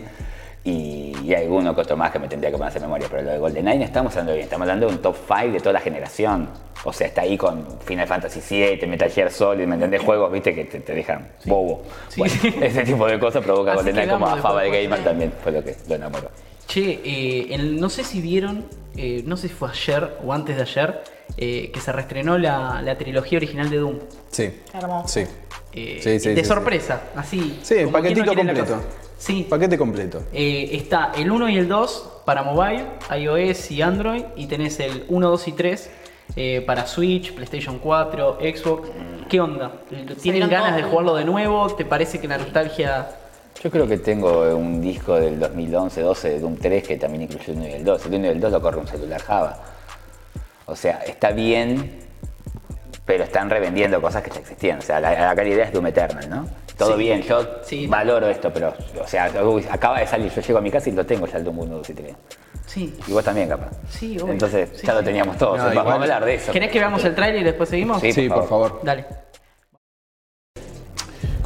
[0.64, 3.06] Y, y alguno que otro más que me tendría que poner memoria.
[3.10, 4.44] Pero lo de GoldenEye no estamos hablando bien.
[4.44, 6.48] Estamos hablando de un top 5 de toda la generación.
[6.84, 10.02] O sea, está ahí con Final Fantasy VII, Metal Gear Solid, ¿me entendés?
[10.02, 11.82] Juegos, viste, que te, te dejan bobo.
[12.08, 12.20] Sí.
[12.20, 15.32] Bueno, ese tipo de cosas provoca GoldenEye como a Faba de Gamer también.
[15.42, 16.30] Fue lo que lo enamoró.
[16.68, 18.64] Che, eh, el- no sé si vieron,
[18.96, 21.02] eh, no sé si fue ayer o antes de ayer,
[21.36, 23.98] eh, que se reestrenó la, la trilogía original de Doom.
[24.30, 24.50] Sí.
[24.74, 25.08] Hermoso.
[25.08, 25.20] Sí.
[25.72, 27.58] Eh, Sí, sí, de sí, sorpresa, así.
[27.62, 28.80] Sí, como paquetito completo.
[29.16, 29.46] Sí.
[29.48, 30.22] Paquete completo.
[30.32, 32.84] Eh, está el 1 y el 2 para mobile,
[33.18, 35.90] iOS y Android, y tenés el 1, 2 y 3
[36.36, 38.90] eh, para Switch, PlayStation 4, Xbox.
[39.28, 39.72] ¿Qué onda?
[40.22, 41.66] ¿Tienen ganas de jugarlo de nuevo?
[41.74, 43.08] ¿Te parece que la nostalgia...
[43.62, 47.58] Yo creo que tengo un disco del 2011-12 de Doom 3 que también incluye el
[47.58, 48.06] 1 y el 2.
[48.06, 49.58] El 1 y el 2 lo corre un celular Java.
[50.66, 52.00] O sea, está bien,
[53.04, 54.78] pero están revendiendo cosas que ya existían.
[54.78, 56.46] O sea, la, la calidad es Doom Eternal, ¿no?
[56.76, 56.98] Todo Sí.
[56.98, 57.86] bien, yo Sí.
[57.88, 60.92] valoro esto, pero, o sea, uy, acaba de salir, yo llego a mi casa y
[60.92, 62.14] lo tengo ya el Doom 1, 2 y 3.
[62.66, 62.94] Sí.
[63.08, 63.70] Y vos también, capaz.
[63.88, 64.34] Sí, obvio.
[64.34, 65.56] Entonces, Sí, ya lo teníamos todos.
[65.58, 66.52] No, Vamos igual- a hablar de eso.
[66.52, 68.00] ¿Querés que veamos el trailer y después seguimos?
[68.00, 68.12] Sí.
[68.12, 68.68] Sí, por por favor.
[68.68, 68.84] favor.
[68.84, 69.06] Dale.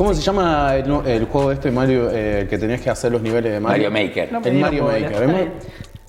[0.03, 3.22] ¿Cómo se llama el, el juego este Mario eh, el que tenías que hacer los
[3.22, 3.88] niveles de Mario?
[3.88, 4.32] Mario Maker.
[4.32, 5.53] No, El Mario Maker.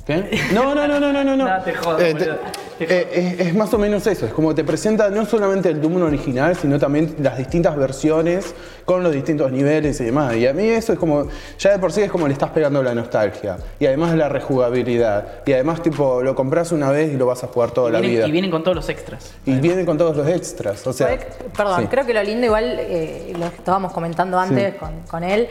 [0.06, 0.30] Está ¿Es bien.
[0.32, 0.54] ma- ¿Qué?
[0.54, 1.36] No, no, no, no, no, no.
[1.36, 1.64] no.
[1.64, 2.36] Te jodo, Eh, boludo.
[2.78, 3.08] Te eh,
[3.40, 4.26] es, es más o menos eso.
[4.26, 9.04] Es como te presenta no solamente el Doom original, sino también las distintas versiones con
[9.04, 10.36] los distintos niveles y demás.
[10.36, 11.28] Y a mí eso es como,
[11.60, 13.58] ya de por sí es como le estás pegando la nostalgia.
[13.80, 15.44] Y además la rejugabilidad.
[15.46, 18.28] Y además, tipo, lo compras una vez y lo vas a jugar toda la vida.
[18.28, 19.34] y vienen con todos los extras.
[19.46, 20.86] Y vienen con todos los extras.
[20.88, 21.18] O sea,
[21.56, 21.88] Perdón, sí.
[21.88, 25.48] creo que lo lindo igual, eh, lo que estábamos comentando antes con, con él,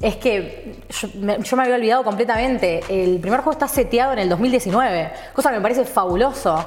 [0.00, 2.80] es que yo me, yo me había olvidado completamente.
[2.88, 6.64] El primer juego está seteado en el 2019, cosa que me parece fabuloso.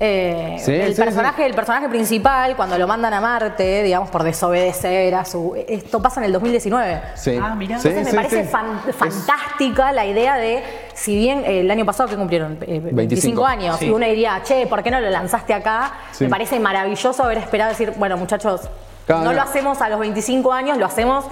[0.00, 1.48] Eh, Sí, el, sí, personaje, sí.
[1.48, 5.56] el personaje principal, cuando lo mandan a Marte, digamos, por desobedecer a su...
[5.66, 7.00] Esto pasa en el 2019.
[7.16, 7.36] Sí.
[7.42, 7.80] Ah, mirá.
[7.80, 8.48] Sí, Entonces sí, me parece sí.
[8.48, 10.62] fan- fantástica la idea de,
[10.94, 13.46] si bien eh, el año pasado que cumplieron Eh, 25, 25.
[13.46, 13.86] años, Sí.
[13.86, 15.92] y uno diría, che, ¿por qué no lo lanzaste acá?
[16.12, 16.24] Sí.
[16.24, 18.60] Me parece maravilloso haber esperado decir, bueno, muchachos,
[19.04, 21.24] Cada- no lo hacemos a los 25 años, lo hacemos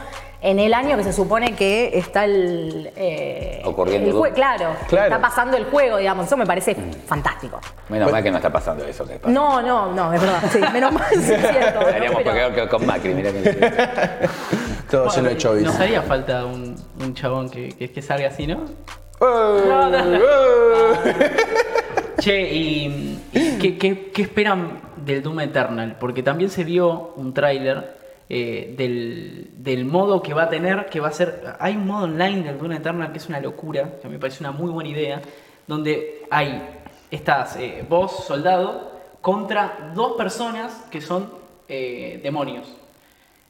[0.47, 2.91] en el año que se supone que está el.
[2.97, 5.07] eh, Ocurriendo el jue- claro, Claro.
[5.07, 6.27] está pasando el juego, digamos.
[6.27, 6.75] Eso me parece
[7.07, 7.59] fantástico.
[7.89, 9.05] Menos mal que no está pasando eso.
[9.07, 9.33] Que pasa.
[9.33, 10.43] No, no, no, es verdad.
[10.53, 11.81] Sí, menos mal, sí, es cierto.
[11.81, 11.89] ¿no?
[11.89, 13.41] Estaríamos Pero- peor que con Macri, mirá que
[14.91, 15.65] Todo lleno de chovis.
[15.65, 18.65] Nos haría falta un, un chabón que, que, que salga así, ¿no?
[22.19, 25.97] Che, ¿y, y qué, qué- qué esperan del Doom Eternal?
[26.01, 27.97] Porque también se vio un tráiler
[28.29, 31.57] eh, del, del modo que va a tener, que va a ser...
[31.61, 34.53] Hay un modo online del Doom Eternal que es una locura, que me parece una
[34.53, 35.21] muy buena idea,
[35.67, 36.63] donde hay,
[37.11, 41.31] estás eh, vos, soldado, contra dos personas que son
[41.69, 42.77] eh, demonios.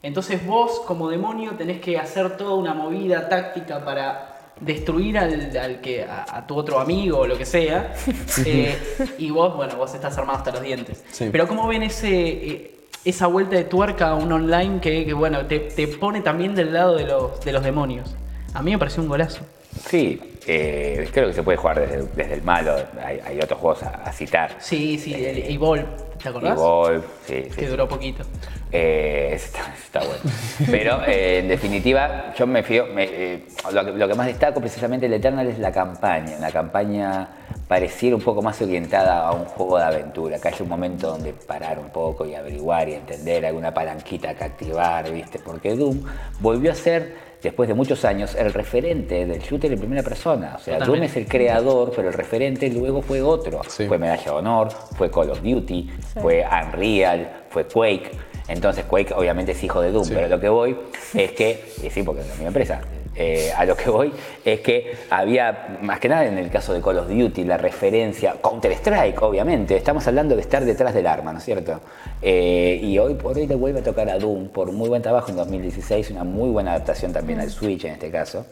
[0.03, 5.81] Entonces vos como demonio tenés que hacer toda una movida táctica para destruir al, al
[5.81, 7.95] que a, a tu otro amigo o lo que sea.
[8.45, 8.77] Eh,
[9.19, 11.03] y vos, bueno, vos estás armado hasta los dientes.
[11.11, 11.31] Sí.
[11.33, 12.76] Pero ¿cómo ven ese, eh,
[13.07, 16.73] esa vuelta de tuerca a un online que, que, bueno, te, te pone también del
[16.73, 18.15] lado de los, de los demonios.
[18.53, 19.43] A mí me pareció un golazo.
[19.89, 22.75] Sí, eh, creo que se puede jugar desde, desde el malo.
[23.05, 24.57] Hay, hay otros juegos a, a citar.
[24.59, 25.85] Sí, sí, el Evolve,
[26.21, 26.53] ¿te acordás?
[26.59, 27.67] Evolve, sí, sí, Que sí.
[27.67, 28.25] duró poquito.
[28.73, 30.23] Eh, está, está bueno.
[30.71, 32.87] Pero eh, en definitiva, yo me fío.
[32.87, 36.37] me, eh, lo, que, lo que más destaco precisamente del Eternal es la campaña.
[36.39, 37.29] Una campaña
[37.69, 40.39] pareciera un poco más orientada a un juego de aventura.
[40.39, 44.45] Que haya un momento donde parar un poco y averiguar y entender alguna palanquita que
[44.45, 45.39] activar, ¿viste?
[45.39, 46.03] Porque Doom
[46.41, 47.27] volvió a ser.
[47.43, 50.55] Después de muchos años, el referente del shooter en primera persona.
[50.57, 53.61] O sea, Doom es el creador, pero el referente luego fue otro.
[53.69, 53.87] Sí.
[53.87, 55.89] Fue Medalla de Honor, fue Call of Duty,
[56.21, 58.11] fue Unreal, fue Quake.
[58.49, 60.13] Entonces Quake obviamente es hijo de Doom, Sí.
[60.15, 60.77] pero lo que voy
[61.15, 62.81] es que, y sí, porque es la misma empresa,
[63.17, 64.13] eh, a lo que voy
[64.45, 68.37] es que había, más que nada en el caso de Call of Duty, la referencia,
[68.43, 71.81] Counter-Strike, obviamente, estamos hablando de estar detrás del arma, ¿no es cierto?
[72.21, 75.31] Eh, y hoy por hoy le vuelve a tocar a Doom por muy buen trabajo
[75.31, 78.47] en 2016, una muy buena adaptación también al Switch en este caso.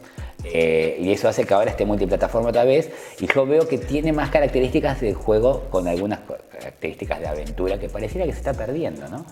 [0.44, 2.90] Eh, y eso hace que ahora esté multiplataforma otra vez.
[3.18, 7.88] Y yo veo que tiene más características de juego con algunas características de aventura que
[7.88, 9.24] pareciera que se está perdiendo, ¿no?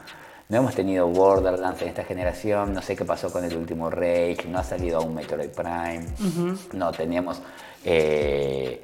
[0.48, 4.44] No hemos tenido Borderlands en esta generación, no sé qué pasó con el último Rage,
[4.48, 6.04] no ha salido aún Metroid Prime,
[6.74, 7.40] no teníamos,
[7.84, 8.82] eh,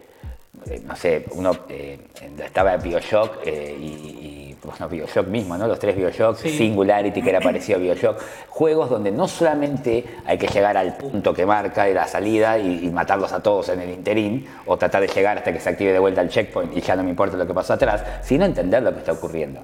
[0.67, 1.99] eh, no sé, uno eh,
[2.43, 5.67] estaba Bioshock eh, y, y, bueno, Bioshock mismo, ¿no?
[5.69, 6.57] Los tres Bioshock, Sí.
[6.57, 11.35] Singularity que era parecido a Bioshock, juegos donde no solamente hay que llegar al punto
[11.35, 15.03] que marca de la salida y, y matarlos a todos en el interín, o tratar
[15.03, 17.37] de llegar hasta que se active de vuelta el checkpoint y ya no me importa
[17.37, 19.61] lo que pasó atrás, sino entender lo que está ocurriendo.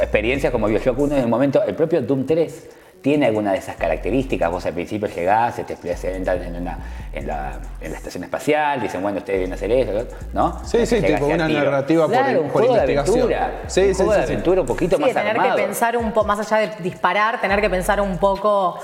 [0.00, 2.68] Experiencias como Bioshock 1 en el momento, el propio Doom 3
[3.02, 4.50] tiene alguna de esas características.
[4.50, 6.78] Vos al principio llegás, te presentan en, una,
[7.14, 10.62] en, la, en la estación espacial, dicen, bueno, ustedes vienen a hacer eso, ¿no?
[10.66, 11.64] Sí, sí, tipo una tiro.
[11.64, 13.16] narrativa por- claro, un por juego de investigación.
[13.32, 13.50] aventura.
[13.68, 14.32] Sí, un sí, juego sí, de sí.
[14.34, 15.56] aventura un poquito Sí, más tener armado.
[15.56, 18.78] que pensar un poco, más allá de disparar, tener que pensar un poco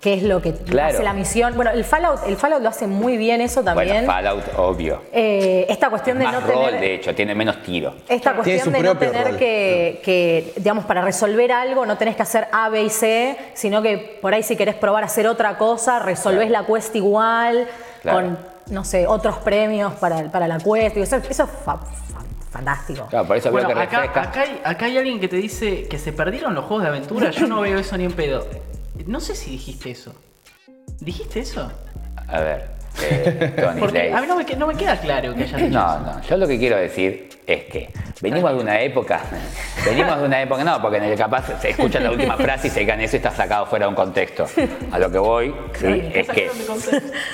[0.00, 0.94] qué es lo que Claro.
[0.94, 1.54] hace la misión.
[1.56, 3.88] Bueno, el Fallout, el Fallout lo hace muy bien eso también.
[4.06, 5.02] Bueno, Fallout, obvio.
[5.12, 6.80] Eh, esta cuestión de más no rol, tener.
[6.80, 7.94] de hecho, tiene menos tiro.
[8.08, 12.16] Esta Tiene cuestión su de no tener que, que, digamos, para resolver algo no tenés
[12.16, 15.26] que hacer A, B y C, sino que por ahí si querés probar a hacer
[15.26, 17.66] otra cosa, resolvés la quest igual,
[18.02, 18.16] Claro.
[18.18, 18.38] con,
[18.74, 20.96] no sé, otros premios para, para la quest.
[20.96, 23.06] Eso, eso es fa- fa- fantástico.
[23.10, 25.86] Claro, por eso Bueno, veo que acá, acá hay, acá hay alguien que te dice
[25.88, 27.30] que se perdieron los juegos de aventura.
[27.30, 28.46] Yo no veo eso ni en pedo.
[29.06, 30.14] No sé si dijiste eso.
[31.00, 31.70] ¿Dijiste eso?
[32.28, 32.68] A ver,
[33.02, 35.94] eh, Tony Porque a mí no me, no me queda claro que hayas dicho No,
[35.94, 36.00] eso.
[36.00, 37.90] no, yo lo que quiero decir es que
[38.20, 39.20] venimos de una época,
[39.84, 42.70] venimos de una época, no, porque en el capaz se escucha la última frase y
[42.70, 44.46] se digan eso y está sacado fuera de un contexto.
[44.92, 46.50] A lo que voy, sí, es que.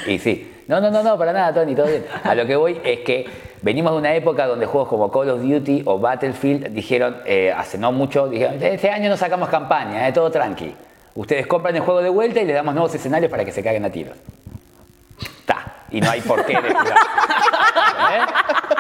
[0.07, 0.53] Y sí.
[0.69, 2.05] No, no, no, no, para nada, Tony, todo bien.
[2.25, 3.27] A lo que voy es que
[3.63, 7.79] venimos de una época donde juegos como Call of Duty o Battlefield dijeron, eh, hace
[7.79, 10.75] no mucho, dijeron, este año no sacamos campaña, eh, todo tranqui.
[11.17, 13.85] Ustedes compran el juego de vuelta y les damos nuevos escenarios para que se caguen
[13.85, 14.15] a tiros.
[15.47, 15.85] Ta.
[15.91, 16.99] Y no hay por qué descuidar.
[18.01, 18.35] ¿Entendés?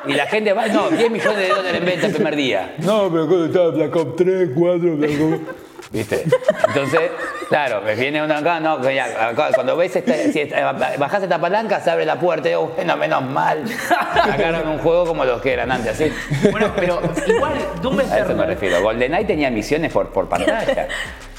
[0.06, 2.74] Y la gente va, no, 10 millones de dólares en venta el primer día.
[2.78, 5.65] No, pero cuando estaba Black Ops 3, 4, Black Ops...
[5.96, 6.24] ¿Viste?
[6.68, 7.10] Entonces,
[7.48, 11.80] claro, me viene uno acá, no, acá, cuando ves esta, si esta- bajás esta palanca,
[11.80, 13.64] se abre la puerta y digo, bueno, menos mal.
[13.68, 16.12] Sacaron un juego como los que eran antes, así.
[16.50, 18.46] Bueno, pero igual Doom A eso me Eternal.
[18.48, 18.82] refiero.
[18.82, 20.88] GoldenEye tenía misiones por, por pantalla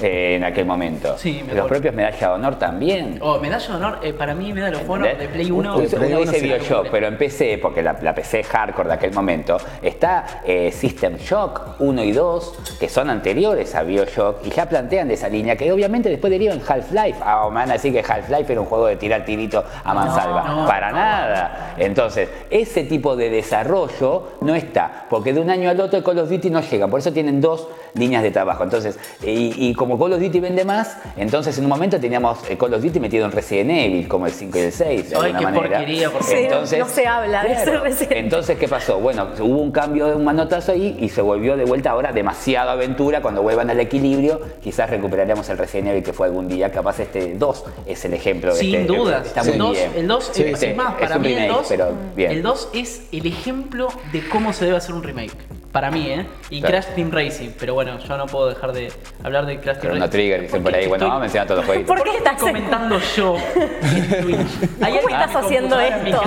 [0.01, 1.17] eh, en aquel momento.
[1.17, 3.19] Sí, me Los propios Medalla de Honor también.
[3.21, 5.55] Oh, medalla de honor, eh, para mí Medalla de honor de Play 1.
[5.75, 6.41] Uno, de Play uno dice.
[6.41, 11.17] Bioshock, pero en PC, porque la, la PC hardcore de aquel momento, está eh, System
[11.17, 15.57] Shock 1 y 2, que son anteriores a Bioshock, y ya plantean de esa línea,
[15.57, 17.19] que obviamente después derivan Half-Life.
[17.21, 20.43] Ah, me van a decir que Half-Life era un juego de tirar tirito a mansalva.
[20.43, 21.73] no, Para nada.
[21.77, 26.29] Entonces, ese tipo de desarrollo no está, porque de un año al otro Call of
[26.29, 28.63] Duty no llega, por eso tienen dos líneas de trabajo.
[28.63, 32.57] Entonces, y, y como Call of Duty vende más, entonces en un momento teníamos eh,
[32.57, 35.21] Call of Duty metido en Resident Evil, como el 5 y el 6, de Ay,
[35.23, 35.83] alguna qué manera.
[36.31, 37.95] Entonces, no se habla de ese Evil.
[38.11, 38.99] Entonces, ¿qué pasó?
[38.99, 43.21] Bueno, hubo un cambio, un manotazo ahí y se volvió de vuelta ahora demasiado aventura.
[43.21, 44.26] Cuando vuelvan al equilibrio,
[44.61, 46.71] quizás recuperaremos el Resident Evil que fue algún día.
[46.71, 48.93] Capaz este 2 es el ejemplo Sin este.
[48.93, 49.27] dudas.
[49.27, 49.91] Está el muy 2, bien.
[49.95, 51.91] el 2 Sí, es, sí, es más, es para un mí el remake, 2, pero
[52.15, 52.31] bien.
[52.31, 55.31] el 2 es el ejemplo de cómo se debe hacer un remake.
[55.77, 56.25] Para mí, ¿eh?
[56.49, 56.73] Y Claro.
[56.79, 57.49] Crash Team Racing.
[57.59, 58.91] Pero bueno, yo no puedo dejar de
[59.23, 60.01] hablar de Crash Team Pero Racing.
[60.01, 60.87] no trigger, dicen por ahí.
[60.87, 61.95] Bueno, estoy- vamos a mencionar todos los jueguitos.
[61.95, 64.79] ¿Por qué estás comentando yo en Twitch?
[64.79, 66.21] ¿Cómo estás haciendo esto?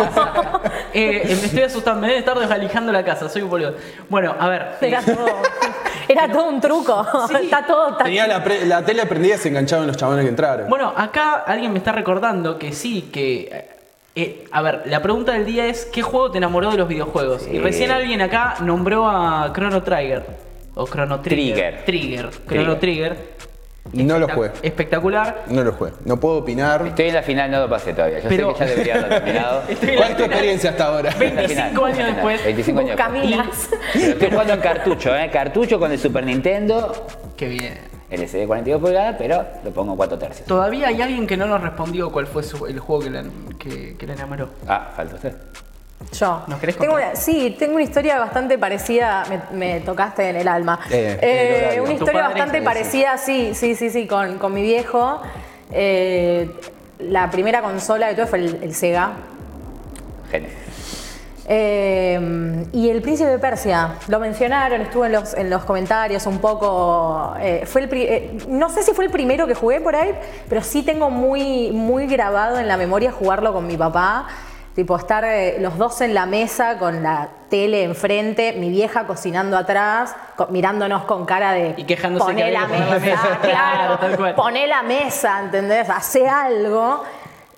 [0.93, 3.74] Eh, eh, me estoy asustando, me debe estar desvalijando la casa, soy un boludo.
[4.09, 4.62] Bueno, a ver.
[4.81, 5.27] eh, Era todo,
[6.09, 7.06] era todo un truco.
[7.43, 7.90] Está todo.
[7.90, 10.68] está- Tenía la, pre- la tele prendida y se enganchaban los chabones que entraron.
[10.68, 13.80] Bueno, acá alguien me está recordando que sí, que...
[14.23, 17.47] eh, a ver, la pregunta del día es ¿qué juego te enamoró de los videojuegos?
[17.51, 20.25] Y recién alguien acá nombró a Chrono Trigger.
[20.75, 21.83] O Chrono Trigger.
[21.85, 22.31] Trigger.
[22.31, 22.31] Trigger.
[22.49, 23.41] Chrono Trigger.
[23.93, 24.51] No lo jugué.
[24.63, 25.45] Espectacular.
[25.49, 25.93] No lo jugué.
[26.05, 26.87] No puedo opinar.
[26.87, 28.21] Estoy en la final, no lo pasé todavía.
[28.21, 29.63] Yo Pero- sé que ya debería haber terminado.
[29.97, 31.09] ¿Cuál es tu experiencia hasta ahora?
[31.11, 31.93] Estoy en la 25 final.
[32.01, 32.45] años después.
[32.45, 33.07] 25 años después.
[33.09, 33.69] Caminas.
[33.95, 35.31] Estoy jugando en cartucho, ¿eh?
[35.33, 37.07] Cartucho con el Super Nintendo,
[37.37, 37.90] Qué bien.
[38.11, 40.47] LCD 42 pulgadas, pero lo pongo 4 tercios.
[40.47, 43.23] Todavía hay alguien que no nos respondió cuál fue su- el juego que le,
[43.59, 44.49] que, que le enamoró.
[44.66, 45.35] Ah, falta usted.
[46.12, 46.43] Yo.
[46.47, 50.49] ¿Nos querés tengo una, sí, tengo una historia bastante parecida, me, me tocaste en el
[50.49, 50.81] alma.
[50.91, 51.82] Eh, Eh, horario.
[51.85, 55.20] una historia bastante parecida, sí, sí, sí, sí, con, con mi viejo.
[55.70, 56.51] Eh,
[57.01, 59.12] la primera consola que tuve fue el, el Sega.
[60.31, 60.57] Genesis.
[61.52, 66.39] Eh, y el príncipe de Persia, lo mencionaron, estuvo en los, en los comentarios un
[66.39, 67.35] poco.
[67.40, 70.14] eh, fue el pri- eh, no sé si fue el primero que jugué por ahí,
[70.48, 74.28] pero sí tengo muy, muy grabado en la memoria jugarlo con mi papá.
[74.77, 79.59] Tipo, estar eh, los dos en la mesa con la tele enfrente, mi vieja cocinando
[79.59, 81.74] atrás, co- mirándonos con cara de.
[81.77, 83.39] Y quejándose que Poné había la que poner la mesa, mesa".
[83.43, 84.36] claro.
[84.36, 85.90] Poné la mesa, ¿entendés?
[85.90, 87.02] Hace algo.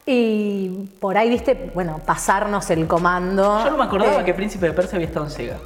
[0.05, 3.63] Y por ahí, viste, bueno, pasarnos el comando.
[3.65, 5.57] Yo no me acordaba Eh, que Príncipe de Persia había estado en Sega.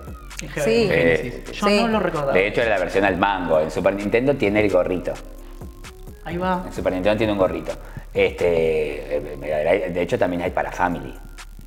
[0.42, 0.88] En Sí.
[0.90, 1.78] Eh, Yo sí.
[1.82, 2.32] no lo recordaba.
[2.34, 3.58] De hecho, era la versión al mango.
[3.60, 5.14] En Super Nintendo tiene el gorrito.
[6.24, 6.64] Ahí va.
[6.66, 7.72] En Super Nintendo tiene un gorrito.
[8.12, 11.14] Este, eh, Drive, de hecho, también hay para Family.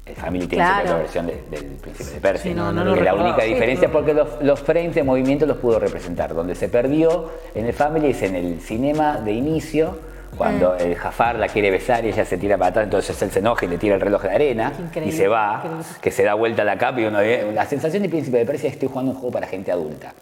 [0.06, 0.90] El Family tiene Claro.
[0.90, 2.52] su versión de- del Príncipe de Persia.
[2.52, 3.30] Sí, no, no lo es la recordaba.
[3.30, 3.94] única diferencia sí.
[3.94, 6.34] porque los, los frames de movimiento los pudo representar.
[6.36, 9.98] Donde se perdió en el Family es en el cinema de inicio,
[10.38, 10.82] cuando Mm.
[10.82, 13.66] el Jafar la quiere besar y ella se tira para atrás, entonces él se enoja
[13.66, 14.72] y le tira el reloj de arena
[15.06, 15.86] y se va, increíble.
[16.02, 17.52] que se da vuelta a la capa y uno ve.
[17.54, 20.14] La sensación de Príncipe de Persia es que estoy jugando un juego para gente adulta,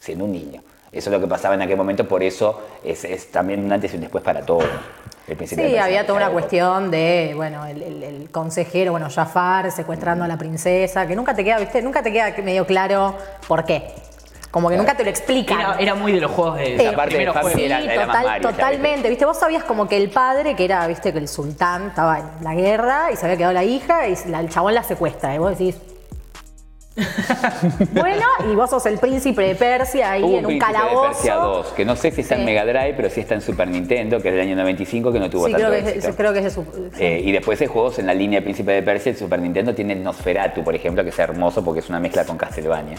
[0.00, 0.62] siendo un niño.
[0.92, 3.92] Eso es lo que pasaba en aquel momento, por eso es, es también un antes
[3.92, 4.64] y un después para todos.
[5.44, 10.28] Sí, había toda una cuestión de, bueno, el, el- el consejero, bueno, Jafar secuestrando a
[10.28, 13.16] la princesa, que nunca te queda, viste, nunca te queda medio claro
[13.48, 13.82] por qué.
[14.56, 15.60] Como que nunca te lo explican.
[15.60, 18.06] Era, era muy de los juegos de Eh, parte primeros de era- Sí, era más
[18.06, 19.08] total- Mario, ya, totalmente.
[19.10, 19.26] ¿viste?
[19.26, 22.54] Vos sabías como que el padre, que era, viste, que el sultán estaba en la
[22.54, 25.34] guerra y se había quedado la hija y la- el chabón la secuestra.
[25.34, 25.76] Y vos decís.
[27.92, 31.32] bueno, y vos sos el príncipe de Persia ahí Hubo en un Príncipe de Persia
[31.34, 31.56] calabozo.
[31.64, 32.46] 2, que no sé si está en.
[32.46, 35.28] Mega Drive, pero sí está en Super Nintendo, que es del año 95, que no
[35.28, 36.08] tuvo Sí, tanto creo que, éxito.
[36.08, 36.64] es, creo que es de su.
[36.98, 39.92] Eh, y después hay juegos en la línea Príncipe de Persia, el Super Nintendo tiene
[39.92, 42.96] el Nosferatu, por ejemplo, que es hermoso porque es una mezcla con Castlevania.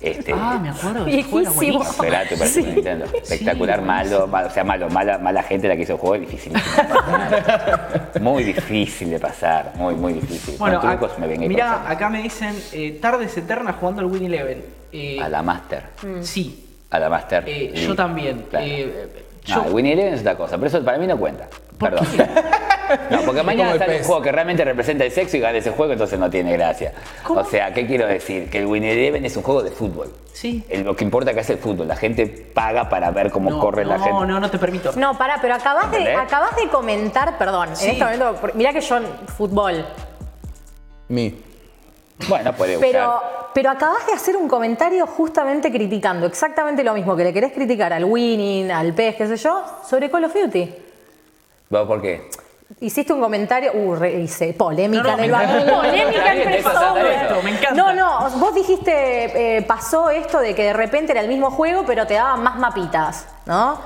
[0.00, 1.04] Este, Ah, me acuerdo.
[1.06, 1.78] Viejísimo.
[1.78, 2.62] Nosferatu para Sí.
[2.62, 3.06] Nintendo.
[3.06, 6.52] Espectacular, malo, mal- o sea, malo, mala, mala gente la que hizo el juego, pasar.
[8.20, 10.56] Muy difícil de pasar, muy, muy difícil.
[10.58, 14.26] Bueno, Con trucos me vengué mirá, acá me dicen eh, tardes eternas jugando al Win
[14.26, 14.64] Eleven.
[14.92, 15.82] Eh, A la Master.
[16.20, 17.44] Sí, A la Master.
[17.46, 17.86] eh, Sí.
[17.86, 18.44] yo también.
[18.50, 18.66] Claro.
[18.66, 19.08] Eh,
[19.48, 21.48] No, yo- el Winnie Eleven es otra cosa, pero eso para mí no cuenta.
[21.78, 22.06] ¿Por Perdón.
[22.16, 22.26] qué?
[23.10, 25.92] No, porque mañana sale un juego que realmente representa el sexo y gana ese juego,
[25.94, 26.92] entonces no tiene gracia.
[27.24, 27.40] ¿Cómo?
[27.40, 28.48] O sea, ¿qué quiero decir?
[28.48, 30.12] Que el Winnie Eleven es un juego de fútbol.
[30.32, 30.64] Sí.
[30.68, 31.88] El- lo que importa acá es el fútbol.
[31.88, 34.26] La gente paga para ver cómo no, corre la no, gente.
[34.28, 34.92] no, no te permito.
[34.94, 37.86] No, pará, pero acabas de, acabas de comentar, perdón, Sí.
[37.86, 39.00] en este momento, mirá que yo
[39.36, 39.84] fútbol,
[41.08, 41.42] Mi.
[42.28, 43.20] Bueno, puede pero, usar.
[43.52, 47.92] pero acabas de hacer un comentario justamente criticando exactamente lo mismo que le querés criticar
[47.92, 50.74] al Winning, al PES, qué sé yo, sobre Call of Duty.
[51.70, 52.28] ¿Vos por qué?
[52.80, 55.76] Hiciste un comentario, uh, re- hice polémica No, no, en el me barrio, encanta.
[55.76, 56.62] polémica entre.
[57.44, 57.72] Me encanta.
[57.74, 61.84] No, no, vos dijiste, eh, pasó esto de que de repente era el mismo juego,
[61.86, 63.78] pero te daban más mapitas, ¿no?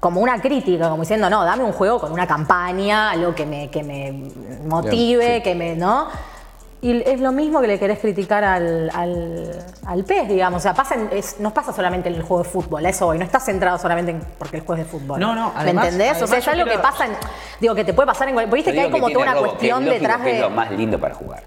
[0.00, 3.70] Como una crítica, como diciendo, no, dame un juego con una campaña, algo que me,
[3.70, 4.12] que me
[4.66, 5.42] motive, Bien, sí.
[5.42, 6.08] que me, ¿no?
[6.86, 9.50] Y es lo mismo que le querés criticar al, al,
[9.86, 10.58] al PES, digamos.
[10.58, 13.06] O sea, pasa en- es- no pasa solamente en el juego de fútbol, a eso
[13.06, 13.18] voy.
[13.18, 15.18] No estás centrado solamente en porque el juego es de fútbol.
[15.18, 16.12] No, no, ¿Me además- entendés?
[16.22, 17.12] o sea, además es algo que quiero- pasa en.
[17.60, 18.50] Digo, que te puede pasar en.
[18.50, 20.40] Viste que hay como toda una robo, que cuestión es detrás que es de.
[20.42, 21.42] lo más lindo para jugar.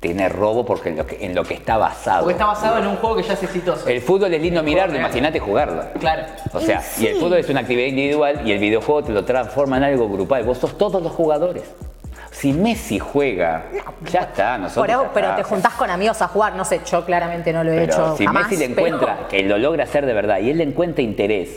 [0.00, 2.20] Tiene robo porque en lo que, en lo que está basado.
[2.20, 3.86] Porque está basado en un juego que ya es exitoso.
[3.86, 5.84] El fútbol es lindo mirarlo, imagínate jugarlo.
[6.00, 6.22] Claro.
[6.54, 9.76] O sea, y el fútbol es una actividad individual y el videojuego te lo transforma
[9.76, 10.42] en algo grupal.
[10.44, 11.64] Vos sos todos los jugadores.
[12.40, 13.64] Si Messi juega,
[14.10, 14.82] ya está, nosotros.
[14.86, 15.36] Por eso- ya pero está.
[15.36, 18.16] te juntás con amigos a jugar, no sé, yo claramente no lo he Pero hecho
[18.16, 18.44] si jamás.
[18.50, 21.50] Messi le pero- encuentra, que lo logra hacer de verdad, y él le encuentra interés,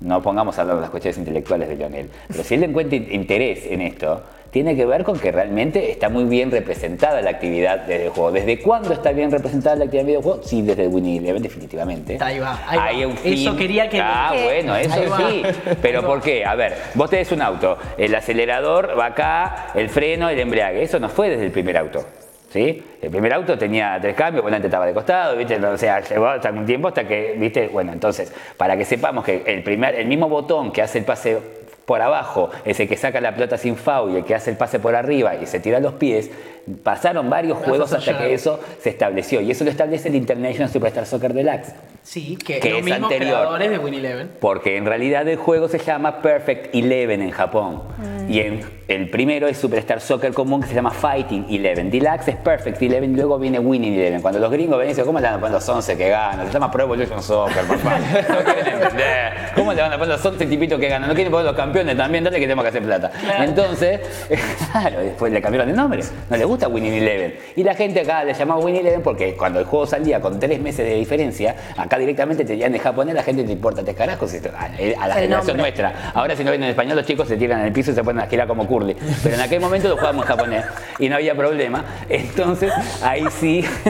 [0.00, 2.96] no pongamos a hablar de las cuestiones intelectuales de Lionel, pero si él le encuentra
[2.96, 7.30] in- interés en esto, tiene que ver con que realmente está muy bien representada la
[7.30, 8.32] actividad del videojuego.
[8.32, 10.42] ¿Desde cuándo está bien representada la actividad del videojuego?
[10.42, 12.16] Sí, desde el Winnie Eleven, definitivamente.
[12.20, 12.84] Ahí va, ahí va.
[12.86, 13.56] Hay un Eso fin.
[13.56, 15.18] quería que- Ah, bueno, eso Ahí va.
[15.30, 15.42] sí.
[15.82, 16.44] Pero ¿por qué?
[16.46, 20.82] A ver, vos tenés un auto, el acelerador va acá, el freno, el embrague.
[20.82, 22.04] Eso no fue desde el primer auto.
[22.50, 22.82] ¿Sí?
[23.02, 25.56] El primer auto tenía tres cambios, el volante estaba de costado, ¿viste?
[25.62, 27.68] O sea, llevó hasta un tiempo hasta que, ¿viste?
[27.68, 31.38] Bueno, entonces, para que sepamos que el, primer, el mismo botón que hace el pase
[31.88, 34.58] por abajo es el que saca la pelota sin foul y el que hace el
[34.58, 36.30] pase por arriba y se tira los pies,
[36.82, 39.40] pasaron varios juegos hasta que eso se estableció.
[39.40, 41.72] Y eso lo establece el International Superstar Soccer Deluxe.
[42.02, 43.38] Sí, que, Que los es mismos anterior.
[43.38, 44.30] creadores de Win Eleven.
[44.40, 47.82] Porque en realidad el juego se llama Perfect Eleven en Japón.
[48.28, 51.90] Y en, el primero es Superstar Soccer común que se llama Fighting Eleven.
[51.90, 54.22] Deluxe es Perfect Eleven y luego viene Winning Eleven.
[54.22, 56.46] Cuando los gringos ven y dicen, ¿cómo le van a poner los 11 que ganan?
[56.46, 57.98] Se llama Pro Evolution Soccer, papá.
[59.54, 61.08] ¿Cómo le van a poner los 11 tipitos que ganan?
[61.08, 63.10] No quieren poner los campeones también, dale que tenemos que hacer plata.
[63.38, 64.00] Entonces,
[64.72, 66.02] claro, después le cambiaron el nombre.
[66.30, 67.36] No le gusta Winning Eleven.
[67.54, 70.60] Y la gente acá le llamaba Winning Eleven porque cuando el juego salía con tres
[70.60, 74.32] meses de diferencia, acá directamente te tenían en japonés, la gente te importa tres carajos
[74.32, 74.64] te- a,
[75.04, 75.54] a la generación nombre.
[75.56, 76.12] nuestra.
[76.14, 78.02] Ahora si no ven en español los chicos se tiran en el piso y se
[78.02, 78.96] ponen a girar como curly.
[79.22, 80.64] Pero en aquel momento lo jugábamos en japonés
[80.98, 81.84] y no había problema.
[82.08, 82.72] Entonces
[83.02, 83.64] ahí sí.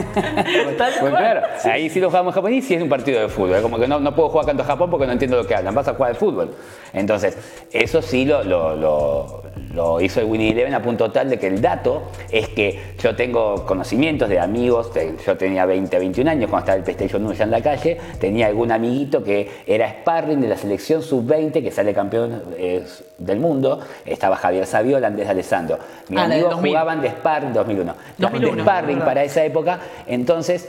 [1.01, 3.61] pues claro, ahí sí lo jugábamos en japonés y sí es un partido de fútbol.
[3.63, 5.75] Como que no, no puedo jugar tanto Japón porque no entiendo lo que hablan.
[5.75, 6.55] Vas a jugar al fútbol.
[6.93, 7.37] Entonces,
[7.73, 9.43] eso sí lo, lo, lo-
[9.79, 13.15] lo hizo el Winnie Eleven a punto tal de que el dato es que yo
[13.15, 14.91] tengo conocimientos de amigos,
[15.25, 18.49] yo tenía 20, 21 años cuando estaba el PlayStation 1 ya en la calle, tenía
[18.49, 22.85] algún amiguito que era sparring de la selección sub-20 que sale campeón eh,
[23.19, 25.79] del mundo, estaba Javier Saviola, Andrés Alessandro.
[26.09, 26.71] Mis Ah, amigos 2000.
[26.73, 29.79] jugaban de sparring 2001, 2001, de sparring para esa época,
[30.09, 30.69] entonces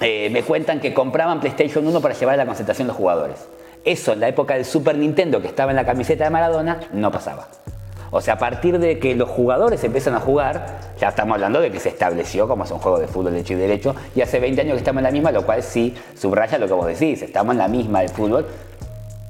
[0.00, 3.48] eh, me cuentan que compraban PlayStation 1 para llevar a la concentración de los jugadores.
[3.84, 7.10] Eso en la época del Super Nintendo que estaba en la camiseta de Maradona no
[7.10, 7.48] pasaba.
[8.10, 11.70] O sea, a partir de que los jugadores empiezan a jugar, ya estamos hablando de
[11.70, 14.38] que se estableció como es un juego de fútbol de hecho y derecho, y hace
[14.40, 17.22] 20 años que estamos en la misma, lo cual sí subraya lo que vos decís,
[17.22, 18.46] estamos en la misma del fútbol,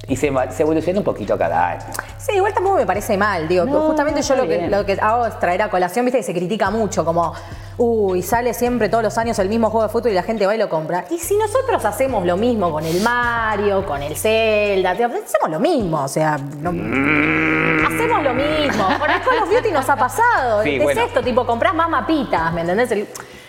[0.09, 1.83] y se, va- se evoluciona un poquito cada año.
[2.19, 5.27] Sí, igual tampoco me parece mal, digo, No, justamente yo lo que, lo que hago
[5.27, 7.33] es traer a colación, viste que se critica mucho, como,
[7.79, 10.55] uy, sale siempre todos los años el mismo juego de fútbol y la gente va
[10.55, 11.05] y lo compra.
[11.11, 15.61] Y si nosotros hacemos lo mismo con el Mario, con el Zelda, tío, hacemos lo
[15.61, 18.85] mismo, o sea, no- hacemos lo mismo.
[18.99, 21.03] Con el Call of Duty nos ha pasado, Sí, es bueno.
[21.03, 22.91] esto, tipo, comprás más mapitas, ¿me entendés?
[22.93, 23.07] El-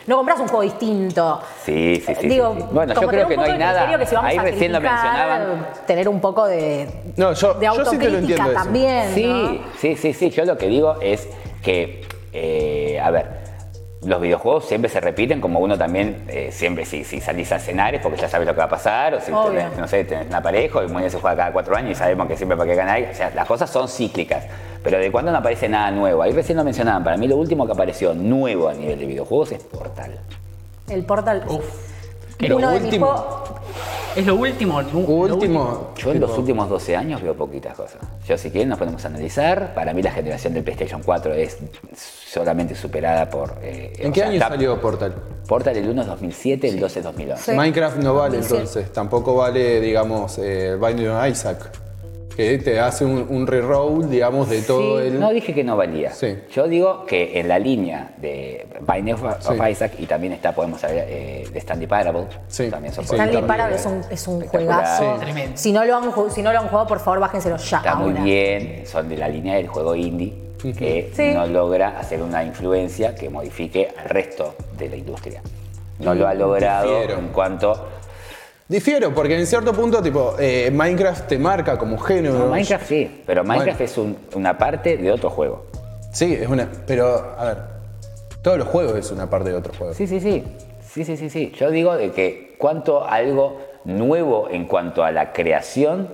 [0.07, 1.41] no compras un juego distinto.
[1.65, 2.27] Sí, sí, sí.
[2.29, 2.67] Digo, sí, sí.
[2.71, 4.05] Bueno, yo creo que no hay nada.
[4.05, 5.67] si vamos Ahí a recién lo mencionaban.
[5.85, 6.87] Tener un poco de,
[7.17, 8.53] No, yo- de yo sí te lo autocrítica entiendo eso.
[8.53, 9.13] también.
[9.13, 9.59] Sí, ¿no?
[9.79, 10.29] sí, sí, sí.
[10.29, 11.27] Yo lo que digo es
[11.61, 13.46] que, eh, a ver,
[14.07, 17.93] los videojuegos siempre se repiten, como uno también, eh, siempre, si, si salís a cenar
[17.93, 20.27] es porque ya sabes lo que va a pasar, o si tenés, no sé, tenés
[20.27, 22.69] una pareja, y muy bien se juega cada cuatro años y sabemos que siempre para
[22.69, 23.07] que gana ahí.
[23.11, 24.45] O sea, las cosas son cíclicas.
[24.81, 26.21] Pero de cuando no aparece nada nuevo.
[26.21, 27.03] Ahí recién lo mencionaban.
[27.03, 30.17] Para mí lo último que apareció nuevo a nivel de videojuegos es Portal.
[30.87, 31.43] El Portal.
[31.45, 31.59] que
[32.39, 33.43] uno lo último.
[34.15, 34.81] Es lo último.
[34.81, 35.91] lo Último.
[35.95, 37.99] Yo en los últimos 12 años veo poquitas cosas.
[38.27, 39.73] Yo si quieren nos podemos analizar.
[39.75, 41.57] Para mí la generación del PlayStation 4 es
[41.95, 43.55] solamente superada por...
[43.61, 45.13] eh, ¿En qué sea, año está- salió Portal?
[45.47, 47.51] Portal el 1 es 2007, el 2 es 2011.
[47.51, 47.57] Sí.
[47.57, 48.57] Minecraft no vale 2007.
[48.57, 51.69] entonces, tampoco vale, digamos, eh, Binding of Isaac,
[52.37, 55.19] que te hace un, un reroll, digamos, de todo Sí, el...
[55.19, 56.11] No dije que no valía.
[56.11, 56.37] Sí.
[56.53, 59.23] Yo digo que en la línea de Binding of.
[59.69, 62.27] Isaac y también está, podemos hablar eh, de Stanley Parable.
[62.47, 62.69] Sí.
[62.69, 65.15] También son Sí, Stanley Parable es un, es un juegazo.
[65.15, 65.19] Sí.
[65.19, 65.57] Tremendo.
[65.57, 67.77] Si no, lo han, si no lo han jugado, por favor, bájenselo ya.
[67.77, 70.33] Está muy bien, son de la línea del juego indie
[70.77, 71.31] que Sí.
[71.33, 75.41] no logra hacer una influencia que modifique al resto de la industria.
[75.99, 77.19] No lo ha logrado Difiero.
[77.19, 77.87] en cuanto...
[78.69, 82.37] Difiero, porque en cierto punto, tipo, eh, Minecraft te marca como género.
[82.39, 83.91] No, Minecraft sí, pero Minecraft Bueno.
[83.91, 85.65] es un- una parte de otro juego.
[86.11, 86.67] Sí, es una...
[86.85, 87.57] Pero, a ver,
[88.41, 89.93] todos los juegos es una parte de otro juego.
[89.93, 90.43] Sí, sí, sí.
[90.85, 91.53] Sí, sí, sí, sí.
[91.57, 96.09] Yo digo de que cuanto algo nuevo en cuanto a la creación,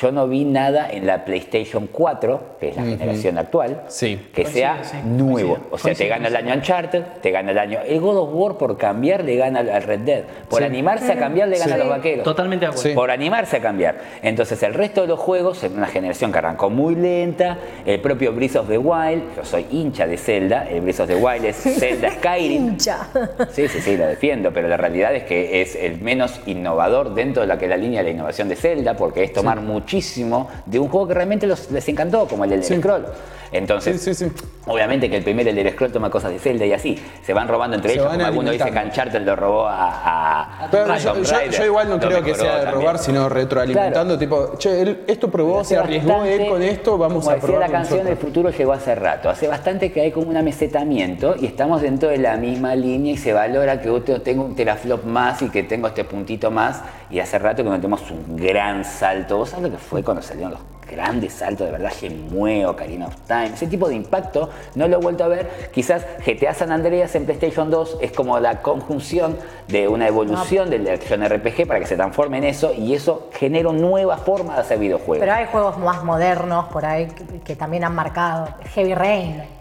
[0.00, 4.18] yo no vi nada en la PlayStation 4, que es la generación actual, Sí.
[4.32, 5.58] que sea sí, nuevo.
[5.70, 7.78] o sea, te gana el año Uncharted, te gana el año...
[7.86, 10.22] El God of War por cambiar le gana al Red Dead.
[10.48, 10.64] Por Sí.
[10.64, 11.80] animarse a cambiar le gana Sí.
[11.80, 12.24] a los vaqueros.
[12.24, 12.88] Totalmente de acuerdo.
[12.90, 12.94] Sí.
[12.94, 13.96] Por animarse a cambiar.
[14.22, 18.32] Entonces el resto de los juegos, en una generación que arrancó muy lenta, el propio
[18.32, 21.56] Breath of the Wild, yo soy hincha de Zelda, el Breath of the Wild es
[21.78, 22.68] Zelda Skyrim.
[22.68, 23.08] Hincha.
[23.50, 27.40] Sí, sí, sí, lo defiendo, pero la realidad es que es el menos innovador dentro
[27.42, 29.60] de la que la línea de la innovación de Zelda, porque es tomar
[29.92, 32.76] muchísimo de un juego que realmente los- les encantó, como el del Sí.
[32.76, 33.06] Scroll.
[33.50, 34.32] Entonces, Sí, sí, sí.
[34.66, 37.76] obviamente que el primer Elder Scroll toma cosas de Zelda y así, se van robando
[37.76, 38.78] entre Se ellos, como alguno dice que.
[38.78, 42.64] Uncharted lo robó a, Pero yo, yo- Raider, yo igual no creo que sea de
[42.64, 42.74] también.
[42.74, 47.30] robar, sino retroalimentando, tipo, che, él esto probó, se arriesgó él con esto, vamos como
[47.30, 49.30] a decía probar la canción del futuro llegó hace rato.
[49.30, 53.16] Hace bastante que hay como un amesetamiento y estamos dentro de la misma línea y
[53.16, 57.20] se valora que yo tengo un teraflop más y que tengo este puntito más y
[57.20, 59.38] hace rato que no tenemos un gran salto.
[59.38, 61.92] ¿Vos sabés lo que fue cuando salieron los grandes saltos de verdad?
[61.92, 65.70] Shenmue, Ocarina of Time, ese tipo de impacto no lo he vuelto a ver.
[65.72, 69.36] Quizás GTA San Andreas en PlayStation 2 es como la conjunción
[69.68, 73.68] de una evolución del acción RPG para que se transforme en eso y eso genera
[73.68, 75.18] una nueva forma de hacer videojuegos.
[75.18, 78.48] Pero hay juegos más modernos por ahí que, que también han marcado.
[78.74, 79.57] Heavy Rain.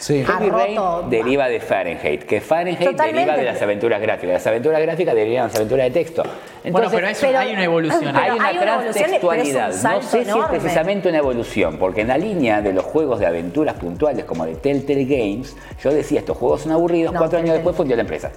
[0.00, 0.24] Sí.
[0.26, 3.20] Ha Heavy Rain roto- deriva de Fahrenheit, que Fahrenheit Totalmente.
[3.20, 4.32] deriva de las aventuras gráficas.
[4.32, 6.22] Las aventuras gráficas derivan de las aventuras de texto.
[6.70, 8.16] Bueno, pero eso, pero- hay una evolución.
[8.16, 9.68] hay una hay una un transexualidad.
[9.82, 13.26] No sé si es precisamente una evolución, porque en la línea de los juegos de
[13.26, 17.52] aventuras puntuales como de Telltale Games, yo decía, estos juegos son aburridos, No, cuatro años
[17.54, 18.30] después fundió la empresa.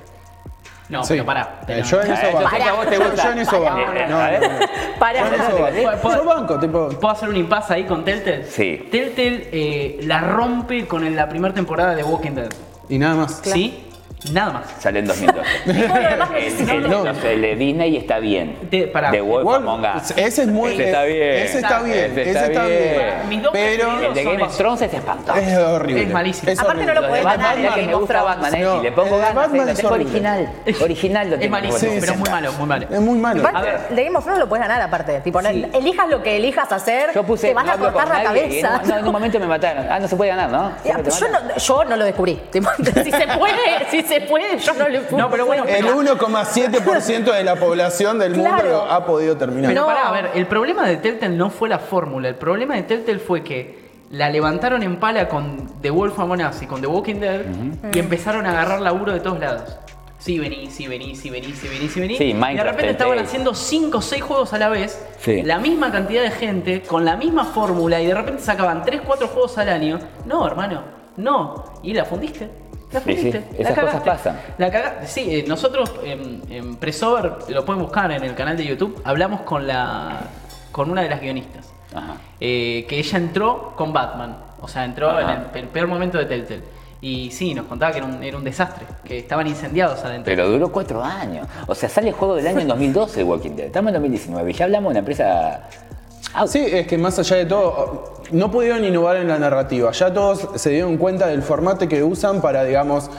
[0.90, 1.14] No, Sí.
[1.14, 1.42] pero pará.
[1.62, 2.76] Eh, pero- yo en eso Eh, yo banco.
[2.78, 3.24] vos te gusta.
[3.24, 3.80] Yo en eso banco.
[3.94, 4.42] Eh, No, a ver.
[4.42, 4.66] no, no.
[5.00, 5.20] Pará.
[5.22, 6.02] Yo en eso banco.
[6.02, 6.90] ¿Puedo- Yo banco, tipo.
[6.90, 8.46] ¿Puedo hacer un impasse ahí con Telltale?
[8.46, 8.88] Sí.
[8.92, 12.50] Telltale eh, la rompe con la primera temporada de Walking Dead.
[12.90, 13.40] Y nada más.
[13.44, 13.88] ¿Sí?
[14.32, 14.64] Nada más.
[14.80, 15.50] Sale en 2012.
[15.66, 17.06] todo lo demás no el, el- no.
[17.10, 18.58] el de Disney está bien.
[18.72, 18.92] De-.
[19.12, 20.12] The Wolf Wolf, Among Us.
[20.16, 20.74] ese es muy.
[20.74, 21.22] Ese está bien.
[21.34, 21.98] Ese está bien.
[22.12, 22.80] Ese Ese está está bien.
[22.94, 23.30] bien.
[23.30, 24.00] Mis dos Pero.
[24.02, 24.58] El de Game of.
[24.58, 25.38] Thrones es espantoso.
[25.40, 26.04] Es horrible.
[26.04, 26.52] Es malísimo.
[26.52, 27.08] Es Aparte no horrible.
[27.08, 28.24] lo Batman, ganar, mira que me gusta.
[28.24, 30.50] Batman, eh, No, y le pongo de ganas, Batman eh, es original.
[30.82, 31.52] Original lo Es tengo.
[31.52, 32.20] malísimo, Sí, pero sí.
[32.20, 32.88] muy malo, muy malo.
[32.90, 33.40] Es muy malo.
[33.42, 33.90] Aparte, A ver.
[33.90, 35.20] de Game of Thrones lo puedes ganar aparte.
[35.22, 37.48] Tipo, elijas lo que elijas hacer, Yo puse.
[37.50, 38.82] te van no a cortar la cabeza.
[38.86, 39.86] no, en un momento me mataron.
[39.90, 40.72] Ah, no se puede ganar, ¿no?
[41.58, 42.40] Yo, no, lo descubrí.
[43.04, 47.44] Si se puede, si se puede, yo no lo No, pero bueno, El 1,7% de
[47.44, 49.70] la población del mundo lo ha podido terminar.
[49.72, 49.88] Pero No.
[49.88, 52.30] pará, a ver, el problema de Telltale no fue la fórmula.
[52.30, 56.62] El problema de Telltale fue que la levantaron en pala con The Wolf Among Us
[56.62, 57.42] y con The Walking Dead
[57.94, 59.78] y empezaron a agarrar laburo de todos lados.
[60.20, 62.18] Sí, vení, sí, vení, sí, vení, sí, vení, sí, vení.
[62.18, 65.42] Sí, y de Minecraft, repente estaban haciendo 5 o 6 juegos a la vez, Sí.
[65.44, 69.28] la misma cantidad de gente, con la misma fórmula, y de repente sacaban 3, 4
[69.28, 70.00] juegos al año.
[70.26, 70.82] No, hermano,
[71.18, 71.66] no.
[71.84, 72.48] Y la fundiste.
[72.94, 73.64] La Sí, sí, fundiste.
[73.64, 74.40] la esas cosas pasan.
[74.58, 75.08] La cagaste.
[75.08, 79.42] Sí, eh, nosotros en, en Pressover, lo pueden buscar en el canal de YouTube, hablamos
[79.42, 80.22] con la
[80.72, 81.68] con una de las guionistas.
[81.94, 82.16] Ajá.
[82.40, 84.38] Eh, que ella entró con Batman.
[84.62, 85.22] O sea, entró Ajá.
[85.22, 85.30] en
[85.60, 86.64] el, el peor momento de Telltale.
[87.02, 90.24] Y sí, nos contaba que era un, era un desastre, que estaban incendiados adentro.
[90.32, 91.46] Pero duró cuatro años.
[91.68, 93.66] O sea, sale el juego del año en 2012 de Walking Dead.
[93.68, 95.70] Estamos en 2019 y ya hablamos de una empresa.
[96.34, 96.48] out.
[96.48, 99.92] Sí, es que más allá de todo, no pudieron innovar en la narrativa.
[99.92, 103.10] Ya todos se dieron cuenta del formato que usan para, digamos,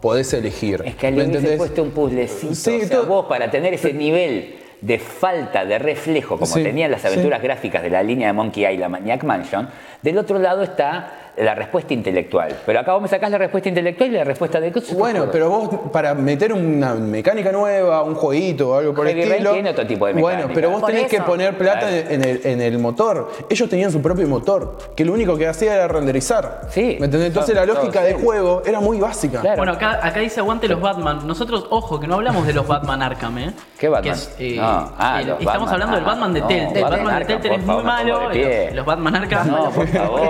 [0.00, 0.82] podés elegir.
[0.84, 2.54] Es que ¿Me le hubiese puesto un puzzlecito.
[2.54, 6.60] Sí, o sea, todo- vos para tener ese nivel de falta de reflejo como Sí,
[6.62, 7.46] tenían las aventuras sí.
[7.46, 9.68] gráficas de la línea de Monkey Island, Maniac Mansion,
[10.02, 12.54] del otro lado está la respuesta intelectual.
[12.66, 14.70] Pero acá vos me sacás la respuesta intelectual y la respuesta de...
[14.92, 19.22] Bueno, pero vos para meter una mecánica nueva, un jueguito o algo por el Heavy
[19.28, 19.52] Rain estilo.
[19.54, 20.54] tiene otro tipo de Bueno, mecánica.
[20.54, 22.10] pero vos Por tenés que poner plata Claro.
[22.10, 23.30] en, el, en el motor.
[23.48, 26.62] Ellos tenían su propio motor, que lo único que hacía era renderizar.
[26.70, 26.96] Sí.
[27.00, 27.28] ¿Me entendés?
[27.28, 29.40] Entonces la lógica de juego era muy básica.
[29.40, 29.56] Claro.
[29.56, 31.26] Bueno, acá, acá dice aguante los Batman.
[31.26, 33.52] Nosotros, ojo, que no hablamos de los Batman Arkham, ¿eh?
[33.78, 34.02] ¿Qué Batman?
[34.14, 35.72] Que es, eh, No, ah, el- los estamos Batman.
[35.72, 36.78] hablando del Batman de no, Telltale.
[36.78, 38.28] El Batman Batman de Telltale es muy malo.
[38.28, 39.48] Los, los Batman Arkham.
[39.50, 40.20] No, por favor.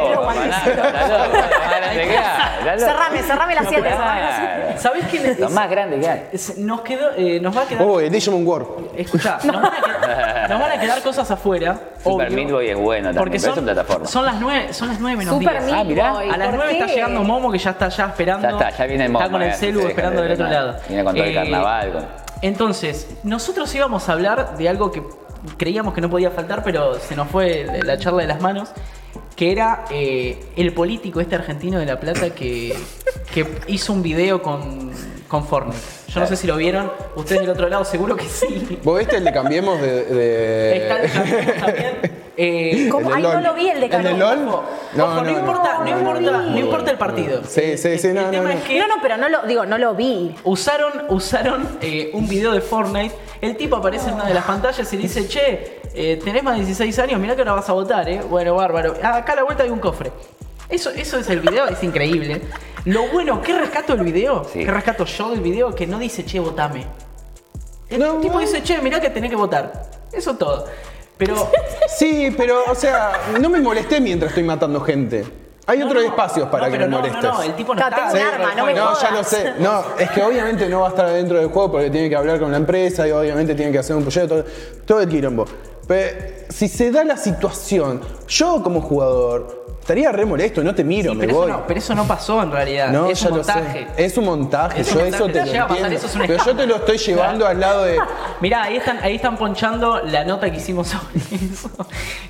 [0.94, 2.86] Está está.
[2.86, 3.88] Cerrame, cerrame las siete.
[3.88, 4.78] Claro.
[4.78, 5.38] ¿Sabés quién es?
[5.38, 6.28] Lo más grande que hay.
[6.58, 7.84] Nos, quedó, eh, nos va a quedar.
[7.86, 8.90] Oh, el Digimon World.
[8.96, 11.78] Escuchá, nos, van a quedar, nos van a quedar cosas afuera.
[12.02, 14.06] Super obvio, Meat Boy es bueno también, Porque pero es son, en plataforma.
[14.06, 15.64] son las 9, son las 9 menos Super 10.
[15.64, 16.12] Meat Ah, mirá.
[16.12, 18.48] Boy, A las ¿por 9 está llegando Momo que ya está ya esperando.
[18.48, 20.52] Ya está, ya viene el Está Momo, con el eh, celu esperando del de otro
[20.52, 20.76] lado.
[20.88, 21.92] Viene con todo el Eh, carnaval.
[21.92, 22.06] con-
[22.42, 25.02] Entonces, nosotros íbamos a hablar de algo que
[25.56, 28.70] creíamos que no podía faltar, pero se nos fue la charla de las manos,
[29.36, 32.74] que era eh, el político este argentino de La Plata que,
[33.32, 34.92] que hizo un video con,
[35.32, 35.78] con Fortnite.
[36.08, 38.78] Yo no sé si lo vieron, ustedes del otro lado seguro que sí.
[38.84, 40.04] ¿Vos viste el de Cambiemos de.
[40.04, 42.22] de- Está el campeón también.
[42.34, 43.12] Eh, ¿Cómo?
[43.12, 44.18] Ay, no lo vi, el de ¿El de Campeón.
[44.18, 44.48] LOL?
[44.48, 44.64] Ojo,
[45.02, 47.42] ojo, no, importa, no, no, importa, no importa el partido.
[47.46, 48.50] Sí, sí, sí, El no, no, tema no.
[48.52, 50.34] es que No, no, pero no lo, digo, no lo vi.
[50.44, 53.14] Usaron, usaron eh, un video de Fortnite.
[53.42, 56.60] El tipo aparece en una de las pantallas y dice, che, eh, tenés más de
[56.64, 58.22] 16 años, mirá que ahora vas a votar, ¿eh?
[58.26, 58.94] Bueno, bárbaro.
[59.02, 60.10] Ah, Acá a la vuelta hay un cofre.
[60.72, 62.40] Eso, eso es el video, es increíble.
[62.86, 64.42] Lo bueno, ¿qué rescato del video?
[64.50, 64.64] Sí.
[64.64, 65.74] ¿Qué rescato yo del video?
[65.74, 66.86] Que no dice, che, votame.
[67.90, 69.90] El No, tipo dice, che, mirá que tenés que votar.
[70.10, 70.64] Eso es todo.
[71.18, 71.46] Pero
[71.94, 75.26] Sí, pero, o sea, no me molesté mientras estoy matando gente.
[75.66, 77.22] Hay No, otros no, espacios para no, que me no, molestes.
[77.22, 79.52] No, no, el tipo no está tengo un dentro arma, no me ya lo sé.
[79.58, 82.40] No, es que obviamente no va a estar dentro del juego porque tiene que hablar
[82.40, 84.44] con la empresa y obviamente tiene que hacer un proyecto, todo,
[84.86, 85.44] todo el quilombo.
[85.86, 86.18] Pero
[86.48, 91.18] si se da la situación, yo como jugador estaría re molesto, no te miro, Sí,
[91.18, 91.48] me pero, voy.
[91.50, 92.88] eso no, pero eso no pasó en realidad.
[92.90, 93.86] No, es un montaje.
[93.96, 95.96] Es un montaje, Es un yo montaje, eso te lo pasar, entiendo.
[95.96, 97.98] eso es un pero yo te lo estoy llevando al lado de.
[98.40, 101.20] Mirá, ahí están, ahí están ponchando la nota que hicimos sobre
[101.52, 101.70] eso.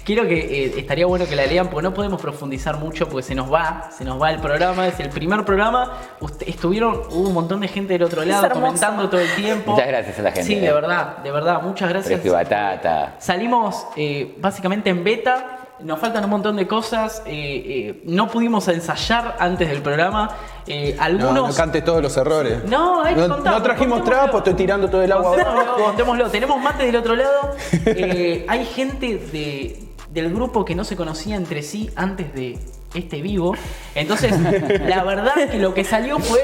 [0.04, 3.34] Quiero que eh, estaría bueno que la lean porque no podemos profundizar mucho porque se
[3.34, 5.92] nos va, se nos va el programa, es el primer programa.
[6.20, 9.72] Usted- estuvieron, hubo un montón de gente del otro lado comentando todo el tiempo.
[9.72, 10.72] Muchas gracias a la gente, Sí, de eh.
[10.72, 12.20] verdad, de verdad, muchas gracias.
[12.24, 13.14] Batata.
[13.18, 15.58] Salimos eh, básicamente en beta.
[15.84, 17.22] Nos faltan un montón de cosas.
[17.26, 20.30] eh, eh, no pudimos ensayar antes del programa.
[20.66, 21.48] Eh, No, algunos.
[21.48, 22.64] no cantes todos los errores.
[22.68, 26.30] No, hay que no, no trajimos trapo, estoy tirando todo el agua Contémoslo, contémoslo.
[26.30, 27.54] Tenemos mate del otro lado.
[28.48, 32.58] Hay gente de, del grupo que no se conocía entre sí antes de,
[32.94, 33.54] este vivo.
[33.94, 34.32] Entonces,
[34.86, 36.40] la verdad que lo que salió fue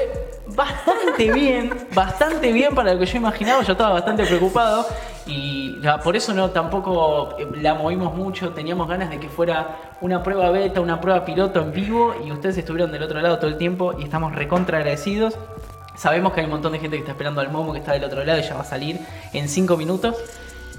[0.47, 3.63] bastante bien, bastante bien para lo que yo imaginaba.
[3.63, 4.85] Yo estaba bastante preocupado
[5.29, 8.49] y por eso no tampoco eh, la movimos mucho.
[8.49, 12.57] Teníamos ganas de que fuera una prueba beta, una prueba piloto en vivo y ustedes
[12.57, 15.37] estuvieron del otro lado todo el tiempo y estamos recontra agradecidos.
[15.95, 18.03] Sabemos que hay un montón de gente que está esperando al Momo que está del
[18.05, 18.99] otro lado y ya va a salir
[19.31, 20.15] en 5 minutos.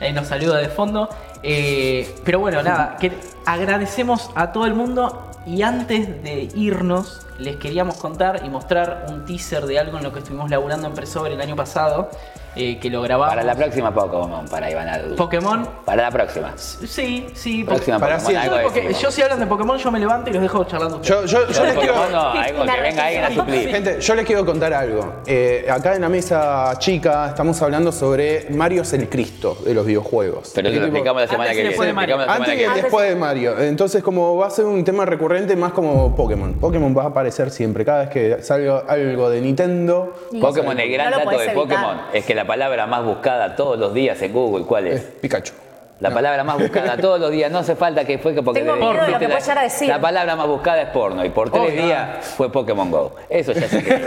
[0.01, 1.09] Ahí nos saluda de fondo.
[1.45, 3.13] Eh, pero bueno, nada, que
[3.47, 9.25] agradecemos a todo el mundo y antes de irnos les queríamos contar y mostrar un
[9.25, 12.11] teaser de algo en lo que estuvimos laburando en Presover el año pasado,
[12.57, 13.31] eh, que lo grabamos.
[13.35, 15.17] Para la próxima Pokémon, para Iván Adu.
[15.17, 15.69] Pokémon.
[15.85, 16.53] Para la próxima.
[16.57, 17.65] Sí, sí.
[17.65, 18.51] Próxima Para Pokémon, siempre.
[18.59, 19.03] algo Porque decimos.
[19.03, 21.01] yo si hablan de Pokémon yo me levanto y los dejo charlando.
[21.03, 23.69] Yo, yo, yo les de quiero, Pokémon no, algo que venga alguien a suplir.
[23.71, 25.15] Gente, yo les quiero contar algo.
[25.27, 29.87] Eh, acá en la mesa chica estamos hablando sobre Mario es el Cristo de los
[29.87, 30.53] videojuegos.
[30.55, 32.25] Pero ¿Qué eso lo tipo- explicamos la semana que viene.
[32.29, 32.75] Antes que viene.
[32.75, 33.59] después de Mario.
[33.61, 36.55] Entonces, como va a ser un tema recurrente, más como Pokémon.
[36.55, 37.85] Pokémon va a aparecer siempre.
[37.85, 40.13] Cada vez que salga algo de Nintendo.
[40.41, 41.49] Pokémon, el gran dato de.
[41.51, 45.03] Pokémon es que la palabra más buscada todos los días en Google, ¿cuál Es es?
[45.21, 45.53] Pikachu.
[46.01, 48.73] La palabra más buscada todos los días, no hace falta que fue que porque Tengo
[48.73, 49.87] te- miedo de lo que la- a decir.
[49.89, 53.15] La palabra más buscada es porno y por tres Oh, días fue Pokémon Go.
[53.29, 54.03] Eso ya se cree.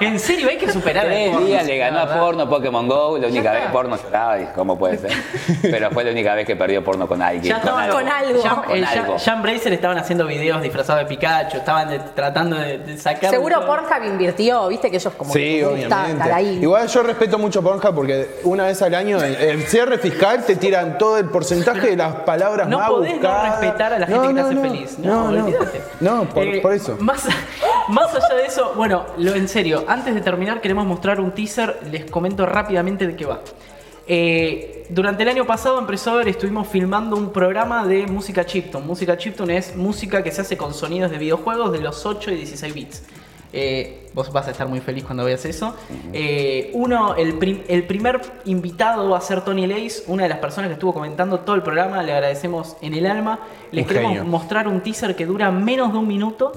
[0.00, 3.18] En serio, hay que superar el Tres porno, días le ganó a porno Pokémon Go,
[3.18, 5.12] la única vez porno lloraba, y ¿cómo puede ser?
[5.62, 7.44] Pero fue la única vez que perdió porno con alguien.
[7.44, 8.42] Ya estaban Con algo.
[8.42, 9.14] Jam, Con el algo.
[9.16, 13.30] Jam- Jam Bracer estaban haciendo videos disfrazados de Pikachu, estaban de- tratando de, de sacar.
[13.30, 13.64] Seguro.
[13.66, 16.22] Pornhub invirtió, viste que ellos como Sí, que obviamente.
[16.32, 16.58] ahí.
[16.62, 20.98] Igual yo respeto mucho Pornhub porque una vez al año, el cierre fiscal, te tiran
[20.98, 23.54] todo el porcentaje de las palabras No más podés buscadas.
[23.54, 24.62] no respetar a la gente No, que te no, hace no.
[24.62, 24.98] feliz.
[24.98, 25.30] No.
[26.00, 26.96] No, por, Eh, por eso.
[26.98, 27.24] Más,
[27.88, 31.78] más allá de eso, bueno, lo en serio, antes de terminar queremos mostrar un teaser,
[31.90, 33.40] les comento rápidamente de qué va.
[34.08, 38.84] Eh, durante el año pasado en Presover estuvimos filmando un programa de música chiptune.
[38.84, 42.36] Música chiptune es música que se hace con sonidos de videojuegos de los 8 y
[42.36, 43.02] 16 bits.
[43.54, 45.76] Eh, vos vas a estar muy feliz cuando veas eso.
[46.12, 50.38] Eh, uno, el, prim- el primer invitado va a ser Tony Lace, una de las
[50.38, 52.02] personas que estuvo comentando todo el programa.
[52.02, 53.38] Le agradecemos en el alma.
[53.70, 54.24] Les Un queremos genio.
[54.24, 56.52] mostrar un teaser que dura menos de un minuto.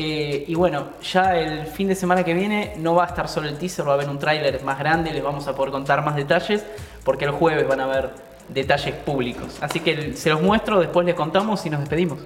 [0.00, 3.48] Eh, y bueno, ya el fin de semana que viene no va a estar solo
[3.48, 6.14] el teaser, va a haber un tráiler más grande, les vamos a poder contar más
[6.14, 6.64] detalles,
[7.02, 8.10] porque el jueves van a haber
[8.48, 9.58] detalles públicos.
[9.60, 12.20] Así que se los muestro, después les contamos y nos despedimos.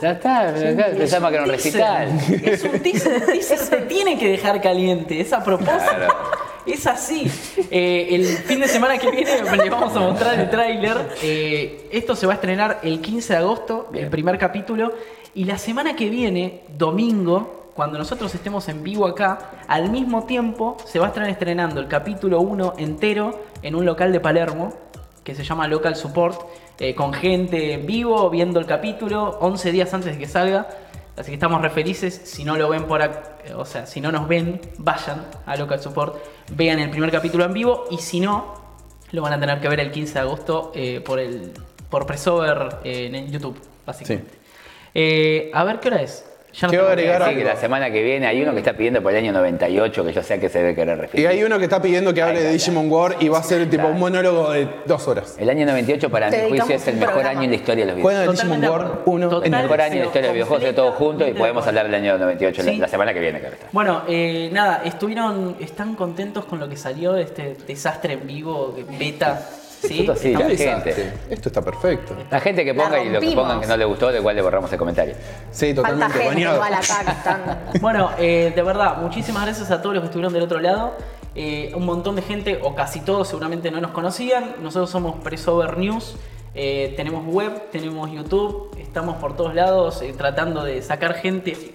[0.00, 0.54] Ya está,
[0.96, 2.08] pensamos que era un recital.
[2.42, 5.76] Es un teaser, el teaser te tiene que dejar caliente, es a propósito.
[5.76, 6.14] Claro.
[6.64, 7.30] Es así.
[7.70, 10.96] Eh, el fin de semana que viene les vamos a mostrar el tráiler.
[11.22, 14.92] Eh, esto se va a estrenar el 15 de agosto, el primer capítulo.
[15.34, 20.76] Y la semana que viene, domingo, cuando nosotros estemos en vivo acá, al mismo tiempo
[20.84, 24.72] se va a estar estrenando el capítulo 1 entero en un local de Palermo
[25.24, 26.40] que se llama Local Support,
[26.78, 30.66] eh, con gente en vivo viendo el capítulo 11 días antes de que salga.
[31.16, 32.20] Así que estamos re felices.
[32.24, 35.56] Si no lo ven por ac- eh, o sea, si no nos ven, vayan a
[35.56, 36.16] Local Support,
[36.56, 38.54] vean el primer capítulo en vivo y si no,
[39.12, 41.52] lo van a tener que ver el 15 de agosto eh, por el
[41.90, 44.39] por Pressover eh, en YouTube, básicamente.
[44.94, 46.24] Eh, a ver qué hora es.
[46.52, 49.12] Ya no Quiero agregar que la semana que viene hay uno que está pidiendo por
[49.12, 51.28] el año 98, que yo sé a qué se debe querer Y referir.
[51.28, 53.70] hay uno que está pidiendo que hable Ay, de Digimon War y va a ser
[53.70, 55.36] tipo un monólogo de dos horas.
[55.38, 57.38] El año 98 para mi Te juicio es el mejor programa.
[57.38, 58.42] año en la historia de los Juegan videojuegos.
[58.42, 59.02] el Digimon War acuerdo.
[59.06, 59.50] 1 El Total.
[59.62, 61.86] mejor año en la historia de los videojuegos de todos juntos y podemos de hablar
[61.86, 62.78] del año 98 la- Sí.
[62.78, 63.66] la semana que viene, claro está.
[63.70, 68.74] Bueno, eh, nada, estuvieron, están contentos con lo que salió de este desastre en vivo,
[68.98, 69.40] beta.
[69.80, 70.00] ¿Sí?
[70.00, 71.12] Nosotros sí, Estamos- la ¿Qué gente.
[71.30, 72.16] Esto está perfecto.
[72.30, 74.42] La gente que ponga y lo que pongan que no le gustó, de igual le
[74.42, 75.14] borramos el comentario.
[75.50, 76.54] Sí, Falta totalmente gente bañado.
[76.56, 77.58] igual acá que están.
[77.80, 80.94] Bueno, eh, de verdad, muchísimas gracias a todos los que estuvieron del otro lado.
[81.34, 84.56] Eh, un montón de gente, o casi todos seguramente no nos conocían.
[84.62, 86.16] Nosotros somos Pressover News.
[86.54, 91.72] Eh, tenemos web, tenemos YouTube, estamos por todos lados eh, tratando de sacar gente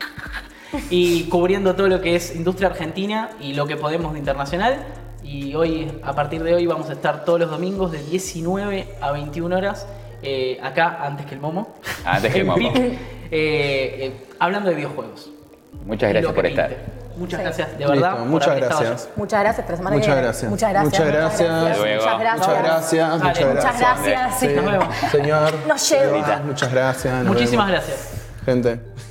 [0.89, 4.85] y cubriendo todo lo que es industria argentina y lo que podemos de internacional.
[5.25, 9.11] Y hoy, a partir de hoy, vamos a estar todos los domingos de 19 a
[9.11, 9.87] 21 horas
[10.21, 11.73] eh, acá, antes que el Momo.
[12.05, 12.71] Antes que el Momo.
[13.31, 15.31] Eh, eh, hablando de videojuegos.
[15.83, 16.69] Muchas gracias por estar.
[17.17, 17.43] Muchas Sí.
[17.43, 18.19] gracias, de verdad.
[18.19, 19.09] muchas gracias.
[19.15, 20.51] Muchas gracias, Muchas gracias.
[20.51, 20.85] Muchas gracias.
[20.85, 21.51] Muchas gracias.
[21.63, 22.19] Muchas Luego.
[22.19, 22.37] gracias.
[22.37, 24.05] Muchas gracias, muchas Muchas gracias.
[24.05, 24.39] gracias.
[24.39, 24.95] Sí, nos vemos.
[25.11, 25.53] Señor.
[25.67, 26.17] Nos lleva.
[26.17, 27.13] Eva, Muchas gracias.
[27.23, 27.85] nos Muchísimas vemos.
[27.87, 28.13] gracias.
[28.45, 29.04] Gente.